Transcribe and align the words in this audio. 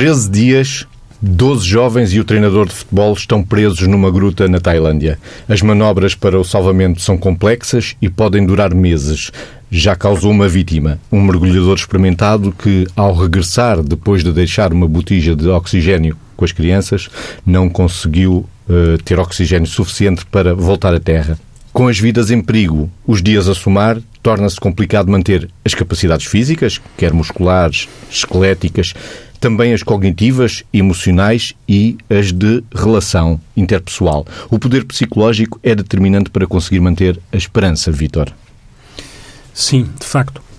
13 0.00 0.30
dias, 0.30 0.86
12 1.20 1.68
jovens 1.68 2.14
e 2.14 2.20
o 2.20 2.24
treinador 2.24 2.66
de 2.66 2.72
futebol 2.72 3.12
estão 3.12 3.42
presos 3.42 3.86
numa 3.86 4.10
gruta 4.10 4.48
na 4.48 4.58
Tailândia. 4.58 5.18
As 5.46 5.60
manobras 5.60 6.14
para 6.14 6.40
o 6.40 6.42
salvamento 6.42 7.02
são 7.02 7.18
complexas 7.18 7.94
e 8.00 8.08
podem 8.08 8.46
durar 8.46 8.74
meses. 8.74 9.30
Já 9.70 9.94
causou 9.94 10.30
uma 10.30 10.48
vítima, 10.48 10.98
um 11.12 11.20
mergulhador 11.20 11.76
experimentado 11.76 12.50
que, 12.50 12.86
ao 12.96 13.14
regressar 13.14 13.82
depois 13.82 14.24
de 14.24 14.32
deixar 14.32 14.72
uma 14.72 14.88
botija 14.88 15.36
de 15.36 15.48
oxigênio 15.48 16.16
com 16.34 16.46
as 16.46 16.52
crianças, 16.52 17.10
não 17.44 17.68
conseguiu 17.68 18.48
uh, 18.70 18.96
ter 19.04 19.18
oxigênio 19.18 19.68
suficiente 19.68 20.24
para 20.24 20.54
voltar 20.54 20.94
à 20.94 20.98
Terra. 20.98 21.38
Com 21.74 21.88
as 21.88 21.98
vidas 21.98 22.30
em 22.30 22.40
perigo, 22.40 22.90
os 23.06 23.22
dias 23.22 23.48
a 23.48 23.54
somar, 23.54 23.98
torna-se 24.22 24.58
complicado 24.58 25.10
manter 25.10 25.48
as 25.62 25.74
capacidades 25.74 26.26
físicas, 26.26 26.80
quer 26.96 27.12
musculares, 27.12 27.86
esqueléticas, 28.10 28.94
também 29.40 29.72
as 29.72 29.82
cognitivas, 29.82 30.62
emocionais 30.72 31.54
e 31.66 31.96
as 32.10 32.30
de 32.30 32.62
relação 32.74 33.40
interpessoal. 33.56 34.26
O 34.50 34.58
poder 34.58 34.84
psicológico 34.84 35.58
é 35.62 35.74
determinante 35.74 36.30
para 36.30 36.46
conseguir 36.46 36.80
manter 36.80 37.18
a 37.32 37.36
esperança, 37.36 37.90
Vítor. 37.90 38.32
Sim, 39.54 39.88
de 39.98 40.06
facto. 40.06 40.49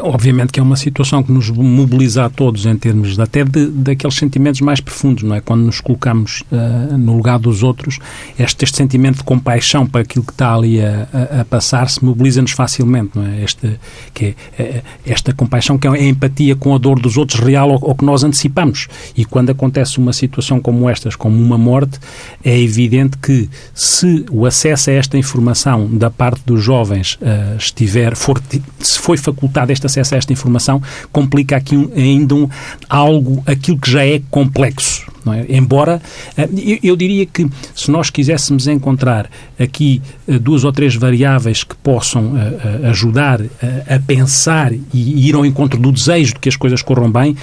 Obviamente 0.00 0.52
que 0.52 0.60
é 0.60 0.62
uma 0.62 0.76
situação 0.76 1.22
que 1.22 1.30
nos 1.30 1.50
mobiliza 1.50 2.24
a 2.24 2.30
todos 2.30 2.64
em 2.64 2.76
termos 2.76 3.18
até 3.20 3.44
de, 3.44 3.66
daqueles 3.66 4.16
sentimentos 4.16 4.62
mais 4.62 4.80
profundos, 4.80 5.22
não 5.22 5.34
é? 5.34 5.40
Quando 5.40 5.62
nos 5.62 5.80
colocamos 5.80 6.42
uh, 6.50 6.96
no 6.96 7.14
lugar 7.14 7.38
dos 7.38 7.62
outros, 7.62 7.98
este, 8.38 8.64
este, 8.64 8.76
sentimento 8.76 9.18
de 9.18 9.24
compaixão 9.24 9.86
para 9.86 10.00
aquilo 10.00 10.24
que 10.24 10.32
está 10.32 10.54
ali 10.54 10.80
a, 10.80 11.06
a, 11.12 11.40
a 11.42 11.44
passar-se 11.44 12.02
mobiliza-nos 12.02 12.52
facilmente, 12.52 13.10
não 13.14 13.26
é? 13.26 13.44
Que 14.14 14.34
é, 14.58 14.62
é, 14.62 14.82
esta 15.06 15.32
compaixão 15.34 15.76
que 15.76 15.86
é 15.86 15.90
a 15.90 16.02
empatia 16.02 16.56
com 16.56 16.74
a 16.74 16.78
dor 16.78 16.98
dos 16.98 17.18
outros 17.18 17.38
real 17.38 17.70
ou, 17.70 17.78
ou, 17.82 17.94
que 17.94 18.04
nós 18.04 18.24
antecipamos. 18.24 18.88
E 19.14 19.26
quando 19.26 19.50
acontece 19.50 19.98
uma 19.98 20.14
situação 20.14 20.58
como 20.58 20.88
estas, 20.88 21.14
como 21.16 21.36
uma 21.36 21.58
morte, 21.58 21.98
é 22.42 22.58
evidente 22.58 23.18
que 23.18 23.48
se 23.74 24.24
o 24.30 24.46
acesso 24.46 24.88
a 24.88 24.94
esta 24.94 25.18
informação 25.18 25.86
da 25.86 26.10
parte 26.10 26.42
dos 26.46 26.62
jovens 26.62 27.14
uh, 27.14 27.56
estiver, 27.58 28.16
for, 28.16 28.40
se 28.80 28.98
foi 28.98 29.18
facultado 29.34 29.72
este 29.72 29.86
acesso 29.86 30.14
a 30.14 30.18
esta 30.18 30.32
informação 30.32 30.80
complica 31.12 31.56
aqui 31.56 31.76
um, 31.76 31.90
ainda 31.94 32.34
um, 32.34 32.48
algo, 32.88 33.42
aquilo 33.46 33.78
que 33.78 33.90
já 33.90 34.04
é 34.04 34.20
complexo. 34.30 35.14
É? 35.32 35.56
Embora, 35.56 36.02
eh, 36.36 36.48
eu 36.82 36.94
diria 36.96 37.24
que 37.24 37.48
se 37.74 37.90
nós 37.90 38.10
quiséssemos 38.10 38.66
encontrar 38.66 39.30
aqui 39.58 40.02
eh, 40.28 40.38
duas 40.38 40.64
ou 40.64 40.72
três 40.72 40.94
variáveis 40.94 41.64
que 41.64 41.74
possam 41.76 42.36
eh, 42.36 42.88
ajudar 42.88 43.40
a 43.88 43.98
pensar 44.06 44.72
e 44.72 45.28
ir 45.28 45.34
ao 45.34 45.46
encontro 45.46 45.80
do 45.80 45.90
desejo 45.90 46.34
de 46.34 46.40
que 46.40 46.48
as 46.48 46.56
coisas 46.56 46.82
corram 46.82 47.10
bem, 47.10 47.36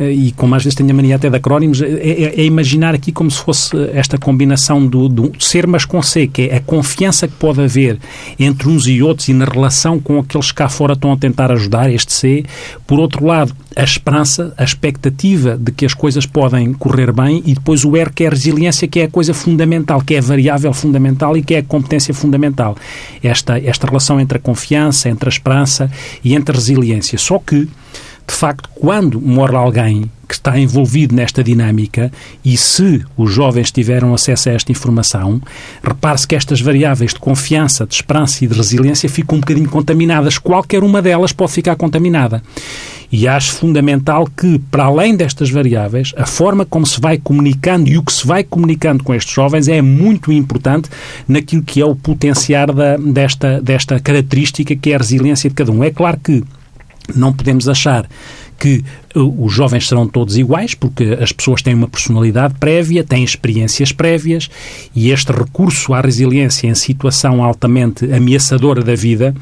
e 0.00 0.32
como 0.32 0.54
às 0.54 0.62
vezes 0.62 0.74
tenho 0.74 0.90
a 0.90 0.94
mania 0.94 1.16
até 1.16 1.28
de 1.28 1.36
acrónimos, 1.36 1.80
é, 1.80 1.86
é, 1.86 2.40
é 2.40 2.44
imaginar 2.44 2.94
aqui 2.94 3.12
como 3.12 3.30
se 3.30 3.40
fosse 3.40 3.76
esta 3.92 4.16
combinação 4.16 4.86
do, 4.86 5.08
do 5.08 5.32
ser 5.38 5.66
mas 5.66 5.84
com 5.84 6.02
C, 6.02 6.26
que 6.26 6.42
é 6.42 6.56
a 6.56 6.60
confiança 6.60 7.28
que 7.28 7.34
pode 7.34 7.60
haver 7.60 7.98
entre 8.38 8.68
uns 8.68 8.86
e 8.86 9.02
outros 9.02 9.28
e 9.28 9.34
na 9.34 9.44
relação 9.44 10.00
com 10.00 10.18
aqueles 10.18 10.50
que 10.50 10.58
cá 10.58 10.68
fora 10.68 10.87
estão 10.94 11.12
a 11.12 11.16
tentar 11.16 11.50
ajudar, 11.52 11.90
este 11.90 12.12
C. 12.12 12.44
Por 12.86 12.98
outro 12.98 13.24
lado, 13.24 13.54
a 13.76 13.82
esperança, 13.82 14.52
a 14.56 14.64
expectativa 14.64 15.56
de 15.56 15.70
que 15.72 15.86
as 15.86 15.94
coisas 15.94 16.26
podem 16.26 16.72
correr 16.72 17.12
bem 17.12 17.42
e 17.44 17.54
depois 17.54 17.84
o 17.84 17.96
R 17.96 18.10
que 18.12 18.24
é 18.24 18.26
a 18.26 18.30
resiliência, 18.30 18.88
que 18.88 19.00
é 19.00 19.04
a 19.04 19.10
coisa 19.10 19.32
fundamental, 19.32 20.00
que 20.00 20.14
é 20.14 20.18
a 20.18 20.22
variável 20.22 20.72
fundamental 20.72 21.36
e 21.36 21.42
que 21.42 21.54
é 21.54 21.58
a 21.58 21.62
competência 21.62 22.12
fundamental. 22.12 22.76
Esta, 23.22 23.58
esta 23.58 23.86
relação 23.86 24.20
entre 24.20 24.38
a 24.38 24.40
confiança, 24.40 25.08
entre 25.08 25.28
a 25.28 25.30
esperança 25.30 25.90
e 26.24 26.34
entre 26.34 26.54
a 26.54 26.58
resiliência. 26.58 27.18
Só 27.18 27.38
que, 27.38 27.68
de 28.28 28.34
facto, 28.34 28.68
quando 28.74 29.18
morre 29.18 29.56
alguém 29.56 30.10
que 30.28 30.34
está 30.34 30.58
envolvido 30.58 31.14
nesta 31.14 31.42
dinâmica 31.42 32.12
e 32.44 32.58
se 32.58 33.02
os 33.16 33.32
jovens 33.32 33.72
tiveram 33.72 34.12
acesso 34.12 34.50
a 34.50 34.52
esta 34.52 34.70
informação, 34.70 35.40
repare-se 35.82 36.28
que 36.28 36.36
estas 36.36 36.60
variáveis 36.60 37.14
de 37.14 37.18
confiança, 37.18 37.86
de 37.86 37.94
esperança 37.94 38.44
e 38.44 38.46
de 38.46 38.54
resiliência 38.54 39.08
ficam 39.08 39.38
um 39.38 39.40
bocadinho 39.40 39.70
contaminadas. 39.70 40.36
Qualquer 40.36 40.84
uma 40.84 41.00
delas 41.00 41.32
pode 41.32 41.52
ficar 41.52 41.74
contaminada. 41.76 42.42
E 43.10 43.26
acho 43.26 43.54
fundamental 43.54 44.28
que, 44.36 44.58
para 44.70 44.84
além 44.84 45.16
destas 45.16 45.48
variáveis, 45.48 46.12
a 46.14 46.26
forma 46.26 46.66
como 46.66 46.86
se 46.86 47.00
vai 47.00 47.16
comunicando 47.16 47.88
e 47.88 47.96
o 47.96 48.02
que 48.02 48.12
se 48.12 48.26
vai 48.26 48.44
comunicando 48.44 49.02
com 49.02 49.14
estes 49.14 49.34
jovens 49.34 49.66
é 49.66 49.80
muito 49.80 50.30
importante 50.30 50.90
naquilo 51.26 51.62
que 51.62 51.80
é 51.80 51.86
o 51.86 51.96
potenciar 51.96 52.70
da, 52.70 52.98
desta, 52.98 53.62
desta 53.62 53.98
característica 53.98 54.76
que 54.76 54.92
é 54.92 54.96
a 54.96 54.98
resiliência 54.98 55.48
de 55.48 55.56
cada 55.56 55.72
um. 55.72 55.82
É 55.82 55.90
claro 55.90 56.20
que 56.22 56.44
não 57.14 57.32
podemos 57.32 57.68
achar 57.68 58.08
que 58.58 58.84
os 59.14 59.52
jovens 59.52 59.88
serão 59.88 60.06
todos 60.06 60.36
iguais, 60.36 60.74
porque 60.74 61.16
as 61.20 61.32
pessoas 61.32 61.62
têm 61.62 61.74
uma 61.74 61.88
personalidade 61.88 62.54
prévia, 62.58 63.04
têm 63.04 63.24
experiências 63.24 63.92
prévias, 63.92 64.50
e 64.94 65.10
este 65.10 65.32
recurso 65.32 65.94
à 65.94 66.00
resiliência 66.00 66.66
em 66.66 66.74
situação 66.74 67.42
altamente 67.42 68.10
ameaçadora 68.12 68.82
da 68.82 68.94
vida 68.94 69.34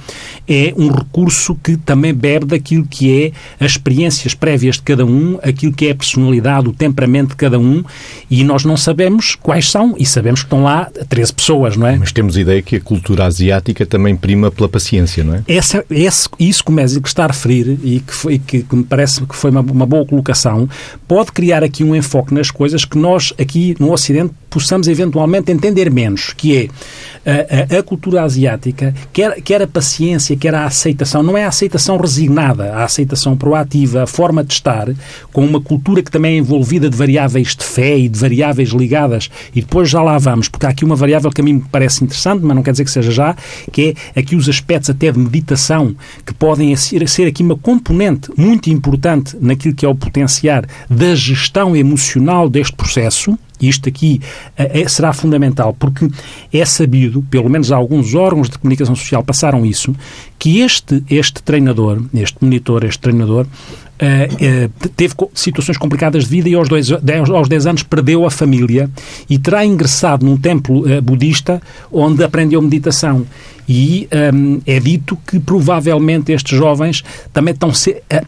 é 0.48 0.72
um 0.76 0.88
recurso 0.90 1.54
que 1.62 1.76
também 1.76 2.14
bebe 2.14 2.46
daquilo 2.46 2.86
que 2.86 3.32
é 3.58 3.64
as 3.64 3.72
experiências 3.72 4.34
prévias 4.34 4.76
de 4.76 4.82
cada 4.82 5.04
um, 5.04 5.38
aquilo 5.42 5.72
que 5.72 5.86
é 5.86 5.90
a 5.90 5.94
personalidade, 5.94 6.68
o 6.68 6.72
temperamento 6.72 7.30
de 7.30 7.36
cada 7.36 7.58
um, 7.58 7.84
e 8.30 8.44
nós 8.44 8.64
não 8.64 8.76
sabemos 8.76 9.34
quais 9.34 9.70
são, 9.70 9.94
e 9.98 10.06
sabemos 10.06 10.40
que 10.40 10.46
estão 10.46 10.62
lá 10.62 10.90
13 11.08 11.32
pessoas, 11.32 11.76
não 11.76 11.86
é? 11.86 11.96
Mas 11.96 12.12
temos 12.12 12.36
ideia 12.36 12.62
que 12.62 12.76
a 12.76 12.80
cultura 12.80 13.24
asiática 13.24 13.84
também 13.84 14.16
prima 14.16 14.50
pela 14.50 14.68
paciência, 14.68 15.24
não 15.24 15.34
é? 15.34 15.42
Essa, 15.48 15.84
esse, 15.90 16.28
isso 16.38 16.64
que 16.64 16.70
o 16.70 16.74
Mésico 16.74 17.08
está 17.08 17.24
a 17.24 17.28
referir, 17.28 17.78
e 17.82 18.00
que, 18.00 18.14
foi, 18.14 18.38
que, 18.38 18.62
que 18.62 18.76
me 18.76 18.84
parece 18.84 19.24
que 19.24 19.34
foi 19.34 19.50
uma 19.60 19.86
boa 19.86 20.04
colocação, 20.06 20.68
pode 21.06 21.32
criar 21.32 21.62
aqui 21.62 21.84
um 21.84 21.94
enfoque 21.94 22.34
nas 22.34 22.50
coisas 22.50 22.84
que 22.84 22.98
nós 22.98 23.32
aqui 23.38 23.76
no 23.78 23.92
Ocidente 23.92 24.32
possamos 24.62 24.88
eventualmente 24.88 25.52
entender 25.52 25.90
menos, 25.90 26.32
que 26.32 26.56
é 26.56 26.68
a, 27.26 27.76
a, 27.76 27.78
a, 27.78 27.82
cultura 27.82 28.22
asiática, 28.22 28.94
quer, 29.12 29.40
quer 29.42 29.62
a 29.62 29.66
paciência, 29.66 30.36
quer 30.36 30.54
a 30.54 30.64
aceitação, 30.64 31.22
não 31.22 31.36
é 31.36 31.44
a 31.44 31.48
aceitação 31.48 31.96
resignada, 31.96 32.72
a 32.72 32.84
aceitação 32.84 33.36
proativa, 33.36 34.04
a 34.04 34.06
forma 34.06 34.44
de 34.44 34.54
estar, 34.54 34.88
com 35.32 35.44
uma 35.44 35.60
cultura 35.60 36.02
que 36.02 36.10
também 36.10 36.34
é 36.34 36.38
envolvida 36.38 36.88
de 36.88 36.96
variáveis 36.96 37.56
de 37.56 37.64
fé 37.64 37.98
e 37.98 38.08
de 38.08 38.18
variáveis 38.18 38.70
ligadas, 38.70 39.28
e 39.54 39.60
depois 39.60 39.90
já 39.90 40.02
lá 40.02 40.16
vamos, 40.18 40.48
porque 40.48 40.66
há 40.66 40.70
aqui 40.70 40.84
uma 40.84 40.96
variável 40.96 41.30
que 41.30 41.40
a 41.40 41.44
mim 41.44 41.54
me 41.54 41.64
parece 41.70 42.04
interessante, 42.04 42.44
mas 42.44 42.54
não 42.54 42.62
quer 42.62 42.70
dizer 42.70 42.84
que 42.84 42.90
seja 42.90 43.10
já, 43.10 43.36
que 43.72 43.96
é 44.14 44.20
aqui 44.20 44.36
os 44.36 44.48
aspectos 44.48 44.90
até 44.90 45.10
de 45.10 45.18
meditação, 45.18 45.94
que 46.24 46.32
podem 46.32 46.74
ser, 46.76 47.08
ser 47.08 47.26
aqui 47.26 47.42
uma 47.42 47.56
componente 47.56 48.30
muito 48.36 48.70
importante 48.70 49.36
naquilo 49.40 49.74
que 49.74 49.84
é 49.84 49.88
o 49.88 49.94
potenciar 49.94 50.64
da 50.88 51.14
gestão 51.14 51.74
emocional 51.76 52.48
deste 52.48 52.74
processo, 52.74 53.36
isto 53.60 53.88
aqui 53.88 54.20
é, 54.56 54.86
será 54.88 55.12
fundamental, 55.12 55.74
porque 55.78 56.08
é 56.52 56.64
sabido, 56.64 57.22
pelo 57.30 57.48
menos 57.48 57.72
alguns 57.72 58.14
órgãos 58.14 58.50
de 58.50 58.58
comunicação 58.58 58.94
social 58.94 59.22
passaram 59.22 59.64
isso, 59.64 59.94
que 60.38 60.60
este, 60.60 61.02
este 61.10 61.42
treinador, 61.42 62.02
este 62.14 62.36
monitor, 62.40 62.84
este 62.84 63.00
treinador, 63.00 63.46
Uh, 63.96 64.66
uh, 64.66 64.88
teve 64.90 65.14
situações 65.32 65.78
complicadas 65.78 66.24
de 66.24 66.30
vida 66.30 66.50
e 66.50 66.54
aos, 66.54 66.68
dois, 66.68 66.90
aos 66.92 67.48
10 67.48 67.66
anos 67.66 67.82
perdeu 67.82 68.26
a 68.26 68.30
família 68.30 68.90
e 69.28 69.38
terá 69.38 69.64
ingressado 69.64 70.26
num 70.26 70.36
templo 70.36 70.80
uh, 70.80 71.00
budista 71.00 71.62
onde 71.90 72.22
aprendeu 72.22 72.60
meditação. 72.60 73.26
E 73.66 74.06
um, 74.34 74.60
é 74.66 74.78
dito 74.78 75.16
que 75.26 75.40
provavelmente 75.40 76.30
estes 76.30 76.58
jovens 76.58 77.02
também 77.32 77.54
estão, 77.54 77.72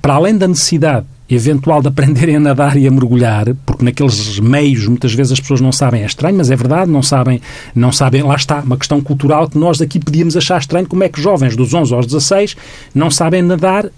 para 0.00 0.15
além 0.15 0.39
da 0.39 0.49
necessidade 0.49 1.05
eventual 1.31 1.83
de 1.83 1.89
aprenderem 1.89 2.37
a 2.37 2.41
nadar 2.41 2.77
e 2.77 2.87
a 2.87 2.91
mergulhar, 2.91 3.55
porque 3.66 3.84
naqueles 3.84 4.39
meios 4.41 4.87
muitas 4.87 5.12
vezes 5.12 5.33
as 5.33 5.41
pessoas 5.41 5.61
não 5.61 5.72
sabem, 5.72 6.03
é 6.03 6.06
estranho, 6.06 6.37
mas 6.37 6.50
é 6.50 6.56
verdade, 6.56 6.91
não 6.91 7.03
sabem, 7.03 7.41
não 7.75 7.92
sabem, 7.92 8.22
lá 8.22 8.34
está, 8.34 8.60
uma 8.60 8.77
questão 8.77 9.01
cultural 9.01 9.48
que 9.48 9.59
nós 9.59 9.80
aqui 9.80 9.98
podíamos 9.98 10.36
achar 10.36 10.59
estranho, 10.59 10.86
como 10.86 11.04
é 11.04 11.09
que 11.09 11.21
jovens 11.21 11.54
dos 11.54 11.75
11 11.75 11.95
aos 11.95 12.07
16 12.07 12.57
não 12.95 13.10
sabem 13.10 13.42
nadar 13.42 13.91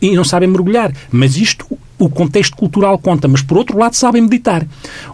e 0.00 0.14
não 0.14 0.24
sabem 0.24 0.48
mergulhar. 0.48 0.92
Mas 1.10 1.36
isto, 1.36 1.66
o 1.98 2.08
contexto 2.08 2.56
cultural 2.56 2.98
conta, 2.98 3.26
mas 3.26 3.42
por 3.42 3.58
outro 3.58 3.78
lado 3.78 3.94
sabem 3.94 4.22
meditar, 4.22 4.66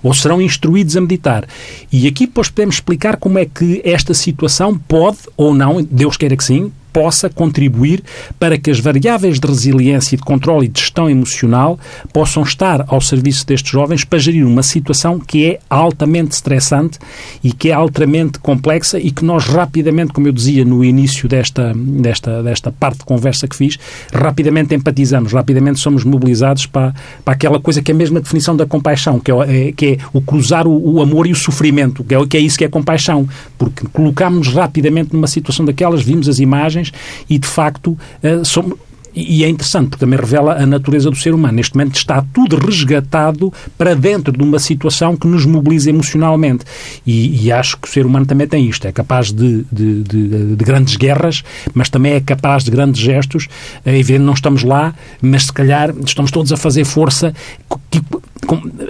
ou 0.02 0.12
serão 0.12 0.42
instruídos 0.42 0.96
a 0.96 1.00
meditar. 1.00 1.46
E 1.90 2.06
aqui 2.06 2.26
depois 2.26 2.48
podemos 2.48 2.76
explicar 2.76 3.16
como 3.16 3.38
é 3.38 3.46
que 3.46 3.80
esta 3.84 4.12
situação 4.14 4.76
pode 4.76 5.18
ou 5.36 5.54
não, 5.54 5.82
Deus 5.82 6.16
queira 6.16 6.36
que 6.36 6.44
sim, 6.44 6.72
possa 6.92 7.28
contribuir 7.28 8.02
para 8.38 8.58
que 8.58 8.70
as 8.70 8.78
variáveis 8.78 9.38
de 9.40 9.46
resiliência, 9.46 10.16
de 10.16 10.22
controle 10.22 10.66
e 10.66 10.68
de 10.68 10.80
gestão 10.80 11.08
emocional 11.08 11.78
possam 12.12 12.42
estar 12.42 12.84
ao 12.88 13.00
serviço 13.00 13.46
destes 13.46 13.70
jovens 13.70 14.04
para 14.04 14.18
gerir 14.18 14.46
uma 14.46 14.62
situação 14.62 15.18
que 15.18 15.46
é 15.46 15.58
altamente 15.68 16.32
estressante 16.32 16.98
e 17.42 17.52
que 17.52 17.70
é 17.70 17.72
altamente 17.72 18.38
complexa 18.38 18.98
e 18.98 19.10
que 19.10 19.24
nós 19.24 19.46
rapidamente, 19.46 20.12
como 20.12 20.28
eu 20.28 20.32
dizia 20.32 20.64
no 20.64 20.84
início 20.84 21.28
desta, 21.28 21.72
desta, 21.74 22.42
desta 22.42 22.72
parte 22.72 22.98
de 22.98 23.04
conversa 23.04 23.46
que 23.48 23.56
fiz, 23.56 23.78
rapidamente 24.12 24.74
empatizamos, 24.74 25.32
rapidamente 25.32 25.80
somos 25.80 26.04
mobilizados 26.04 26.66
para, 26.66 26.94
para 27.24 27.34
aquela 27.34 27.60
coisa 27.60 27.82
que 27.82 27.90
é 27.90 27.94
a 27.94 27.98
mesma 27.98 28.20
definição 28.20 28.56
da 28.56 28.66
compaixão, 28.66 29.18
que 29.18 29.30
é, 29.30 29.68
é 29.68 29.72
que 29.72 29.86
é 29.86 29.98
o 30.12 30.20
cruzar 30.20 30.66
o, 30.66 30.94
o, 30.94 31.02
amor 31.02 31.26
e 31.26 31.32
o 31.32 31.36
sofrimento, 31.36 32.02
que 32.04 32.14
é, 32.14 32.26
que 32.26 32.36
é 32.36 32.40
isso 32.40 32.58
que 32.58 32.64
é 32.64 32.68
compaixão, 32.68 33.28
porque 33.58 33.86
colocámos-nos 33.92 34.54
rapidamente 34.54 35.12
numa 35.12 35.26
situação 35.26 35.64
daquelas, 35.64 36.02
vimos 36.02 36.28
as 36.28 36.38
imagens, 36.38 36.81
e 37.28 37.38
de 37.38 37.46
facto 37.46 37.96
eh, 38.22 38.42
somos 38.44 38.78
e 39.14 39.44
é 39.44 39.48
interessante, 39.48 39.90
porque 39.90 40.04
também 40.04 40.18
revela 40.18 40.54
a 40.54 40.66
natureza 40.66 41.10
do 41.10 41.16
ser 41.16 41.34
humano. 41.34 41.54
Neste 41.54 41.76
momento 41.76 41.96
está 41.96 42.24
tudo 42.32 42.56
resgatado 42.56 43.52
para 43.76 43.94
dentro 43.94 44.32
de 44.32 44.42
uma 44.42 44.58
situação 44.58 45.16
que 45.16 45.26
nos 45.26 45.44
mobiliza 45.44 45.90
emocionalmente. 45.90 46.64
E, 47.06 47.44
e 47.44 47.52
acho 47.52 47.76
que 47.76 47.86
o 47.86 47.90
ser 47.90 48.06
humano 48.06 48.24
também 48.24 48.46
tem 48.46 48.66
isto. 48.66 48.86
É 48.86 48.92
capaz 48.92 49.30
de, 49.30 49.64
de, 49.70 50.02
de, 50.02 50.56
de, 50.56 50.64
grandes 50.64 50.96
guerras, 50.96 51.44
mas 51.74 51.90
também 51.90 52.12
é 52.14 52.20
capaz 52.20 52.64
de 52.64 52.70
grandes 52.70 53.00
gestos. 53.00 53.48
É 53.84 53.98
evidente, 53.98 54.24
não 54.24 54.34
estamos 54.34 54.62
lá, 54.62 54.94
mas 55.20 55.44
se 55.44 55.52
calhar 55.52 55.94
estamos 56.04 56.30
todos 56.30 56.52
a 56.52 56.56
fazer 56.56 56.84
força 56.84 57.34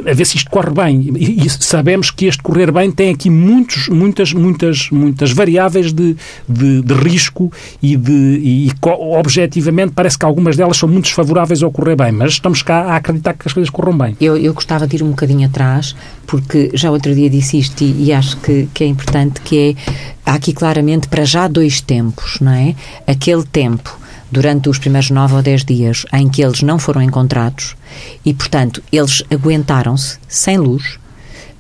a 0.09 0.15
ver 0.15 0.25
se 0.25 0.37
isto 0.37 0.51
corre 0.51 0.71
bem. 0.71 1.13
E, 1.17 1.49
sabemos 1.51 2.11
que 2.11 2.27
este 2.27 2.43
correr 2.43 2.73
bem 2.73 2.91
tem 2.91 3.11
aqui 3.11 3.29
muitos, 3.29 3.89
muitas, 3.89 4.33
muitas, 4.33 4.91
muitas 4.91 5.31
variáveis 5.33 5.93
de, 5.93 6.17
de, 6.49 6.83
de 6.83 6.95
risco 6.95 7.53
e, 7.83 7.97
de, 7.97 8.13
e 8.13 8.73
objetivamente 8.83 9.93
parece 9.95 10.12
que 10.19 10.25
algumas 10.25 10.57
delas 10.57 10.77
são 10.77 10.89
muito 10.89 11.05
desfavoráveis 11.05 11.63
ao 11.63 11.71
correr 11.71 11.97
bem, 11.97 12.13
mas 12.13 12.33
estamos 12.33 12.63
cá 12.63 12.83
a 12.85 12.97
acreditar 12.97 13.35
que 13.35 13.47
as 13.47 13.53
coisas 13.53 13.71
corram 13.71 13.97
bem. 13.97 14.17
Eu, 14.21 14.37
eu 14.37 14.55
gostava 14.55 14.87
de 14.87 14.97
ir 14.97 15.03
um 15.03 15.11
bocadinho 15.11 15.47
atrás, 15.47 15.95
porque 16.27 16.71
já 16.75 16.91
outro 16.91 17.15
dia 17.15 17.29
disse 17.29 17.59
isto 17.59 17.83
e, 17.83 18.05
e 18.05 18.13
acho 18.13 18.37
que, 18.39 18.69
que 18.73 18.85
é 18.85 18.87
importante, 18.87 19.41
que 19.41 19.77
é, 19.77 20.31
há 20.31 20.35
aqui 20.35 20.53
claramente 20.53 21.09
para 21.09 21.25
já 21.25 21.49
dois 21.49 21.81
tempos, 21.81 22.39
não 22.41 22.53
é? 22.53 22.75
Aquele 23.07 23.45
tempo 23.45 23.99
durante 24.31 24.71
os 24.71 24.79
primeiros 24.79 25.11
nove 25.11 25.35
ou 25.35 25.43
dez 25.43 25.63
dias 25.65 26.07
em 26.13 26.29
que 26.29 26.43
eles 26.43 26.63
não 26.63 26.79
foram 26.79 27.03
encontrados 27.03 27.77
e, 28.25 28.33
portanto, 28.33 28.83
eles 28.91 29.23
aguentaram-se 29.31 30.19
sem 30.27 30.57
luz, 30.57 30.99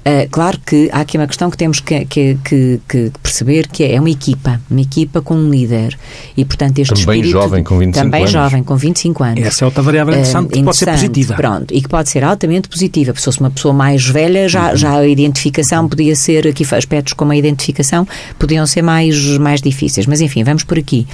Uh, 0.04 0.28
claro 0.32 0.58
que 0.66 0.90
há 0.92 1.00
aqui 1.00 1.16
uma 1.16 1.28
questão 1.28 1.48
que 1.48 1.56
temos 1.56 1.78
que, 1.78 2.04
que, 2.06 2.36
que, 2.44 2.80
que, 2.88 3.12
perceber 3.22 3.68
que 3.68 3.84
é 3.84 4.00
uma 4.00 4.10
equipa, 4.10 4.60
uma 4.68 4.80
equipa 4.80 5.22
com 5.22 5.34
um 5.34 5.48
líder. 5.48 5.96
E 6.36 6.44
portanto 6.44 6.80
este 6.80 6.94
também 6.94 7.20
espírito, 7.20 7.30
jovem 7.30 7.62
com 7.62 7.78
25 7.78 8.04
também 8.04 8.20
anos. 8.22 8.32
jovem 8.32 8.64
com 8.64 8.76
25 8.76 9.22
anos. 9.22 9.46
Essa 9.46 9.64
é 9.64 9.66
outra 9.66 9.80
variável 9.80 10.12
interessante, 10.12 10.46
uh, 10.46 10.48
que 10.50 10.62
pode 10.64 10.76
ser 10.76 10.90
positiva. 10.90 11.34
Pronto, 11.34 11.72
e 11.72 11.80
que 11.80 11.88
pode 11.88 12.08
ser 12.08 12.24
altamente 12.24 12.68
positiva. 12.68 13.14
Se 13.16 13.24
fosse 13.24 13.38
uma 13.38 13.50
pessoa 13.50 13.72
mais 13.72 14.04
velha 14.04 14.48
já, 14.48 14.70
uhum. 14.70 14.76
já 14.76 14.96
a 14.96 15.06
identificação 15.06 15.88
podia 15.88 16.16
ser 16.16 16.48
aqui 16.48 16.66
aspectos 16.74 17.12
como 17.12 17.30
a 17.30 17.36
identificação 17.36 18.06
podiam 18.40 18.66
ser 18.66 18.82
mais, 18.82 19.38
mais 19.38 19.62
difíceis, 19.62 20.06
mas 20.06 20.20
enfim, 20.20 20.42
vamos 20.42 20.64
por 20.64 20.78
aqui. 20.78 21.06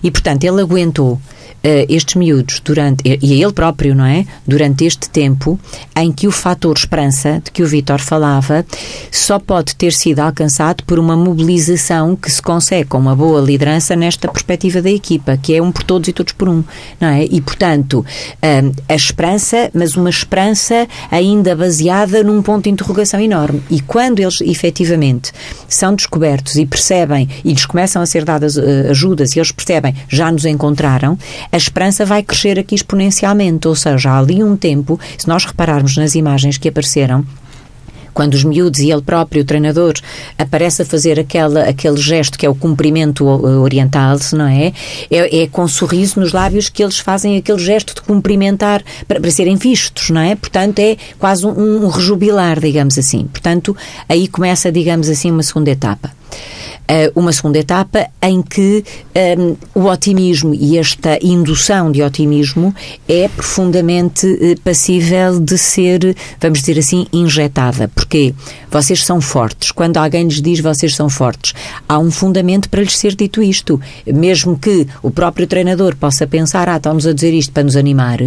E 0.00 0.12
portanto 0.12 0.44
ele 0.44 0.60
aguentou 0.60 1.20
estes 1.62 2.14
miúdos 2.14 2.60
durante, 2.60 3.02
e 3.04 3.32
a 3.32 3.44
ele 3.44 3.52
próprio, 3.52 3.94
não 3.94 4.04
é? 4.04 4.24
Durante 4.46 4.84
este 4.84 5.10
tempo 5.10 5.58
em 5.96 6.12
que 6.12 6.26
o 6.26 6.30
fator 6.30 6.76
esperança, 6.76 7.40
de 7.44 7.50
que 7.50 7.62
o 7.62 7.66
Vitor 7.66 8.00
falava, 8.00 8.64
só 9.10 9.38
pode 9.38 9.74
ter 9.74 9.92
sido 9.92 10.20
alcançado 10.20 10.84
por 10.84 10.98
uma 10.98 11.16
mobilização 11.16 12.14
que 12.16 12.30
se 12.30 12.40
consegue 12.40 12.88
com 12.88 12.98
uma 12.98 13.14
boa 13.14 13.40
liderança 13.40 13.96
nesta 13.96 14.28
perspectiva 14.28 14.80
da 14.80 14.90
equipa, 14.90 15.36
que 15.36 15.54
é 15.54 15.62
um 15.62 15.72
por 15.72 15.82
todos 15.82 16.08
e 16.08 16.12
todos 16.12 16.32
por 16.32 16.48
um, 16.48 16.62
não 17.00 17.08
é? 17.08 17.24
E, 17.24 17.40
portanto, 17.40 17.98
uh, 17.98 18.74
a 18.88 18.94
esperança, 18.94 19.70
mas 19.74 19.96
uma 19.96 20.10
esperança 20.10 20.86
ainda 21.10 21.54
baseada 21.56 22.22
num 22.22 22.42
ponto 22.42 22.64
de 22.64 22.70
interrogação 22.70 23.20
enorme. 23.20 23.62
E 23.70 23.80
quando 23.80 24.20
eles 24.20 24.40
efetivamente 24.40 25.32
são 25.68 25.94
descobertos 25.94 26.56
e 26.56 26.66
percebem, 26.66 27.28
e 27.44 27.52
lhes 27.52 27.66
começam 27.66 28.00
a 28.00 28.06
ser 28.06 28.24
dadas 28.24 28.56
uh, 28.56 28.62
ajudas, 28.90 29.34
e 29.34 29.38
eles 29.38 29.52
percebem, 29.52 29.94
já 30.08 30.30
nos 30.30 30.44
encontraram, 30.44 31.18
a 31.50 31.56
esperança 31.56 32.04
vai 32.04 32.22
crescer 32.22 32.58
aqui 32.58 32.74
exponencialmente. 32.74 33.68
Ou 33.68 33.74
seja, 33.74 34.10
há 34.10 34.18
ali 34.18 34.42
um 34.42 34.56
tempo, 34.56 34.98
se 35.16 35.28
nós 35.28 35.44
repararmos 35.44 35.96
nas 35.96 36.14
imagens 36.14 36.58
que 36.58 36.68
apareceram, 36.68 37.24
quando 38.18 38.34
os 38.34 38.42
miúdos 38.42 38.80
e 38.80 38.90
ele 38.90 39.00
próprio, 39.00 39.42
o 39.42 39.44
treinador, 39.44 39.94
aparece 40.36 40.82
a 40.82 40.84
fazer 40.84 41.20
aquela, 41.20 41.62
aquele 41.68 41.96
gesto 41.96 42.36
que 42.36 42.44
é 42.44 42.50
o 42.50 42.54
cumprimento 42.54 43.24
oriental, 43.24 44.16
não 44.32 44.48
é? 44.48 44.72
é? 45.08 45.42
é? 45.42 45.46
com 45.46 45.68
sorriso 45.68 46.18
nos 46.18 46.32
lábios 46.32 46.68
que 46.68 46.82
eles 46.82 46.98
fazem 46.98 47.36
aquele 47.36 47.60
gesto 47.60 47.94
de 47.94 48.02
cumprimentar 48.02 48.82
para, 49.06 49.20
para 49.20 49.30
serem 49.30 49.54
vistos, 49.54 50.10
não 50.10 50.20
é? 50.20 50.34
Portanto, 50.34 50.80
é 50.80 50.96
quase 51.16 51.46
um, 51.46 51.84
um 51.84 51.88
rejubilar, 51.88 52.58
digamos 52.58 52.98
assim. 52.98 53.24
Portanto, 53.30 53.76
aí 54.08 54.26
começa, 54.26 54.72
digamos 54.72 55.08
assim, 55.08 55.30
uma 55.30 55.44
segunda 55.44 55.70
etapa. 55.70 56.17
Eh, 56.90 57.12
uma 57.14 57.32
segunda 57.34 57.58
etapa 57.58 58.08
em 58.22 58.40
que 58.40 58.82
um, 59.14 59.18
ehm, 59.20 59.56
o 59.74 59.84
otimismo 59.84 60.54
e 60.54 60.78
esta 60.78 61.18
indução 61.22 61.92
de 61.92 62.02
otimismo 62.02 62.74
é 63.06 63.28
profundamente 63.28 64.26
uh, 64.26 64.58
passível 64.62 65.38
de 65.38 65.58
ser, 65.58 66.16
vamos 66.40 66.60
dizer 66.60 66.78
assim, 66.78 67.06
injetada. 67.12 67.88
Porque 67.94 68.34
vocês 68.70 69.04
são 69.04 69.20
fortes. 69.20 69.70
Quando 69.70 69.98
alguém 69.98 70.24
lhes 70.24 70.40
diz 70.40 70.60
vocês 70.60 70.96
são 70.96 71.10
fortes, 71.10 71.52
há 71.86 71.98
um 71.98 72.10
fundamento 72.10 72.70
para 72.70 72.80
lhes 72.80 72.96
ser 72.96 73.14
dito 73.14 73.42
isto. 73.42 73.78
Mesmo 74.06 74.58
que 74.58 74.86
o 75.02 75.10
próprio 75.10 75.46
treinador 75.46 75.94
possa 75.94 76.26
pensar, 76.26 76.70
ah, 76.70 76.76
estão-nos 76.76 77.06
a 77.06 77.12
dizer 77.12 77.34
isto 77.34 77.52
para 77.52 77.64
nos 77.64 77.76
animar, 77.76 78.18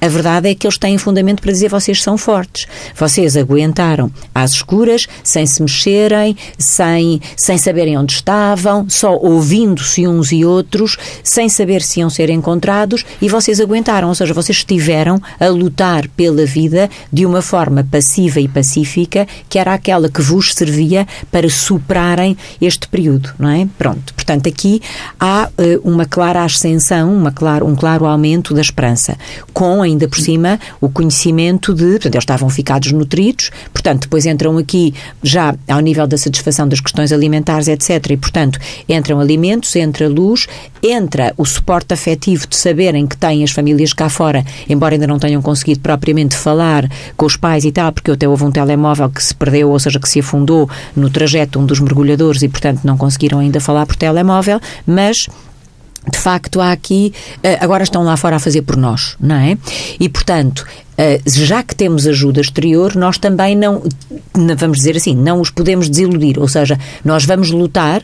a 0.00 0.08
verdade 0.08 0.48
é 0.48 0.54
que 0.54 0.66
eles 0.66 0.78
têm 0.78 0.96
fundamento 0.98 1.42
para 1.42 1.50
dizer 1.50 1.68
vocês 1.68 2.00
são 2.00 2.16
fortes. 2.16 2.66
Vocês 2.94 3.36
aguentaram 3.36 4.08
às 4.32 4.52
escuras, 4.52 5.08
sem 5.24 5.46
se 5.46 5.60
mexerem, 5.60 6.36
sem, 6.56 7.20
sem 7.44 7.58
saberem 7.58 7.98
onde 7.98 8.14
estavam, 8.14 8.86
só 8.88 9.14
ouvindo-se 9.14 10.08
uns 10.08 10.32
e 10.32 10.46
outros, 10.46 10.96
sem 11.22 11.46
saber 11.46 11.82
se 11.82 12.00
iam 12.00 12.08
ser 12.08 12.30
encontrados, 12.30 13.04
e 13.20 13.28
vocês 13.28 13.60
aguentaram, 13.60 14.08
ou 14.08 14.14
seja, 14.14 14.32
vocês 14.32 14.56
estiveram 14.56 15.20
a 15.38 15.48
lutar 15.48 16.08
pela 16.16 16.46
vida 16.46 16.88
de 17.12 17.26
uma 17.26 17.42
forma 17.42 17.86
passiva 17.90 18.40
e 18.40 18.48
pacífica, 18.48 19.28
que 19.46 19.58
era 19.58 19.74
aquela 19.74 20.08
que 20.08 20.22
vos 20.22 20.54
servia 20.54 21.06
para 21.30 21.50
superarem 21.50 22.34
este 22.62 22.88
período, 22.88 23.34
não 23.38 23.50
é? 23.50 23.68
Pronto. 23.76 24.14
Portanto, 24.14 24.48
aqui 24.48 24.80
há 25.20 25.50
uh, 25.50 25.86
uma 25.86 26.06
clara 26.06 26.44
ascensão, 26.44 27.14
uma 27.14 27.30
claro, 27.30 27.66
um 27.66 27.76
claro 27.76 28.06
aumento 28.06 28.54
da 28.54 28.62
esperança, 28.62 29.18
com 29.52 29.82
ainda 29.82 30.08
por 30.08 30.18
cima 30.18 30.58
o 30.80 30.88
conhecimento 30.88 31.74
de, 31.74 31.90
portanto, 31.90 32.14
eles 32.14 32.22
estavam 32.22 32.48
ficados 32.48 32.90
nutridos, 32.90 33.50
portanto, 33.70 34.04
depois 34.04 34.24
entram 34.24 34.56
aqui 34.56 34.94
já 35.22 35.54
ao 35.68 35.80
nível 35.80 36.06
da 36.06 36.16
satisfação 36.16 36.66
das 36.66 36.80
questões 36.80 37.12
alimentares, 37.12 37.33
etc 37.68 38.10
e, 38.10 38.16
portanto, 38.16 38.58
entram 38.88 39.20
alimentos, 39.20 39.74
entra 39.76 40.08
luz, 40.08 40.46
entra 40.82 41.32
o 41.36 41.44
suporte 41.44 41.94
afetivo 41.94 42.46
de 42.46 42.56
saberem 42.56 43.06
que 43.06 43.16
têm 43.16 43.42
as 43.42 43.50
famílias 43.50 43.92
cá 43.92 44.08
fora, 44.08 44.44
embora 44.68 44.94
ainda 44.94 45.06
não 45.06 45.18
tenham 45.18 45.40
conseguido 45.40 45.80
propriamente 45.80 46.36
falar 46.36 46.88
com 47.16 47.26
os 47.26 47.36
pais 47.36 47.64
e 47.64 47.72
tal, 47.72 47.92
porque 47.92 48.10
até 48.10 48.28
houve 48.28 48.44
um 48.44 48.50
telemóvel 48.50 49.08
que 49.08 49.22
se 49.22 49.34
perdeu, 49.34 49.70
ou 49.70 49.78
seja, 49.78 49.98
que 49.98 50.08
se 50.08 50.20
afundou 50.20 50.68
no 50.94 51.10
trajeto 51.10 51.58
um 51.58 51.66
dos 51.66 51.80
mergulhadores 51.80 52.42
e, 52.42 52.48
portanto, 52.48 52.80
não 52.84 52.96
conseguiram 52.96 53.38
ainda 53.38 53.60
falar 53.60 53.86
por 53.86 53.96
telemóvel, 53.96 54.60
mas 54.86 55.28
de 56.10 56.18
facto 56.18 56.60
há 56.60 56.72
aqui, 56.72 57.12
eh, 57.42 57.58
agora 57.60 57.82
estão 57.82 58.04
lá 58.04 58.16
fora 58.16 58.36
a 58.36 58.38
fazer 58.38 58.62
por 58.62 58.76
nós, 58.76 59.16
não 59.20 59.36
é? 59.36 59.56
E, 59.98 60.08
portanto, 60.08 60.66
eh, 60.96 61.20
já 61.26 61.62
que 61.62 61.74
temos 61.74 62.06
ajuda 62.06 62.40
exterior, 62.40 62.94
nós 62.94 63.18
também 63.18 63.56
não, 63.56 63.82
vamos 64.56 64.78
dizer 64.78 64.96
assim, 64.96 65.14
não 65.14 65.40
os 65.40 65.50
podemos 65.50 65.88
desiludir. 65.88 66.38
Ou 66.38 66.48
seja, 66.48 66.78
nós 67.04 67.24
vamos 67.24 67.50
lutar 67.50 68.02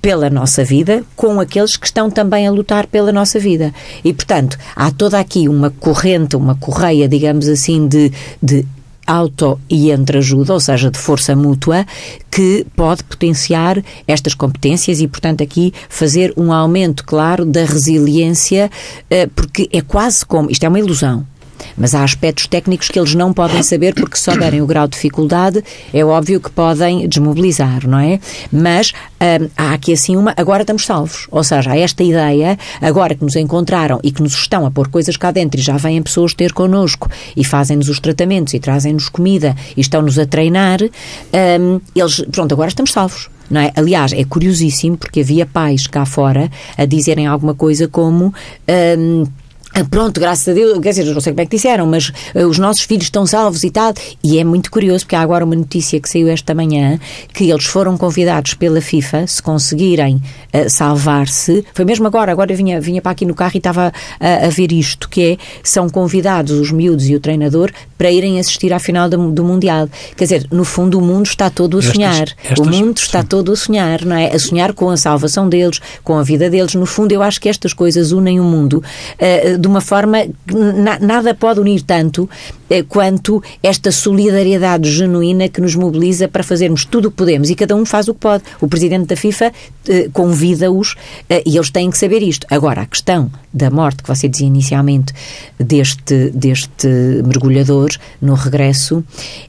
pela 0.00 0.30
nossa 0.30 0.64
vida 0.64 1.02
com 1.14 1.40
aqueles 1.40 1.76
que 1.76 1.86
estão 1.86 2.10
também 2.10 2.46
a 2.46 2.50
lutar 2.50 2.86
pela 2.86 3.12
nossa 3.12 3.38
vida. 3.38 3.72
E, 4.04 4.12
portanto, 4.12 4.58
há 4.74 4.90
toda 4.90 5.18
aqui 5.18 5.48
uma 5.48 5.70
corrente, 5.70 6.36
uma 6.36 6.54
correia, 6.54 7.08
digamos 7.08 7.48
assim, 7.48 7.86
de, 7.86 8.12
de 8.42 8.66
auto 9.06 9.60
e 9.68 9.90
entreajuda, 9.90 10.52
ou 10.52 10.60
seja, 10.60 10.90
de 10.90 10.98
força 10.98 11.34
mútua, 11.34 11.86
que 12.30 12.66
pode 12.76 13.02
potenciar 13.04 13.82
estas 14.06 14.34
competências 14.34 15.00
e, 15.00 15.08
portanto, 15.08 15.42
aqui 15.42 15.72
fazer 15.88 16.32
um 16.36 16.52
aumento, 16.52 17.04
claro, 17.04 17.44
da 17.44 17.64
resiliência, 17.64 18.70
eh, 19.08 19.26
porque 19.34 19.68
é 19.72 19.80
quase 19.80 20.24
como. 20.24 20.50
Isto 20.50 20.64
é 20.64 20.68
uma 20.68 20.78
ilusão. 20.78 21.26
Mas 21.76 21.94
há 21.94 22.02
aspectos 22.02 22.46
técnicos 22.46 22.88
que 22.88 22.98
eles 22.98 23.14
não 23.14 23.32
podem 23.32 23.62
saber 23.62 23.94
porque 23.94 24.16
se 24.16 24.24
souberem 24.24 24.60
o 24.62 24.66
grau 24.66 24.86
de 24.86 24.94
dificuldade, 24.94 25.62
é 25.92 26.04
óbvio 26.04 26.40
que 26.40 26.50
podem 26.50 27.08
desmobilizar, 27.08 27.86
não 27.86 27.98
é? 27.98 28.20
Mas 28.52 28.92
hum, 29.20 29.48
há 29.56 29.72
aqui 29.72 29.92
assim 29.92 30.16
uma, 30.16 30.34
agora 30.36 30.62
estamos 30.62 30.84
salvos. 30.84 31.26
Ou 31.30 31.44
seja, 31.44 31.72
há 31.72 31.78
esta 31.78 32.02
ideia, 32.02 32.58
agora 32.80 33.14
que 33.14 33.24
nos 33.24 33.36
encontraram 33.36 34.00
e 34.02 34.10
que 34.10 34.22
nos 34.22 34.34
estão 34.34 34.66
a 34.66 34.70
pôr 34.70 34.88
coisas 34.88 35.16
cá 35.16 35.30
dentro 35.30 35.60
e 35.60 35.62
já 35.62 35.76
vêm 35.76 36.02
pessoas 36.02 36.34
ter 36.34 36.52
connosco 36.52 37.08
e 37.36 37.44
fazem-nos 37.44 37.88
os 37.88 38.00
tratamentos 38.00 38.54
e 38.54 38.60
trazem-nos 38.60 39.08
comida 39.08 39.56
e 39.76 39.80
estão-nos 39.80 40.18
a 40.18 40.26
treinar, 40.26 40.80
hum, 40.82 41.80
eles, 41.94 42.24
pronto, 42.30 42.52
agora 42.52 42.68
estamos 42.68 42.92
salvos. 42.92 43.28
Não 43.50 43.60
é? 43.60 43.72
Aliás, 43.74 44.12
é 44.12 44.24
curiosíssimo 44.24 44.96
porque 44.96 45.20
havia 45.20 45.44
pais 45.44 45.88
cá 45.88 46.06
fora 46.06 46.48
a 46.78 46.84
dizerem 46.84 47.26
alguma 47.26 47.52
coisa 47.52 47.88
como. 47.88 48.32
Hum, 48.96 49.26
pronto, 49.90 50.20
graças 50.20 50.48
a 50.48 50.52
Deus, 50.52 50.78
quer 50.80 50.90
dizer, 50.90 51.04
não 51.06 51.20
sei 51.20 51.32
como 51.32 51.42
é 51.42 51.46
que 51.46 51.56
disseram, 51.56 51.86
mas 51.86 52.08
uh, 52.34 52.46
os 52.46 52.58
nossos 52.58 52.82
filhos 52.82 53.04
estão 53.04 53.26
salvos 53.26 53.64
e 53.64 53.70
tal. 53.70 53.94
E 54.22 54.38
é 54.38 54.44
muito 54.44 54.70
curioso, 54.70 55.04
porque 55.04 55.16
há 55.16 55.20
agora 55.20 55.44
uma 55.44 55.54
notícia 55.54 56.00
que 56.00 56.08
saiu 56.08 56.28
esta 56.28 56.54
manhã 56.54 56.98
que 57.32 57.50
eles 57.50 57.64
foram 57.64 57.96
convidados 57.96 58.54
pela 58.54 58.80
FIFA, 58.80 59.26
se 59.26 59.42
conseguirem 59.42 60.16
uh, 60.16 60.68
salvar-se. 60.68 61.64
Foi 61.74 61.84
mesmo 61.84 62.06
agora, 62.06 62.32
agora 62.32 62.52
eu 62.52 62.56
vinha, 62.56 62.80
vinha 62.80 63.00
para 63.00 63.12
aqui 63.12 63.24
no 63.24 63.34
carro 63.34 63.52
e 63.54 63.58
estava 63.58 63.92
a, 64.18 64.46
a 64.46 64.48
ver 64.48 64.72
isto, 64.72 65.08
que 65.08 65.32
é, 65.32 65.36
são 65.62 65.88
convidados 65.88 66.58
os 66.58 66.70
miúdos 66.70 67.08
e 67.08 67.14
o 67.14 67.20
treinador 67.20 67.70
para 68.00 68.10
irem 68.10 68.40
assistir 68.40 68.72
à 68.72 68.78
final 68.78 69.10
do, 69.10 69.30
do 69.30 69.44
Mundial. 69.44 69.86
Quer 70.16 70.24
dizer, 70.24 70.46
no 70.50 70.64
fundo, 70.64 70.98
o 70.98 71.02
mundo 71.02 71.26
está 71.26 71.50
todo 71.50 71.76
a 71.76 71.82
sonhar. 71.82 72.28
Estas, 72.42 72.58
o 72.58 72.64
mundo 72.64 72.96
está 72.96 73.20
sim. 73.20 73.26
todo 73.26 73.52
a 73.52 73.56
sonhar, 73.56 74.06
não 74.06 74.16
é? 74.16 74.34
A 74.34 74.38
sonhar 74.38 74.72
com 74.72 74.88
a 74.88 74.96
salvação 74.96 75.46
deles, 75.46 75.78
com 76.02 76.16
a 76.16 76.22
vida 76.22 76.48
deles. 76.48 76.74
No 76.74 76.86
fundo, 76.86 77.12
eu 77.12 77.20
acho 77.20 77.38
que 77.38 77.46
estas 77.46 77.74
coisas 77.74 78.10
unem 78.10 78.40
o 78.40 78.42
mundo 78.42 78.82
uh, 78.82 79.58
de 79.58 79.68
uma 79.68 79.82
forma 79.82 80.24
que 80.46 80.54
na, 80.54 80.98
nada 80.98 81.34
pode 81.34 81.60
unir 81.60 81.82
tanto 81.82 82.22
uh, 82.22 82.84
quanto 82.88 83.42
esta 83.62 83.92
solidariedade 83.92 84.90
genuína 84.90 85.50
que 85.50 85.60
nos 85.60 85.74
mobiliza 85.74 86.26
para 86.26 86.42
fazermos 86.42 86.86
tudo 86.86 87.08
o 87.08 87.10
que 87.10 87.18
podemos 87.18 87.50
e 87.50 87.54
cada 87.54 87.76
um 87.76 87.84
faz 87.84 88.08
o 88.08 88.14
que 88.14 88.20
pode. 88.20 88.44
O 88.62 88.66
presidente 88.66 89.08
da 89.08 89.16
FIFA 89.16 89.52
uh, 89.52 90.10
convida-os 90.14 90.94
e 91.44 91.54
eles 91.54 91.68
têm 91.68 91.90
que 91.90 91.98
saber 91.98 92.22
isto. 92.22 92.46
Agora, 92.50 92.80
a 92.80 92.86
questão 92.86 93.30
da 93.52 93.68
morte 93.70 94.02
que 94.02 94.08
você 94.08 94.26
dizia 94.26 94.46
inicialmente 94.46 95.12
deste, 95.58 96.30
deste 96.30 96.88
mergulhador 97.26 97.89
no 98.20 98.34
regresso, 98.34 99.02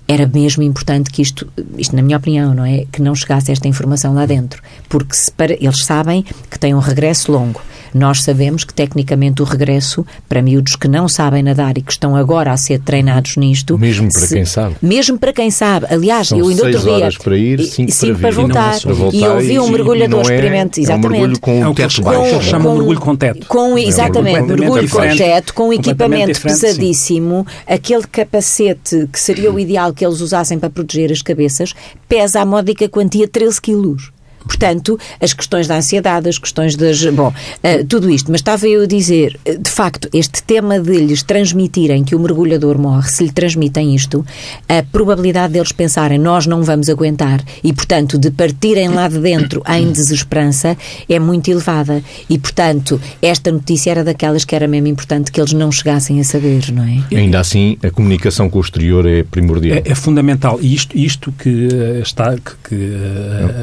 era 0.08 0.26
mesmo 0.28 0.64
importante 0.64 1.10
que 1.10 1.22
isto, 1.22 1.48
isto 1.78 1.96
na 1.96 2.02
minha 2.02 2.18
opinião, 2.18 2.54
não 2.54 2.66
é? 2.66 2.86
Que 2.92 3.02
não 3.02 3.14
chegasse 3.14 3.52
esta 3.52 3.68
informação 3.68 4.14
lá 4.14 4.26
dentro. 4.26 4.62
Porque 4.88 5.16
para, 5.36 5.54
eles 5.54 5.84
sabem 5.84 6.24
que 6.50 6.60
tem 6.60 6.74
um 6.74 6.80
regresso 6.80 7.32
longo. 7.32 7.62
Nós 7.94 8.24
sabemos 8.24 8.64
que, 8.64 8.74
tecnicamente, 8.74 9.42
o 9.42 9.46
regresso, 9.46 10.06
para 10.28 10.42
miúdos 10.42 10.76
que 10.76 10.88
não 10.88 11.08
sabem 11.08 11.44
nadar 11.44 11.78
e 11.78 11.82
que 11.82 11.92
estão 11.92 12.16
agora 12.16 12.52
a 12.52 12.58
ser 12.58 12.80
treinados 12.80 13.38
nisto... 13.38 13.78
Mesmo 13.78 14.12
para 14.12 14.22
se, 14.22 14.36
quem 14.36 14.46
sabe. 14.46 14.76
Mesmo 14.82 15.18
para 15.18 15.34
quem 15.34 15.52
sabe. 15.52 15.88
Aliás, 15.90 16.30
São 16.30 16.40
eu 16.40 16.48
ainda 16.48 16.66
outro 16.66 16.80
dia... 16.80 16.92
horas 16.92 17.18
para 17.18 17.38
ir, 17.38 17.64
cinco, 17.64 17.92
cinco 17.92 18.20
para, 18.20 18.32
para, 18.32 18.42
voltar. 18.42 18.78
E, 18.78 18.82
para 18.82 18.94
voltar. 18.94 19.18
e 19.18 19.24
eu 19.24 19.40
vi 19.40 19.60
um 19.60 19.70
mergulhador 19.70 20.20
é, 20.20 20.22
experimente... 20.22 20.82
Exatamente. 20.82 21.06
É 21.06 21.08
um 21.08 21.12
mergulho 21.12 21.40
com 21.40 21.64
é 21.64 21.68
o 21.68 21.74
teto 21.74 22.02
baixo. 22.02 22.34
Com, 22.34 22.42
chamam 22.42 22.76
mergulho 22.76 23.00
com 23.00 23.16
teto. 23.16 23.48
Com, 23.48 23.78
exatamente, 23.78 24.38
é 24.38 24.44
um 24.44 24.48
mergulho 24.48 24.90
com 24.90 25.16
teto, 25.16 25.54
com 25.54 25.74
equipamento 25.74 26.42
pesadíssimo, 26.42 27.46
sim. 27.48 27.74
aquele 27.74 28.04
capacete 28.04 29.08
que 29.12 29.20
seria 29.20 29.52
o 29.52 29.60
ideal 29.60 29.94
que 29.94 30.06
eles 30.06 30.22
usassem 30.22 30.60
para 30.60 30.70
proteger 30.70 31.12
as 31.12 31.22
cabeças, 31.22 31.74
pesa 32.08 32.42
a 32.42 32.46
módica 32.46 32.88
quantia 32.88 33.28
13 33.28 33.62
quilos. 33.62 34.12
Portanto, 34.46 35.00
as 35.20 35.34
questões 35.34 35.68
da 35.68 35.78
ansiedade, 35.78 36.30
as 36.30 36.38
questões 36.38 36.76
das. 36.76 37.04
Bom, 37.06 37.30
uh, 37.30 37.86
tudo 37.88 38.10
isto. 38.10 38.32
Mas 38.32 38.42
estava 38.42 38.68
eu 38.68 38.84
a 38.84 38.86
dizer, 38.86 39.40
eh, 39.46 39.58
de 39.58 39.70
facto, 39.70 40.10
este 40.14 40.44
tema 40.44 40.80
de 40.80 40.98
lhes 40.98 41.24
transmitirem 41.24 42.04
que 42.04 42.16
o 42.16 42.20
mergulhador 42.20 42.78
morre, 42.78 43.10
se 43.10 43.24
lhe 43.24 43.32
transmitem 43.32 43.96
isto, 43.96 44.26
a 44.68 44.84
probabilidade 44.84 45.54
deles 45.54 45.72
pensarem 45.72 46.18
nós 46.18 46.46
não 46.46 46.64
vamos 46.64 46.90
aguentar 46.90 47.44
e, 47.64 47.74
portanto, 47.74 48.18
de 48.18 48.32
partirem 48.32 48.90
lá 48.90 49.08
de 49.08 49.20
dentro 49.20 49.62
em 49.68 49.92
desesperança 49.92 50.78
é 51.08 51.20
muito 51.20 51.50
elevada. 51.50 52.04
E, 52.30 52.38
portanto, 52.38 53.00
esta 53.22 53.52
notícia 53.52 53.92
era 53.92 54.04
daquelas 54.04 54.46
que 54.46 54.56
era 54.56 54.68
mesmo 54.68 54.88
importante 54.88 55.32
que 55.32 55.40
eles 55.40 55.54
não 55.54 55.72
chegassem 55.72 56.20
a 56.20 56.24
saber, 56.24 56.72
não 56.72 56.84
é? 56.84 57.16
Ainda 57.16 57.40
assim, 57.40 57.78
a 57.84 57.90
comunicação 57.90 58.50
com 58.50 58.58
o 58.58 58.62
exterior 58.62 59.06
é 59.06 59.24
primordial. 59.24 59.78
É, 59.78 59.92
é 59.92 59.96
fundamental. 59.96 60.60
E 60.62 60.74
isto, 60.74 60.98
isto 60.98 61.32
que 61.32 61.68
está, 62.02 62.36
que, 62.36 62.70
que 62.70 62.92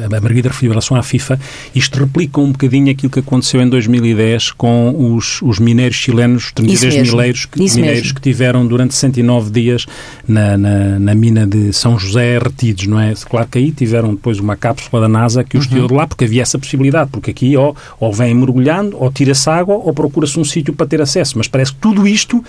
a 0.05 0.09
Margarida 0.09 0.49
referiu 0.49 0.68
em 0.69 0.73
relação 0.73 0.95
à 0.97 1.03
FIFA, 1.03 1.39
isto 1.75 1.99
replica 1.99 2.39
um 2.39 2.51
bocadinho 2.51 2.91
aquilo 2.91 3.11
que 3.11 3.19
aconteceu 3.19 3.61
em 3.61 3.69
2010 3.69 4.51
com 4.51 5.15
os, 5.15 5.41
os 5.41 5.59
mineiros 5.59 5.97
chilenos, 5.97 6.51
33 6.53 7.11
mineiros, 7.11 7.47
mineiros 7.75 8.11
que 8.11 8.21
tiveram 8.21 8.65
durante 8.65 8.93
109 8.95 9.51
dias 9.51 9.85
na, 10.27 10.57
na, 10.57 10.99
na, 10.99 11.15
mina 11.15 11.45
de 11.45 11.73
São 11.73 11.97
José 11.97 12.37
retidos, 12.39 12.87
não 12.87 12.99
é? 12.99 13.13
Claro 13.29 13.47
que 13.47 13.57
aí 13.57 13.71
tiveram 13.71 14.11
depois 14.11 14.39
uma 14.39 14.55
cápsula 14.55 15.01
da 15.01 15.09
NASA 15.09 15.43
que 15.43 15.57
os 15.57 15.65
uhum. 15.65 15.71
tirou 15.71 15.87
de 15.87 15.93
lá, 15.93 16.07
porque 16.07 16.25
havia 16.25 16.41
essa 16.41 16.57
possibilidade, 16.57 17.09
porque 17.11 17.31
aqui 17.31 17.57
ou, 17.57 17.75
ou 17.99 18.13
vem 18.13 18.33
mergulhando, 18.33 18.97
ou 18.99 19.11
tira-se 19.11 19.49
água, 19.49 19.75
ou 19.75 19.93
procura-se 19.93 20.39
um 20.39 20.43
sítio 20.43 20.73
para 20.73 20.85
ter 20.85 21.01
acesso. 21.01 21.37
Mas 21.37 21.47
parece 21.47 21.73
que 21.73 21.79
tudo 21.79 22.07
isto 22.07 22.43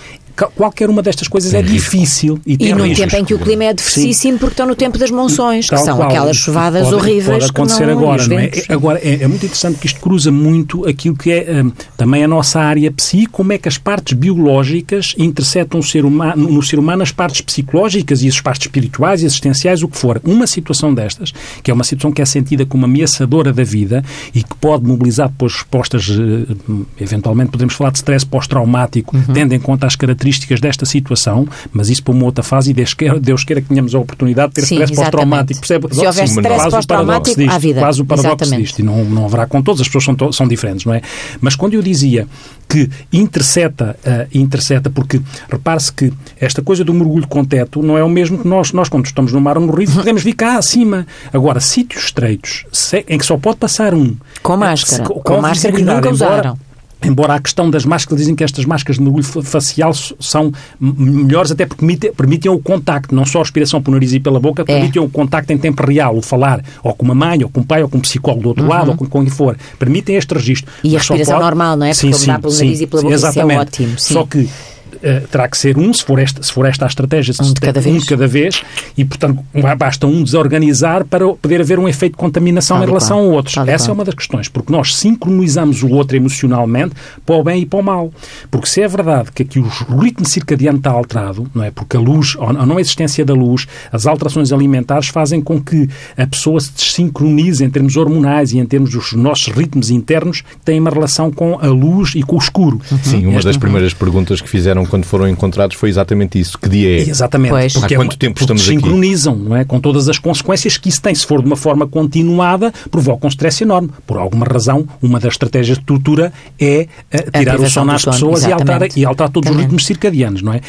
qualquer 0.55 0.89
uma 0.89 1.01
destas 1.01 1.27
coisas 1.27 1.53
é 1.53 1.61
difícil 1.61 2.39
e, 2.45 2.57
e 2.59 2.73
num 2.73 2.93
tempo 2.93 3.15
em 3.15 3.25
que 3.25 3.33
o 3.33 3.39
clima 3.39 3.65
é 3.65 3.69
advertíssimo 3.69 4.39
porque 4.39 4.53
estão 4.53 4.65
no 4.65 4.75
tempo 4.75 4.97
das 4.97 5.11
monções, 5.11 5.69
que 5.69 5.77
são 5.77 5.97
qual, 5.97 6.09
aquelas 6.09 6.37
chuvadas 6.37 6.83
pode, 6.83 6.95
horríveis 6.95 7.39
pode 7.39 7.51
acontecer 7.51 7.85
não, 7.85 7.93
agora, 7.93 8.10
não 8.27 8.39
é? 8.39 8.51
Agora, 8.69 8.99
é, 8.99 9.23
é, 9.23 9.27
muito 9.27 9.45
interessante 9.45 9.79
que 9.79 9.87
isto 9.87 9.99
cruza 9.99 10.31
muito 10.31 10.87
aquilo 10.87 11.15
que 11.15 11.31
é 11.31 11.63
um, 11.63 11.71
também 11.97 12.23
a 12.23 12.27
nossa 12.27 12.59
área 12.59 12.91
psi, 12.91 13.25
como 13.25 13.53
é 13.53 13.57
que 13.57 13.67
as 13.67 13.77
partes 13.77 14.13
biológicas 14.13 15.13
interceptam 15.17 15.79
o 15.79 15.83
ser 15.83 16.05
humano, 16.05 16.49
no 16.49 16.61
ser 16.63 16.79
humano 16.79 17.03
as 17.03 17.11
partes 17.11 17.41
psicológicas 17.41 18.21
e 18.23 18.27
as 18.27 18.39
partes 18.39 18.67
espirituais 18.67 19.21
e 19.21 19.25
existenciais, 19.25 19.83
o 19.83 19.87
que 19.87 19.97
for. 19.97 20.21
Uma 20.23 20.47
situação 20.47 20.93
destas, 20.93 21.33
que 21.63 21.71
é 21.71 21.73
uma 21.73 21.83
situação 21.83 22.11
que 22.11 22.21
é 22.21 22.25
sentida 22.25 22.65
como 22.65 22.85
ameaçadora 22.85 23.53
da 23.53 23.63
vida 23.63 24.03
e 24.33 24.43
que 24.43 24.55
pode 24.55 24.85
mobilizar 24.85 25.29
depois 25.29 25.53
respostas, 25.53 26.09
eh, 26.09 26.73
eventualmente 26.99 27.51
podemos 27.51 27.73
falar 27.73 27.91
de 27.91 27.97
stress 27.97 28.25
pós-traumático, 28.25 29.15
uhum. 29.15 29.33
tendo 29.33 29.53
em 29.53 29.59
conta 29.59 29.85
as 29.87 29.95
características 29.95 30.59
desta 30.59 30.85
situação, 30.85 31.47
mas 31.71 31.89
isso 31.89 32.03
para 32.03 32.13
uma 32.13 32.25
outra 32.25 32.43
fase 32.43 32.71
e 32.71 32.73
Deus 32.73 32.93
queira, 32.93 33.19
Deus 33.19 33.43
queira 33.43 33.61
que 33.61 33.67
tenhamos 33.67 33.93
a 33.95 33.99
oportunidade 33.99 34.49
de 34.49 34.55
ter 34.55 34.65
Sim, 34.65 34.75
stress 34.75 34.93
pós-traumático. 34.93 35.59
Percebe? 35.59 35.93
Se 35.93 36.05
houver 36.05 36.25
stress 36.25 36.69
pós-traumático, 36.69 37.41
há 37.49 37.57
vida. 37.57 37.79
Quase 37.79 38.00
o 38.01 38.05
paradoxo 38.05 38.35
exatamente. 38.35 38.63
disto. 38.63 38.79
E 38.79 38.83
não, 38.83 39.03
não 39.05 39.25
haverá 39.25 39.45
com 39.45 39.61
todas, 39.61 39.81
as 39.81 39.87
pessoas 39.87 40.03
são, 40.03 40.31
são 40.31 40.47
diferentes, 40.47 40.85
não 40.85 40.93
é? 40.93 41.01
Mas 41.39 41.55
quando 41.55 41.73
eu 41.73 41.81
dizia 41.81 42.27
que 42.67 42.89
intercepta, 43.11 43.97
uh, 44.05 44.37
intercepta 44.37 44.89
porque 44.89 45.21
repare-se 45.49 45.91
que 45.91 46.13
esta 46.39 46.61
coisa 46.61 46.83
do 46.83 46.93
mergulho 46.93 47.27
com 47.27 47.43
teto 47.43 47.81
não 47.81 47.97
é 47.97 48.03
o 48.03 48.09
mesmo 48.09 48.37
que 48.37 48.47
nós, 48.47 48.71
nós 48.71 48.87
quando 48.87 49.05
estamos 49.05 49.33
no 49.33 49.41
mar 49.41 49.57
ou 49.57 49.65
no 49.65 49.73
rio, 49.73 49.91
podemos 49.91 50.23
vir 50.23 50.33
cá 50.33 50.57
acima. 50.57 51.05
Agora, 51.33 51.59
sítios 51.59 52.05
estreitos, 52.05 52.65
em 53.07 53.17
que 53.17 53.25
só 53.25 53.37
pode 53.37 53.57
passar 53.57 53.93
um. 53.93 54.15
Com 54.41 54.57
máscara. 54.57 55.03
Com, 55.03 55.19
com 55.19 55.41
máscara 55.41 55.75
que 55.75 55.83
nunca 55.83 56.09
usaram. 56.09 56.57
Embora 57.03 57.35
a 57.35 57.39
questão 57.39 57.69
das 57.69 57.85
máscaras, 57.85 58.19
dizem 58.19 58.35
que 58.35 58.43
estas 58.43 58.65
máscaras 58.65 58.97
de 58.97 59.03
mergulho 59.03 59.23
facial 59.23 59.91
são 59.93 60.51
melhores 60.79 61.51
até 61.51 61.65
porque 61.65 61.79
permitem, 61.79 62.13
permitem 62.13 62.51
o 62.51 62.59
contacto, 62.59 63.15
não 63.15 63.25
só 63.25 63.39
a 63.39 63.41
respiração 63.41 63.81
por 63.81 63.91
nariz 63.91 64.13
e 64.13 64.19
pela 64.19 64.39
boca, 64.39 64.61
é. 64.61 64.65
permitem 64.65 65.01
o 65.01 65.09
contacto 65.09 65.51
em 65.51 65.57
tempo 65.57 65.85
real, 65.85 66.15
o 66.15 66.21
falar 66.21 66.63
ou 66.83 66.93
com 66.93 67.05
uma 67.05 67.15
mãe, 67.15 67.43
ou 67.43 67.49
com 67.49 67.61
um 67.61 67.63
pai, 67.63 67.81
ou 67.81 67.89
com 67.89 67.97
um 67.97 68.01
psicólogo 68.01 68.43
do 68.43 68.49
outro 68.49 68.63
uhum. 68.63 68.69
lado, 68.69 68.91
ou 68.91 68.97
com, 68.97 69.07
quem 69.07 69.29
for. 69.29 69.57
Permitem 69.79 70.15
este 70.15 70.33
registro. 70.33 70.71
E 70.83 70.95
a 70.95 70.99
respiração 70.99 71.35
pode... 71.35 71.45
normal, 71.45 71.77
não 71.77 71.85
é? 71.85 71.89
Porque 71.89 72.13
sim, 72.13 72.13
sim, 72.13 72.39
pelo 72.39 72.51
sim, 72.51 72.65
nariz 72.65 72.81
e 72.81 72.87
pela 72.87 73.01
boca, 73.01 73.13
exatamente. 73.15 73.51
isso 73.51 73.51
é 73.51 73.61
ótimo. 73.61 73.99
Sim. 73.99 74.13
Só 74.13 74.23
que 74.25 74.49
uh, 74.95 75.27
terá 75.27 75.47
que 75.47 75.57
ser 75.57 75.77
um, 75.77 75.93
se 75.93 76.03
for 76.03 76.19
esta, 76.19 76.41
se 76.41 76.51
for 76.51 76.65
esta 76.65 76.85
a 76.85 76.87
estratégia, 76.87 77.33
um 77.41 77.53
de 77.53 77.61
cada 77.61 77.79
vez, 77.79 77.95
um 77.95 77.99
de 77.99 78.05
cada 78.05 78.27
vez 78.27 78.63
e, 78.97 79.05
portanto, 79.05 79.43
basta 79.77 80.07
um 80.07 80.23
desorganizar 80.23 81.05
para 81.05 81.27
poder 81.33 81.61
haver 81.61 81.79
um 81.79 81.87
efeito 81.87 82.13
de 82.13 82.17
contaminação 82.17 82.77
tal 82.77 82.83
em 82.83 82.87
relação 82.87 83.17
qual. 83.17 83.29
a 83.29 83.33
outros. 83.33 83.55
Tal 83.55 83.67
Essa 83.67 83.91
é 83.91 83.93
uma 83.93 84.05
das 84.05 84.15
questões, 84.15 84.47
porque 84.47 84.71
nós 84.71 84.95
sincronizamos 84.95 85.83
o 85.83 85.89
outro 85.89 86.15
emocionalmente 86.15 86.95
para 87.25 87.35
o 87.35 87.43
bem 87.43 87.61
e 87.61 87.65
para 87.65 87.79
o 87.79 87.83
mal. 87.83 88.11
Porque 88.49 88.67
se 88.67 88.81
é 88.81 88.87
verdade 88.87 89.31
que 89.31 89.43
aqui 89.43 89.59
o 89.59 89.97
ritmo 89.97 90.25
circadiano 90.25 90.77
está 90.77 90.91
alterado, 90.91 91.49
não 91.53 91.63
é? 91.63 91.71
Porque 91.71 91.97
a 91.97 91.99
luz, 91.99 92.35
a 92.39 92.65
não 92.65 92.79
existência 92.79 93.23
da 93.25 93.33
luz, 93.33 93.67
as 93.91 94.05
alterações 94.05 94.51
alimentares 94.51 95.07
fazem 95.07 95.41
com 95.41 95.61
que 95.61 95.89
a 96.17 96.27
pessoa 96.27 96.59
se 96.59 96.71
desincronize 96.71 97.63
em 97.63 97.69
termos 97.69 97.95
hormonais 97.95 98.53
e 98.53 98.59
em 98.59 98.65
termos 98.65 98.91
dos 98.91 99.13
nossos 99.13 99.47
ritmos 99.47 99.89
internos 99.89 100.41
que 100.41 100.65
têm 100.65 100.79
uma 100.79 100.89
relação 100.89 101.31
com 101.31 101.59
a 101.59 101.67
luz 101.67 102.13
e 102.15 102.23
com 102.23 102.35
o 102.35 102.39
escuro. 102.39 102.81
Sim, 103.03 103.27
uma 103.27 103.41
das 103.41 103.57
primeiras 103.57 103.93
perguntas 103.93 104.41
que 104.41 104.49
fizeram 104.49 104.80
quando 104.85 105.05
foram 105.05 105.27
encontrados 105.27 105.75
foi 105.75 105.89
exatamente 105.89 106.39
isso. 106.39 106.57
Que 106.57 106.69
dia 106.69 106.99
é? 106.99 107.09
Exatamente. 107.09 107.51
Pois. 107.51 107.75
Há 107.75 107.87
quanto 107.95 108.17
tempo 108.17 108.33
porque 108.33 108.43
estamos 108.43 108.63
sincronizam, 108.63 109.33
aqui? 109.33 109.43
não 109.43 109.55
é? 109.55 109.65
Com 109.65 109.79
todas 109.79 110.07
as 110.09 110.19
consequências 110.19 110.77
que 110.77 110.89
isso 110.89 111.01
tem. 111.01 111.13
Se 111.13 111.25
for 111.25 111.41
de 111.41 111.47
uma 111.47 111.55
forma 111.55 111.87
continuada, 111.87 112.73
provoca 112.89 113.25
um 113.25 113.29
stress 113.29 113.63
enorme. 113.63 113.89
Por 114.05 114.17
alguma 114.17 114.45
razão, 114.45 114.87
uma 115.01 115.19
das 115.19 115.33
estratégias 115.33 115.77
de 115.77 115.83
tortura 115.83 116.31
é 116.59 116.87
uh, 117.13 117.31
tirar 117.31 117.59
o 117.59 117.69
sono 117.69 117.91
às 117.91 118.03
pessoas 118.03 118.43
e 118.43 118.51
alterar, 118.51 118.81
e 118.95 119.05
alterar 119.05 119.29
todos 119.29 119.49
os 119.49 119.57
ritmos 119.57 119.85
circadianos, 119.85 120.41
não 120.41 120.53
é? 120.53 120.61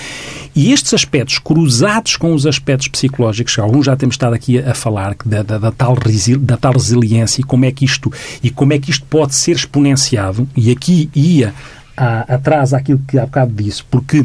E 0.54 0.73
estes 0.73 0.92
aspectos 0.92 1.38
cruzados 1.38 2.16
com 2.16 2.35
os 2.35 2.47
aspectos 2.47 2.88
psicológicos, 2.88 3.54
que 3.54 3.61
alguns 3.61 3.87
já 3.87 3.97
temos 3.97 4.14
estado 4.14 4.35
aqui 4.35 4.59
a, 4.59 4.73
a 4.73 4.75
falar, 4.75 5.16
da, 5.25 5.42
da, 5.42 5.59
da, 5.59 5.73
tal 5.73 5.97
da 6.40 6.57
tal 6.57 6.73
resiliência 6.73 7.40
e 7.40 7.45
como 7.45 7.64
é 7.64 7.73
que 7.73 7.85
isto 7.85 8.12
e 8.42 8.50
como 8.50 8.73
é 8.73 8.78
que 8.78 8.90
isto 8.90 9.04
pode 9.09 9.35
ser 9.35 9.52
exponenciado, 9.52 10.47
e 10.57 10.71
aqui 10.71 11.11
ia 11.14 11.54
atrás 11.96 12.72
àquilo 12.72 13.00
que 13.06 13.18
há 13.18 13.26
bocado 13.26 13.52
disse, 13.52 13.82
porque 13.84 14.25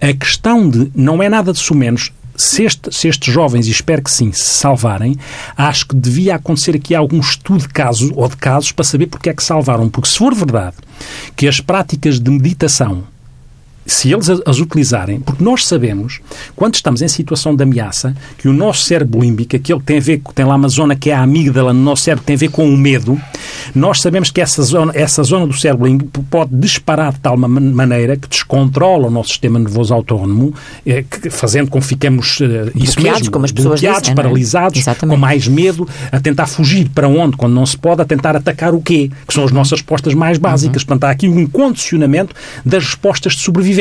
a 0.00 0.12
questão 0.12 0.68
de 0.68 0.90
não 0.94 1.22
é 1.22 1.28
nada 1.28 1.52
de 1.52 1.58
sumenos 1.58 2.12
se, 2.36 2.64
este, 2.64 2.94
se, 2.94 3.08
estes 3.08 3.32
jovens, 3.32 3.66
e 3.66 3.70
espero 3.70 4.02
que 4.02 4.10
sim, 4.10 4.30
se 4.30 4.44
salvarem, 4.44 5.16
acho 5.56 5.88
que 5.88 5.96
devia 5.96 6.34
acontecer 6.34 6.76
aqui 6.76 6.94
algum 6.94 7.18
estudo 7.18 7.62
de 7.62 7.68
casos 7.68 8.12
ou 8.14 8.28
de 8.28 8.36
casos 8.36 8.72
para 8.72 8.84
saber 8.84 9.06
porque 9.06 9.30
é 9.30 9.34
que 9.34 9.42
salvaram. 9.42 9.88
Porque 9.88 10.08
se 10.08 10.18
for 10.18 10.34
verdade 10.34 10.76
que 11.34 11.48
as 11.48 11.60
práticas 11.60 12.20
de 12.20 12.30
meditação 12.30 13.04
se 13.86 14.12
eles 14.12 14.28
as 14.44 14.58
utilizarem, 14.58 15.20
porque 15.20 15.42
nós 15.42 15.66
sabemos, 15.66 16.20
quando 16.54 16.74
estamos 16.74 17.02
em 17.02 17.08
situação 17.08 17.54
de 17.54 17.62
ameaça, 17.62 18.14
que 18.36 18.48
o 18.48 18.52
nosso 18.52 18.84
cérebro 18.84 19.20
límbico, 19.20 19.56
aquele 19.56 19.78
que 19.78 19.86
tem 19.86 19.98
a 19.98 20.00
ver, 20.00 20.20
tem 20.34 20.44
lá 20.44 20.56
uma 20.56 20.68
zona 20.68 20.96
que 20.96 21.10
é 21.10 21.14
a 21.14 21.22
amígdala 21.22 21.72
no 21.72 21.80
nosso 21.80 22.02
cérebro, 22.02 22.24
tem 22.24 22.34
a 22.34 22.38
ver 22.38 22.50
com 22.50 22.68
o 22.68 22.76
medo, 22.76 23.18
nós 23.74 24.00
sabemos 24.00 24.30
que 24.30 24.40
essa 24.40 24.62
zona, 24.62 24.92
essa 24.94 25.22
zona 25.22 25.46
do 25.46 25.54
cérebro 25.54 25.86
pode 26.28 26.54
disparar 26.54 27.12
de 27.12 27.20
tal 27.20 27.36
maneira 27.36 28.16
que 28.16 28.28
descontrola 28.28 29.06
o 29.06 29.10
nosso 29.10 29.30
sistema 29.30 29.58
nervoso 29.58 29.94
autónomo, 29.94 30.52
eh, 30.84 31.04
que, 31.08 31.30
fazendo 31.30 31.70
com 31.70 31.80
que 31.80 31.86
fiquemos 31.86 32.40
eh, 32.40 32.72
isso 32.74 33.00
mesmo, 33.00 33.30
como 33.30 33.44
as 33.44 33.52
pessoas 33.52 33.80
bloqueados, 33.80 34.02
dizem, 34.02 34.12
é? 34.12 34.16
paralisados, 34.16 34.84
com 34.98 35.16
mais 35.16 35.46
medo, 35.46 35.88
a 36.10 36.20
tentar 36.20 36.46
fugir 36.46 36.88
para 36.90 37.08
onde, 37.08 37.36
quando 37.36 37.54
não 37.54 37.66
se 37.66 37.76
pode, 37.76 38.02
a 38.02 38.04
tentar 38.04 38.34
atacar 38.36 38.74
o 38.74 38.80
quê? 38.80 39.10
Que 39.26 39.34
são 39.34 39.44
as 39.44 39.52
nossas 39.52 39.80
respostas 39.80 40.14
mais 40.14 40.38
básicas. 40.38 40.82
Uhum. 40.82 40.86
Portanto, 40.86 41.04
há 41.04 41.10
aqui 41.10 41.28
um 41.28 41.46
condicionamento 41.46 42.34
das 42.64 42.84
respostas 42.84 43.34
de 43.34 43.40
sobrevivência, 43.40 43.75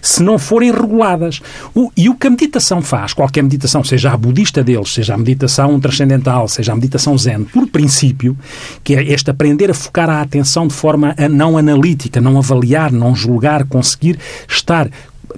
se 0.00 0.22
não 0.22 0.38
forem 0.38 0.72
reguladas. 0.72 1.40
O, 1.74 1.90
e 1.96 2.08
o 2.08 2.14
que 2.14 2.26
a 2.26 2.30
meditação 2.30 2.82
faz, 2.82 3.12
qualquer 3.12 3.42
meditação, 3.42 3.84
seja 3.84 4.12
a 4.12 4.16
budista 4.16 4.62
deles, 4.62 4.92
seja 4.92 5.14
a 5.14 5.18
meditação 5.18 5.78
transcendental, 5.78 6.48
seja 6.48 6.72
a 6.72 6.74
meditação 6.74 7.16
zen, 7.16 7.44
por 7.44 7.66
princípio, 7.66 8.36
que 8.82 8.94
é 8.94 9.02
este 9.02 9.30
aprender 9.30 9.70
a 9.70 9.74
focar 9.74 10.08
a 10.08 10.20
atenção 10.20 10.66
de 10.66 10.74
forma 10.74 11.14
não 11.30 11.58
analítica, 11.58 12.20
não 12.20 12.38
avaliar, 12.38 12.92
não 12.92 13.14
julgar, 13.14 13.64
conseguir 13.64 14.18
estar 14.48 14.90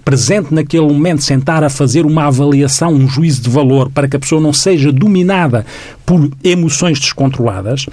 presente 0.05 0.53
naquele 0.53 0.87
momento, 0.87 1.23
sentar 1.23 1.63
a 1.63 1.71
fazer 1.71 2.05
uma 2.05 2.27
avaliação, 2.27 2.93
um 2.93 3.09
juízo 3.09 3.43
de 3.43 3.51
valor, 3.51 3.91
para 3.91 4.09
que 4.09 4.17
a 4.17 4.19
pessoa 4.19 4.41
não 4.41 4.53
seja 4.53 4.93
dominada 4.93 5.65
por 6.05 6.31
emoções 6.43 6.99
descontroladas, 6.99 7.87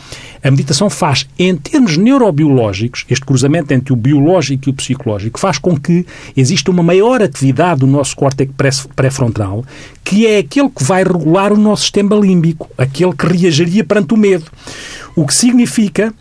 a 0.44 0.51
meditação 0.51 0.89
faz, 0.89 1.27
em 1.38 1.56
termos 1.56 1.98
neurobiológicos, 1.98 3.06
este 3.10 3.25
cruzamento 3.25 3.74
entre 3.74 3.94
o 3.94 3.96
biológico 3.96 4.68
e 4.68 4.72
o 4.72 4.74
psicológico, 4.74 5.39
faz 5.39 5.58
com 5.58 5.77
que 5.77 6.06
exista 6.36 6.72
uma 6.72 6.84
maior 6.84 7.22
atividade 7.22 7.82
do 7.82 7.88
nosso 7.88 8.15
córtex 8.15 8.51
pré-frontal, 8.96 9.63
que 10.03 10.25
é 10.25 10.39
aquele 10.39 10.70
que 10.70 10.84
vai 10.84 11.03
regular 11.03 11.53
o 11.53 11.58
nosso 11.58 11.84
sistema 11.84 12.15
límbico, 12.15 12.70
aquele 12.77 13.13
que 13.13 13.27
reagiria 13.27 13.84
perante 13.84 14.13
o 14.13 14.18
medo. 14.18 14.46
O 15.15 15.25
que 15.25 15.34
significa 15.34 16.13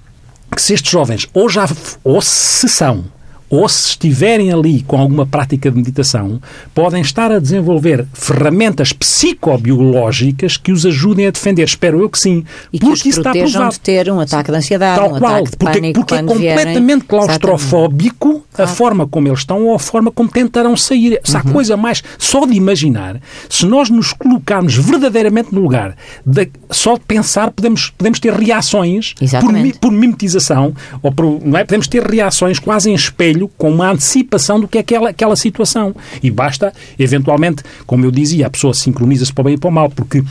que 0.55 0.63
se 0.63 0.75
estes 0.75 0.91
jovens 0.91 1.27
ou 1.33 1.49
já 1.49 1.69
ou 2.03 2.21
se 2.21 2.69
são 2.69 3.05
ou 3.51 3.69
se 3.69 3.91
estiverem 3.91 4.53
ali 4.53 4.83
com 4.83 4.99
alguma 4.99 5.27
prática 5.27 5.71
de 5.71 5.77
meditação, 5.77 6.41
podem 6.75 7.01
estar 7.01 7.33
a 7.33 7.39
desenvolver 7.39 8.07
ferramentas 8.13 8.93
psicobiológicas 8.93 10.57
que 10.57 10.73
os 10.73 10.85
ajudem 10.85 11.27
a 11.27 11.31
defender. 11.31 11.65
Espero 11.65 12.01
eu 12.01 12.11
que 12.11 12.19
sim. 12.19 12.45
E 12.73 12.79
porque 12.79 13.03
que 13.03 13.09
os 13.09 13.19
está 13.19 13.33
provado. 13.33 13.73
de 13.73 13.81
ter 13.81 14.11
um 14.11 14.21
ataque 14.21 14.51
de 14.51 14.57
ansiedade, 14.57 15.01
Tal 15.01 15.15
um 15.15 15.19
qual, 15.19 15.33
ataque 15.33 15.51
de 15.51 15.57
porque, 15.57 15.81
pânico 15.81 16.01
porque 16.01 16.15
é 16.15 16.23
completamente 16.23 16.85
vierem. 16.85 17.01
claustrofóbico 17.01 18.45
claro. 18.53 18.71
a 18.71 18.75
forma 18.75 19.07
como 19.07 19.29
eles 19.29 19.41
estão 19.41 19.65
ou 19.65 19.75
a 19.75 19.79
forma 19.79 20.11
como 20.11 20.29
tentarão 20.29 20.77
sair. 20.77 21.21
Se 21.25 21.37
há 21.37 21.43
uhum. 21.45 21.53
coisa 21.53 21.77
mais, 21.77 22.03
só 22.19 22.45
de 22.45 22.55
imaginar, 22.55 23.21
se 23.49 23.67
nós 23.67 23.89
nos 23.89 24.13
colocarmos 24.13 24.75
verdadeiramente 24.75 25.55
no 25.55 25.61
lugar, 25.61 25.97
de, 26.25 26.51
só 26.71 26.95
de 26.95 27.01
pensar 27.01 27.51
podemos, 27.51 27.91
podemos 27.91 28.21
ter 28.21 28.33
reações 28.33 29.15
por, 29.41 29.79
por, 29.81 29.93
mimetização, 29.93 30.75
ou 31.03 31.13
por, 31.13 31.41
não 31.45 31.59
é? 31.59 31.65
podemos 31.65 31.89
ter 31.89 32.03
reações 32.03 32.59
quase 32.59 32.91
em 32.91 32.95
espelho 32.95 33.38
com 33.47 33.71
uma 33.71 33.91
antecipação 33.91 34.59
do 34.59 34.67
que 34.67 34.79
é 34.79 34.81
aquela, 34.81 35.11
aquela 35.11 35.37
situação. 35.37 35.95
E 36.23 36.31
basta, 36.31 36.73
eventualmente, 36.99 37.63
como 37.87 38.05
eu 38.05 38.11
dizia, 38.11 38.47
a 38.47 38.51
pessoa 38.51 38.75
sincroniza-se 38.75 39.33
para 39.33 39.43
o 39.43 39.45
bem 39.45 39.55
e 39.55 39.59
para 39.59 39.69
o 39.69 39.73
mal, 39.73 39.91
porque 39.91 40.25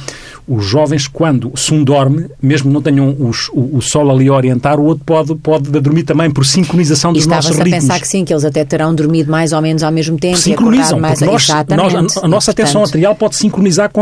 os 0.48 0.66
jovens, 0.66 1.08
quando 1.08 1.52
se 1.56 1.74
um 1.74 1.84
dorme, 1.84 2.28
mesmo 2.42 2.72
não 2.72 2.82
tenham 2.82 3.16
os, 3.20 3.50
o, 3.50 3.78
o, 3.78 3.82
sol 3.82 4.10
ali 4.10 4.30
a 4.30 4.34
orientar, 4.34 4.80
o 4.80 4.86
outro 4.86 5.04
pode, 5.06 5.36
pode 5.36 5.70
dormir 5.70 6.04
também 6.04 6.32
por 6.32 6.46
sincronização 6.46 7.12
dos 7.12 7.28
nossos 7.28 7.52
ritmos. 7.52 7.74
a 7.74 7.76
pensar 7.76 8.00
que 8.00 8.08
sim, 8.08 8.24
que 8.24 8.34
eles 8.34 8.46
até 8.46 8.64
terão 8.64 8.96
dormido 8.96 9.30
mais 9.30 9.52
ou 9.52 9.62
menos 9.62 9.84
ao 9.84 9.92
mesmo 9.92 10.18
tempo. 10.18 10.38
Sincronizam, 10.38 11.00
mais... 11.00 11.20
nós, 11.20 11.50
nós, 11.50 12.18
a, 12.18 12.26
a, 12.26 12.28
nossa 12.28 12.52
atenção 12.52 12.82
arterial 12.82 13.14
pode 13.14 13.36
sincronizar 13.36 13.90
com, 13.90 14.02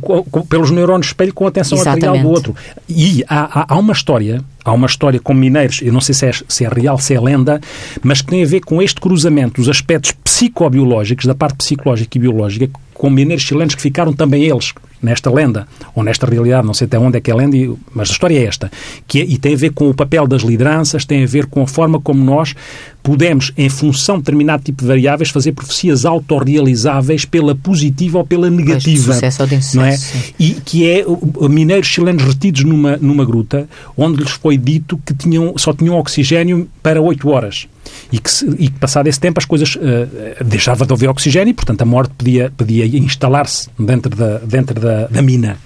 com, 0.00 0.24
com, 0.24 0.42
pelos 0.42 0.70
neurônios 0.70 1.06
espelho 1.06 1.32
com 1.32 1.46
a 1.46 1.48
atenção 1.48 1.78
Exatamente. 1.78 2.04
arterial 2.06 2.24
do 2.24 2.30
outro. 2.34 2.54
E 2.86 3.24
há, 3.26 3.60
há, 3.60 3.74
há 3.74 3.78
uma 3.78 3.92
história 3.92 4.44
há 4.64 4.72
uma 4.72 4.86
história 4.86 5.18
com 5.18 5.32
mineiros, 5.32 5.80
eu 5.80 5.90
não 5.90 6.00
sei 6.00 6.14
se 6.14 6.26
é, 6.26 6.32
se 6.46 6.64
é 6.64 6.68
real, 6.68 6.98
se 6.98 7.14
é 7.14 7.20
lenda, 7.20 7.58
mas 8.02 8.20
que 8.20 8.28
tem 8.28 8.42
a 8.42 8.46
ver 8.46 8.60
com 8.60 8.82
este 8.82 9.00
cruzamento 9.00 9.62
dos 9.62 9.68
aspectos 9.70 10.12
psicobiológicos, 10.12 11.24
da 11.24 11.34
parte 11.34 11.56
psicológica 11.56 12.18
e 12.18 12.20
biológica, 12.20 12.70
com 12.92 13.08
mineiros 13.08 13.44
chilenos 13.44 13.74
que 13.74 13.80
ficaram 13.80 14.12
também 14.12 14.44
eles 14.44 14.74
nesta 15.02 15.30
lenda, 15.30 15.66
ou 15.94 16.02
nesta 16.02 16.26
realidade, 16.26 16.66
não 16.66 16.74
sei 16.74 16.86
até 16.86 16.98
onde 16.98 17.18
é 17.18 17.20
que 17.20 17.30
é 17.30 17.34
lenda, 17.34 17.56
mas 17.94 18.10
a 18.10 18.12
história 18.12 18.38
é 18.38 18.44
esta, 18.44 18.70
que 19.06 19.20
é, 19.20 19.24
e 19.24 19.38
tem 19.38 19.54
a 19.54 19.56
ver 19.56 19.72
com 19.72 19.88
o 19.88 19.94
papel 19.94 20.26
das 20.26 20.42
lideranças, 20.42 21.04
tem 21.04 21.22
a 21.22 21.26
ver 21.26 21.46
com 21.46 21.62
a 21.62 21.66
forma 21.66 22.00
como 22.00 22.24
nós 22.24 22.54
podemos, 23.02 23.52
em 23.56 23.68
função 23.68 24.16
de 24.16 24.22
determinado 24.22 24.62
tipo 24.62 24.82
de 24.82 24.88
variáveis, 24.88 25.30
fazer 25.30 25.52
profecias 25.52 26.04
autorrealizáveis 26.04 27.24
pela 27.24 27.54
positiva 27.54 28.18
ou 28.18 28.24
pela 28.24 28.50
negativa. 28.50 29.14
Sucesso 29.14 29.42
ou 29.42 29.48
de 29.48 29.54
insucesso, 29.54 29.76
não 29.76 29.84
é? 29.84 29.96
E 30.38 30.52
que 30.60 30.86
é 30.86 31.04
mineiros 31.48 31.88
chilenos 31.88 32.22
retidos 32.22 32.64
numa, 32.64 32.96
numa 32.98 33.24
gruta, 33.24 33.68
onde 33.96 34.22
lhes 34.22 34.32
foi 34.32 34.58
dito 34.58 35.00
que 35.06 35.14
tinham, 35.14 35.54
só 35.56 35.72
tinham 35.72 35.96
oxigênio 35.98 36.68
para 36.88 37.02
8 37.02 37.28
horas. 37.28 37.68
E 38.10 38.18
que, 38.18 38.30
e 38.58 38.70
que 38.70 38.78
passado 38.78 39.08
esse 39.08 39.20
tempo 39.20 39.38
as 39.38 39.44
coisas 39.44 39.76
uh, 39.76 40.42
deixava 40.42 40.86
de 40.86 40.92
haver 40.94 41.10
oxigênio 41.10 41.50
e, 41.50 41.54
portanto, 41.54 41.82
a 41.82 41.84
morte 41.84 42.14
podia, 42.16 42.50
podia 42.56 42.86
instalar-se 42.86 43.68
dentro 43.78 44.16
da, 44.16 44.38
dentro 44.38 44.80
da, 44.80 45.06
da 45.06 45.20
mina. 45.20 45.58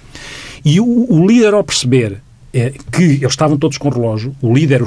E 0.65 0.81
o, 0.81 1.07
o 1.09 1.25
líder, 1.25 1.53
ao 1.53 1.63
perceber 1.63 2.17
é, 2.53 2.73
que 2.91 3.03
eles 3.03 3.31
estavam 3.31 3.57
todos 3.57 3.77
com 3.77 3.87
relógio, 3.87 4.35
o 4.41 4.53
líder 4.53 4.83